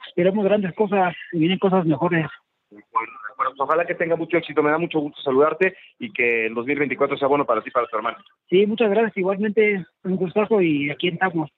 esperemos 0.07 0.45
grandes 0.45 0.74
cosas 0.74 1.14
y 1.32 1.38
vienen 1.38 1.59
cosas 1.59 1.86
mejores. 1.86 2.26
Bueno, 2.70 3.12
pues 3.36 3.49
ojalá 3.59 3.84
que 3.84 3.95
tenga 3.95 4.16
mucho 4.16 4.38
éxito. 4.38 4.62
Me 4.62 4.70
da 4.70 4.78
mucho 4.78 5.01
gusto 5.01 5.20
saludarte 5.22 5.74
y 5.99 6.12
que 6.12 6.47
el 6.47 6.55
2024 6.55 7.18
sea 7.18 7.28
bueno 7.28 7.45
para 7.45 7.62
ti 7.62 7.68
y 7.68 7.72
para 7.72 7.86
tu 7.86 7.97
hermano. 7.97 8.18
Sí, 8.49 8.66
muchas 8.66 8.90
gracias. 8.90 9.16
Igualmente, 9.16 9.84
un 10.05 10.16
gustazo 10.16 10.61
y 10.62 10.90
aquí 10.90 11.09
estamos. 11.09 11.51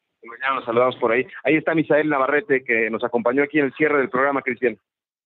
Nos 0.55 0.65
saludamos 0.65 0.97
por 0.97 1.13
ahí. 1.13 1.27
Ahí 1.45 1.57
está 1.57 1.75
Misael 1.75 2.09
Navarrete, 2.09 2.65
que 2.65 2.91
nos 2.91 3.05
acompañó 3.05 3.43
aquí 3.43 3.59
en 3.59 3.67
el 3.67 3.75
cierre 3.75 3.99
del 3.99 4.11
programa, 4.11 4.43
Cristian. 4.43 4.79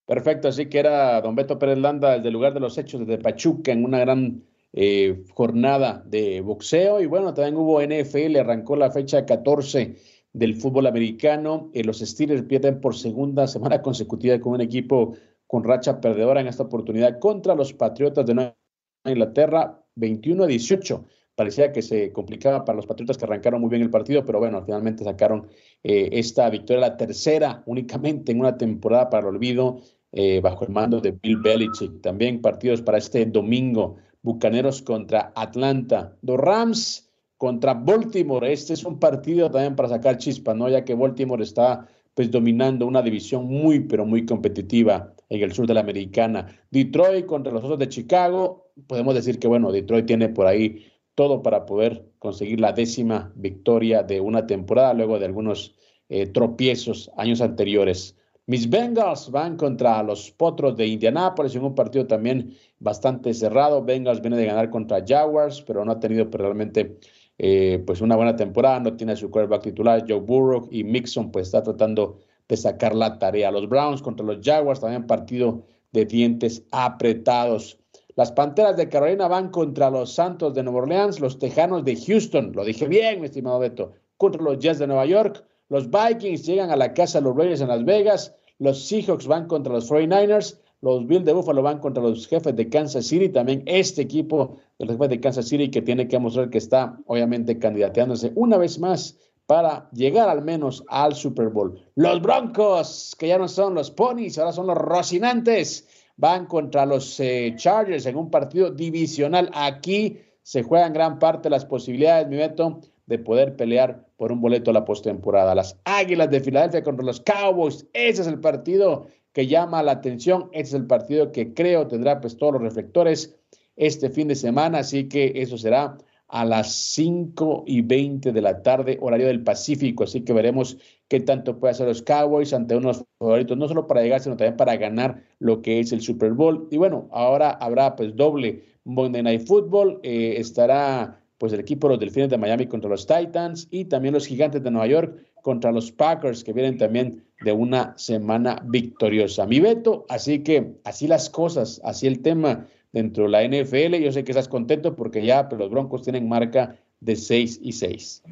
Perfecto, 0.06 0.48
así 0.48 0.68
que 0.68 0.78
era 0.78 1.20
don 1.20 1.34
Beto 1.34 1.58
Pérez 1.58 1.78
Landa 1.78 2.14
desde 2.14 2.28
el 2.28 2.34
lugar 2.34 2.54
de 2.54 2.60
los 2.60 2.78
hechos 2.78 3.00
desde 3.00 3.22
Pachuca 3.22 3.72
en 3.72 3.84
una 3.84 3.98
gran 3.98 4.42
eh, 4.72 5.22
jornada 5.34 6.02
de 6.06 6.40
boxeo. 6.40 7.00
Y 7.00 7.06
bueno, 7.06 7.34
también 7.34 7.56
hubo 7.56 7.82
NFL, 7.82 8.36
arrancó 8.38 8.76
la 8.76 8.90
fecha 8.90 9.26
14 9.26 9.96
del 10.32 10.56
fútbol 10.56 10.86
americano. 10.86 11.70
Eh, 11.74 11.84
los 11.84 11.98
Steelers 11.98 12.42
pierden 12.44 12.80
por 12.80 12.94
segunda 12.96 13.46
semana 13.46 13.82
consecutiva 13.82 14.38
con 14.40 14.54
un 14.54 14.60
equipo 14.60 15.14
con 15.46 15.64
racha 15.64 16.00
perdedora 16.00 16.40
en 16.40 16.46
esta 16.46 16.62
oportunidad 16.62 17.18
contra 17.18 17.54
los 17.54 17.72
Patriotas 17.72 18.24
de 18.26 18.34
Nueva 18.34 18.56
Inglaterra, 19.04 19.78
21 19.94 20.44
a 20.44 20.46
18 20.46 21.04
parecía 21.38 21.70
que 21.70 21.82
se 21.82 22.10
complicaba 22.10 22.64
para 22.64 22.74
los 22.74 22.86
Patriotas 22.86 23.16
que 23.16 23.24
arrancaron 23.24 23.60
muy 23.60 23.70
bien 23.70 23.82
el 23.82 23.90
partido, 23.90 24.24
pero 24.24 24.40
bueno, 24.40 24.60
finalmente 24.64 25.04
sacaron 25.04 25.46
eh, 25.84 26.08
esta 26.10 26.50
victoria, 26.50 26.80
la 26.80 26.96
tercera 26.96 27.62
únicamente 27.66 28.32
en 28.32 28.40
una 28.40 28.58
temporada 28.58 29.08
para 29.08 29.20
el 29.20 29.36
olvido, 29.36 29.78
eh, 30.10 30.40
bajo 30.40 30.64
el 30.64 30.72
mando 30.72 31.00
de 31.00 31.12
Bill 31.12 31.36
Belichick. 31.36 32.00
También 32.00 32.40
partidos 32.40 32.82
para 32.82 32.98
este 32.98 33.24
domingo, 33.24 33.98
Bucaneros 34.22 34.82
contra 34.82 35.32
Atlanta, 35.36 36.16
los 36.22 36.38
Rams 36.38 37.08
contra 37.36 37.72
Baltimore. 37.72 38.52
Este 38.52 38.72
es 38.72 38.84
un 38.84 38.98
partido 38.98 39.48
también 39.48 39.76
para 39.76 39.90
sacar 39.90 40.18
chispa, 40.18 40.54
¿no? 40.54 40.68
Ya 40.68 40.84
que 40.84 40.96
Baltimore 40.96 41.44
está 41.44 41.86
pues 42.14 42.32
dominando 42.32 42.84
una 42.84 43.00
división 43.00 43.46
muy, 43.46 43.78
pero 43.78 44.04
muy 44.04 44.26
competitiva 44.26 45.14
en 45.28 45.40
el 45.40 45.52
sur 45.52 45.68
de 45.68 45.74
la 45.74 45.80
americana. 45.82 46.48
Detroit 46.72 47.26
contra 47.26 47.52
los 47.52 47.62
Osos 47.62 47.78
de 47.78 47.88
Chicago. 47.88 48.72
Podemos 48.88 49.14
decir 49.14 49.38
que, 49.38 49.46
bueno, 49.46 49.70
Detroit 49.70 50.06
tiene 50.06 50.30
por 50.30 50.48
ahí 50.48 50.84
todo 51.18 51.42
para 51.42 51.66
poder 51.66 52.04
conseguir 52.20 52.60
la 52.60 52.70
décima 52.70 53.32
victoria 53.34 54.04
de 54.04 54.20
una 54.20 54.46
temporada 54.46 54.94
luego 54.94 55.18
de 55.18 55.26
algunos 55.26 55.74
eh, 56.08 56.28
tropiezos 56.28 57.10
años 57.16 57.40
anteriores. 57.40 58.14
Mis 58.46 58.70
Bengals 58.70 59.28
van 59.32 59.56
contra 59.56 60.00
los 60.04 60.30
Potros 60.30 60.76
de 60.76 60.86
Indianápolis 60.86 61.56
en 61.56 61.64
un 61.64 61.74
partido 61.74 62.06
también 62.06 62.54
bastante 62.78 63.34
cerrado. 63.34 63.82
Bengals 63.82 64.20
viene 64.20 64.36
de 64.36 64.46
ganar 64.46 64.70
contra 64.70 65.04
Jaguars, 65.04 65.60
pero 65.62 65.84
no 65.84 65.90
ha 65.90 65.98
tenido 65.98 66.30
pues, 66.30 66.40
realmente 66.40 67.00
eh, 67.38 67.82
pues 67.84 68.00
una 68.00 68.14
buena 68.14 68.36
temporada. 68.36 68.78
No 68.78 68.96
tiene 68.96 69.16
su 69.16 69.28
quarterback 69.28 69.64
titular, 69.64 70.04
Joe 70.08 70.20
Burrow, 70.20 70.68
y 70.70 70.84
Mixon 70.84 71.32
pues 71.32 71.48
está 71.48 71.64
tratando 71.64 72.20
de 72.48 72.56
sacar 72.56 72.94
la 72.94 73.18
tarea. 73.18 73.50
Los 73.50 73.68
Browns 73.68 74.02
contra 74.02 74.24
los 74.24 74.38
Jaguars, 74.40 74.78
también 74.78 75.08
partido 75.08 75.64
de 75.90 76.04
dientes 76.04 76.64
apretados. 76.70 77.76
Las 78.18 78.32
Panteras 78.32 78.76
de 78.76 78.88
Carolina 78.88 79.28
van 79.28 79.50
contra 79.50 79.90
los 79.90 80.12
Santos 80.12 80.52
de 80.52 80.64
Nueva 80.64 80.80
Orleans, 80.80 81.20
los 81.20 81.38
Tejanos 81.38 81.84
de 81.84 81.94
Houston, 81.94 82.50
lo 82.52 82.64
dije 82.64 82.88
bien, 82.88 83.20
mi 83.20 83.26
estimado 83.26 83.60
Beto, 83.60 83.92
contra 84.16 84.42
los 84.42 84.58
Jets 84.58 84.80
de 84.80 84.88
Nueva 84.88 85.06
York, 85.06 85.44
los 85.68 85.88
Vikings 85.88 86.44
llegan 86.44 86.72
a 86.72 86.76
la 86.76 86.94
casa 86.94 87.20
de 87.20 87.26
los 87.26 87.36
Reyes 87.36 87.60
en 87.60 87.68
Las 87.68 87.84
Vegas, 87.84 88.34
los 88.58 88.88
Seahawks 88.88 89.28
van 89.28 89.46
contra 89.46 89.72
los 89.72 89.88
49ers, 89.88 90.58
los 90.80 91.06
Bills 91.06 91.26
de 91.26 91.32
Buffalo 91.32 91.62
van 91.62 91.78
contra 91.78 92.02
los 92.02 92.26
jefes 92.26 92.56
de 92.56 92.68
Kansas 92.68 93.06
City, 93.06 93.28
también 93.28 93.62
este 93.66 94.02
equipo 94.02 94.56
de 94.80 94.86
los 94.86 94.96
jefes 94.96 95.10
de 95.10 95.20
Kansas 95.20 95.46
City 95.46 95.70
que 95.70 95.82
tiene 95.82 96.08
que 96.08 96.18
mostrar 96.18 96.50
que 96.50 96.58
está 96.58 96.98
obviamente 97.06 97.60
candidateándose 97.60 98.32
una 98.34 98.56
vez 98.56 98.80
más 98.80 99.16
para 99.46 99.88
llegar 99.92 100.28
al 100.28 100.42
menos 100.42 100.82
al 100.88 101.14
Super 101.14 101.50
Bowl. 101.50 101.80
Los 101.94 102.20
Broncos, 102.20 103.14
que 103.16 103.28
ya 103.28 103.38
no 103.38 103.46
son 103.46 103.76
los 103.76 103.92
Ponies, 103.92 104.38
ahora 104.38 104.50
son 104.50 104.66
los 104.66 104.76
Rocinantes, 104.76 105.86
van 106.18 106.46
contra 106.46 106.84
los 106.84 107.18
eh, 107.20 107.54
Chargers 107.56 108.04
en 108.04 108.16
un 108.16 108.30
partido 108.30 108.70
divisional. 108.70 109.50
Aquí 109.54 110.18
se 110.42 110.62
juegan 110.62 110.92
gran 110.92 111.18
parte 111.18 111.48
las 111.48 111.64
posibilidades, 111.64 112.28
mi 112.28 112.36
Beto, 112.36 112.80
de 113.06 113.18
poder 113.18 113.56
pelear 113.56 114.04
por 114.16 114.32
un 114.32 114.40
boleto 114.40 114.70
a 114.70 114.74
la 114.74 114.84
postemporada. 114.84 115.54
Las 115.54 115.78
Águilas 115.84 116.30
de 116.30 116.40
Filadelfia 116.40 116.82
contra 116.82 117.06
los 117.06 117.20
Cowboys, 117.20 117.86
ese 117.94 118.22
es 118.22 118.28
el 118.28 118.40
partido 118.40 119.06
que 119.32 119.46
llama 119.46 119.82
la 119.82 119.92
atención, 119.92 120.50
ese 120.52 120.68
es 120.68 120.74
el 120.74 120.86
partido 120.86 121.30
que 121.30 121.54
creo 121.54 121.86
tendrá 121.86 122.20
pues 122.20 122.36
todos 122.36 122.54
los 122.54 122.62
reflectores 122.62 123.36
este 123.76 124.10
fin 124.10 124.26
de 124.26 124.34
semana, 124.34 124.78
así 124.78 125.08
que 125.08 125.32
eso 125.36 125.56
será 125.56 125.96
a 126.28 126.44
las 126.44 126.72
5 126.72 127.64
y 127.66 127.80
20 127.80 128.32
de 128.32 128.42
la 128.42 128.62
tarde, 128.62 128.98
horario 129.00 129.26
del 129.26 129.42
Pacífico. 129.42 130.04
Así 130.04 130.20
que 130.22 130.32
veremos 130.32 130.76
qué 131.08 131.20
tanto 131.20 131.58
puede 131.58 131.72
hacer 131.72 131.88
los 131.88 132.02
Cowboys 132.02 132.52
ante 132.52 132.76
unos 132.76 133.04
favoritos, 133.18 133.56
no 133.56 133.66
solo 133.66 133.86
para 133.86 134.02
llegar, 134.02 134.20
sino 134.20 134.36
también 134.36 134.56
para 134.56 134.76
ganar 134.76 135.22
lo 135.38 135.62
que 135.62 135.80
es 135.80 135.92
el 135.92 136.02
Super 136.02 136.32
Bowl. 136.32 136.68
Y 136.70 136.76
bueno, 136.76 137.08
ahora 137.12 137.50
habrá 137.50 137.96
pues 137.96 138.14
doble 138.14 138.62
Monday 138.84 139.22
Night 139.22 139.46
Football. 139.46 140.00
Eh, 140.02 140.34
estará 140.36 141.20
pues 141.38 141.52
el 141.52 141.60
equipo 141.60 141.86
de 141.86 141.94
los 141.94 142.00
Delfines 142.00 142.30
de 142.30 142.38
Miami 142.38 142.66
contra 142.66 142.90
los 142.90 143.06
Titans 143.06 143.68
y 143.70 143.86
también 143.86 144.12
los 144.12 144.26
Gigantes 144.26 144.62
de 144.62 144.70
Nueva 144.70 144.88
York 144.88 145.16
contra 145.42 145.72
los 145.72 145.92
Packers 145.92 146.44
que 146.44 146.52
vienen 146.52 146.76
también 146.76 147.24
de 147.42 147.52
una 147.52 147.96
semana 147.96 148.60
victoriosa. 148.66 149.46
Mi 149.46 149.60
veto, 149.60 150.04
así 150.08 150.40
que 150.40 150.74
así 150.84 151.06
las 151.06 151.30
cosas, 151.30 151.80
así 151.84 152.06
el 152.06 152.20
tema 152.20 152.66
dentro 152.92 153.24
de 153.24 153.30
la 153.30 153.44
NFL. 153.44 153.96
Yo 154.02 154.12
sé 154.12 154.24
que 154.24 154.32
estás 154.32 154.48
contento 154.48 154.94
porque 154.94 155.24
ya 155.24 155.48
pues, 155.48 155.58
los 155.58 155.70
Broncos 155.70 156.02
tienen 156.02 156.28
marca 156.28 156.76
de 157.00 157.16
6 157.16 157.60
y 157.62 157.72
6. 157.72 158.22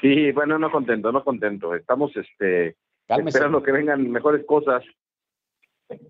Sí, 0.00 0.32
bueno, 0.32 0.58
no 0.58 0.70
contento, 0.70 1.10
no 1.10 1.24
contento. 1.24 1.74
Estamos 1.74 2.16
este, 2.16 2.76
esperando 3.08 3.62
que 3.62 3.72
vengan 3.72 4.08
mejores 4.10 4.44
cosas. 4.46 4.84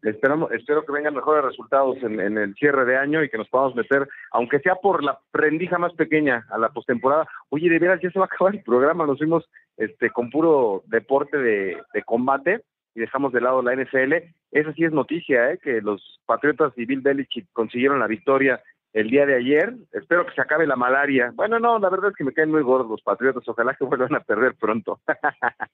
Esperamos, 0.02 0.52
espero 0.52 0.84
que 0.84 0.92
vengan 0.92 1.14
mejores 1.14 1.42
resultados 1.42 1.96
en, 2.02 2.20
el 2.20 2.54
cierre 2.56 2.84
de 2.84 2.98
año 2.98 3.24
y 3.24 3.30
que 3.30 3.38
nos 3.38 3.48
podamos 3.48 3.74
meter, 3.74 4.06
aunque 4.30 4.60
sea 4.60 4.74
por 4.74 5.02
la 5.02 5.18
prendija 5.30 5.78
más 5.78 5.94
pequeña, 5.94 6.46
a 6.50 6.58
la 6.58 6.68
postemporada. 6.68 7.26
Oye, 7.48 7.70
de 7.70 7.78
veras, 7.78 7.98
ya 8.02 8.10
se 8.10 8.18
va 8.18 8.26
a 8.26 8.28
acabar 8.30 8.54
el 8.54 8.62
programa. 8.62 9.06
Nos 9.06 9.16
fuimos 9.16 9.48
este, 9.78 10.10
con 10.10 10.28
puro 10.28 10.82
deporte 10.86 11.38
de, 11.38 11.78
de 11.94 12.02
combate 12.02 12.62
y 12.94 13.00
dejamos 13.00 13.32
de 13.32 13.40
lado 13.40 13.62
la 13.62 13.74
NFL. 13.74 14.14
Esa 14.50 14.72
sí 14.74 14.84
es 14.84 14.92
noticia, 14.92 15.52
¿eh? 15.52 15.58
que 15.58 15.80
los 15.80 16.20
Patriotas 16.26 16.72
y 16.76 16.84
Bill 16.84 17.00
Belichick 17.00 17.46
consiguieron 17.52 18.00
la 18.00 18.06
victoria 18.06 18.62
el 18.92 19.08
día 19.10 19.26
de 19.26 19.36
ayer. 19.36 19.74
Espero 19.92 20.26
que 20.26 20.34
se 20.34 20.40
acabe 20.40 20.66
la 20.66 20.76
malaria. 20.76 21.32
Bueno, 21.34 21.58
no, 21.58 21.78
la 21.78 21.88
verdad 21.88 22.10
es 22.10 22.16
que 22.16 22.24
me 22.24 22.32
caen 22.32 22.50
muy 22.50 22.62
gordos 22.62 22.90
los 22.90 23.02
Patriotas. 23.02 23.46
Ojalá 23.46 23.74
que 23.74 23.84
vuelvan 23.84 24.14
a 24.14 24.20
perder 24.20 24.54
pronto. 24.56 25.00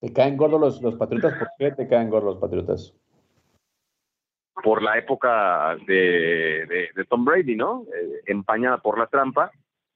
¿Te 0.00 0.12
caen 0.12 0.36
gordos 0.36 0.60
los, 0.60 0.82
los 0.82 0.94
Patriotas? 0.94 1.34
¿Por 1.38 1.48
qué 1.58 1.72
te 1.72 1.88
caen 1.88 2.10
gordos 2.10 2.34
los 2.34 2.40
Patriotas? 2.40 2.94
Por 4.62 4.82
la 4.82 4.98
época 4.98 5.76
de, 5.86 6.90
de, 6.94 7.04
Tom 7.04 7.24
Brady, 7.24 7.56
¿no? 7.56 7.84
Eh, 7.94 8.22
empañada 8.26 8.78
por 8.78 8.98
la 8.98 9.06
trampa. 9.06 9.50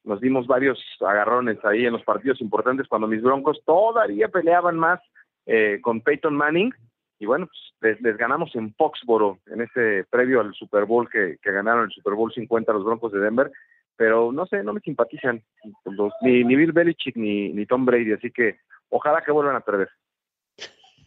Nos 0.05 0.20
dimos 0.20 0.47
varios 0.49 0.80
agarrones 1.01 1.64
ahí 1.64 1.86
en 1.86 1.93
los 1.93 2.03
partidos 2.03 2.40
importantes 2.40 2.88
cuando 2.88 3.07
mis 3.07 3.22
broncos 3.22 3.62
todavía 3.64 4.28
peleaban 4.28 4.76
más 4.76 5.01
eh, 5.47 5.78
con 5.80 6.01
Peyton 6.01 6.34
Manning. 6.34 6.72
Y 7.18 7.26
bueno, 7.26 7.49
pues 7.80 8.01
les, 8.01 8.16
ganamos 8.16 8.55
en 8.57 8.74
Foxboro, 8.74 9.38
en 9.47 9.62
ese 9.62 10.05
previo 10.11 10.40
al 10.40 10.55
Super 10.55 10.84
Bowl 10.84 11.09
que, 11.09 11.38
ganaron 11.43 11.84
el 11.84 11.93
Super 11.93 12.14
Bowl 12.14 12.32
50 12.32 12.72
los 12.72 12.84
Broncos 12.84 13.12
de 13.12 13.20
Denver. 13.20 13.51
Pero 13.97 14.32
no 14.32 14.47
sé, 14.47 14.62
no 14.62 14.72
me 14.72 14.80
simpatizan 14.80 15.43
los, 15.84 16.12
ni, 16.22 16.43
Bill 16.43 16.72
Belichick 16.72 17.16
ni, 17.16 17.53
ni 17.53 17.66
Tom 17.66 17.84
Brady. 17.84 18.12
Así 18.12 18.30
que 18.30 18.59
ojalá 18.88 19.22
que 19.22 19.32
vuelvan 19.32 19.57
a 19.57 19.61
perder. 19.61 19.88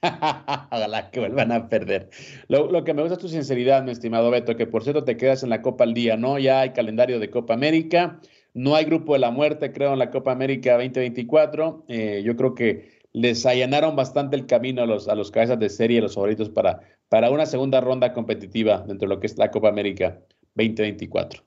Ojalá 0.72 1.10
que 1.10 1.20
vuelvan 1.20 1.52
a 1.52 1.68
perder. 1.68 2.10
Lo, 2.48 2.72
lo, 2.72 2.84
que 2.84 2.94
me 2.94 3.02
gusta 3.02 3.16
es 3.16 3.22
tu 3.22 3.28
sinceridad, 3.28 3.84
mi 3.84 3.92
estimado 3.92 4.30
Beto, 4.30 4.56
que 4.56 4.68
por 4.68 4.84
cierto 4.84 5.04
te 5.04 5.18
quedas 5.18 5.44
en 5.44 5.50
la 5.50 5.62
Copa 5.62 5.84
al 5.84 5.94
día, 5.94 6.16
¿no? 6.16 6.38
Ya 6.38 6.62
hay 6.62 6.74
calendario 6.74 7.20
de 7.20 7.32
Copa 7.32 7.56
América, 7.56 8.20
no 8.56 8.74
hay 8.74 8.86
grupo 8.86 9.14
de 9.14 9.20
la 9.20 9.32
muerte, 9.32 9.74
creo, 9.74 9.94
en 9.94 10.00
la 10.00 10.10
Copa 10.10 10.32
América 10.32 10.72
2024. 10.74 11.84
Eh, 11.90 12.24
yo 12.24 12.38
creo 12.38 12.56
que 12.56 13.02
les 13.12 13.46
allanaron 13.46 13.98
bastante 13.98 14.38
el 14.38 14.48
camino 14.48 14.82
a 14.82 14.86
los, 14.86 15.10
a 15.10 15.16
los 15.16 15.30
cabezas 15.30 15.60
de 15.60 15.70
serie, 15.70 16.02
los 16.02 16.16
favoritos 16.16 16.50
para, 16.50 16.80
para 17.10 17.30
una 17.32 17.46
segunda 17.46 17.82
ronda 17.82 18.14
competitiva 18.14 18.80
dentro 18.80 19.10
de 19.10 19.16
lo 19.16 19.20
que 19.20 19.28
es 19.28 19.38
la 19.38 19.52
Copa 19.52 19.68
América 19.68 20.20
2024. 20.56 21.44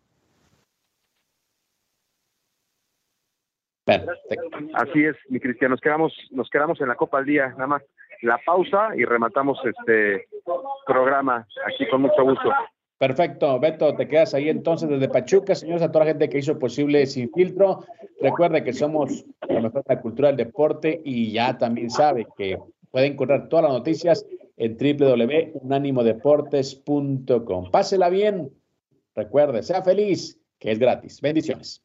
Así 4.75 5.05
es, 5.05 5.17
mi 5.31 5.41
Cristian, 5.41 5.71
nos 5.71 5.81
quedamos, 5.81 6.13
nos 6.31 6.51
quedamos 6.51 6.79
en 6.83 6.89
la 6.89 6.95
Copa 6.95 7.19
al 7.19 7.25
día, 7.25 7.49
nada 7.51 7.67
más 7.67 7.83
la 8.21 8.39
pausa 8.45 8.91
y 8.95 9.05
rematamos 9.07 9.59
este 9.65 10.29
programa 10.87 11.47
aquí 11.67 11.89
con 11.89 12.03
mucho 12.03 12.23
gusto. 12.23 12.53
Perfecto, 12.99 13.59
Beto, 13.61 13.95
te 13.95 14.09
quedas 14.09 14.35
ahí 14.35 14.49
entonces 14.49 14.89
desde 14.89 15.09
Pachuca, 15.09 15.55
señores, 15.55 15.83
a 15.83 15.93
toda 15.93 16.05
la 16.05 16.11
gente 16.11 16.29
que 16.29 16.39
hizo 16.39 16.59
posible 16.59 17.07
Sin 17.07 17.31
Filtro. 17.33 17.85
Recuerde 18.21 18.65
que 18.65 18.73
somos 18.73 19.25
la 19.49 19.61
mejor 19.61 19.85
de 19.85 19.95
la 19.95 20.01
cultura 20.01 20.27
del 20.29 20.39
deporte 20.39 21.01
y 21.05 21.31
ya 21.31 21.57
también 21.57 21.91
sabe 21.91 22.27
que 22.37 22.59
puede 22.91 23.07
encontrar 23.07 23.49
todas 23.49 23.67
las 23.67 23.75
noticias 23.75 24.27
en 24.57 24.77
www.unanimodeportes.com. 24.77 27.71
Pásela 27.71 28.09
bien, 28.09 28.51
recuerde, 29.15 29.63
sea 29.63 29.83
feliz, 29.83 30.41
que 30.59 30.73
es 30.73 30.81
gratis. 30.81 31.21
Bendiciones. 31.21 31.85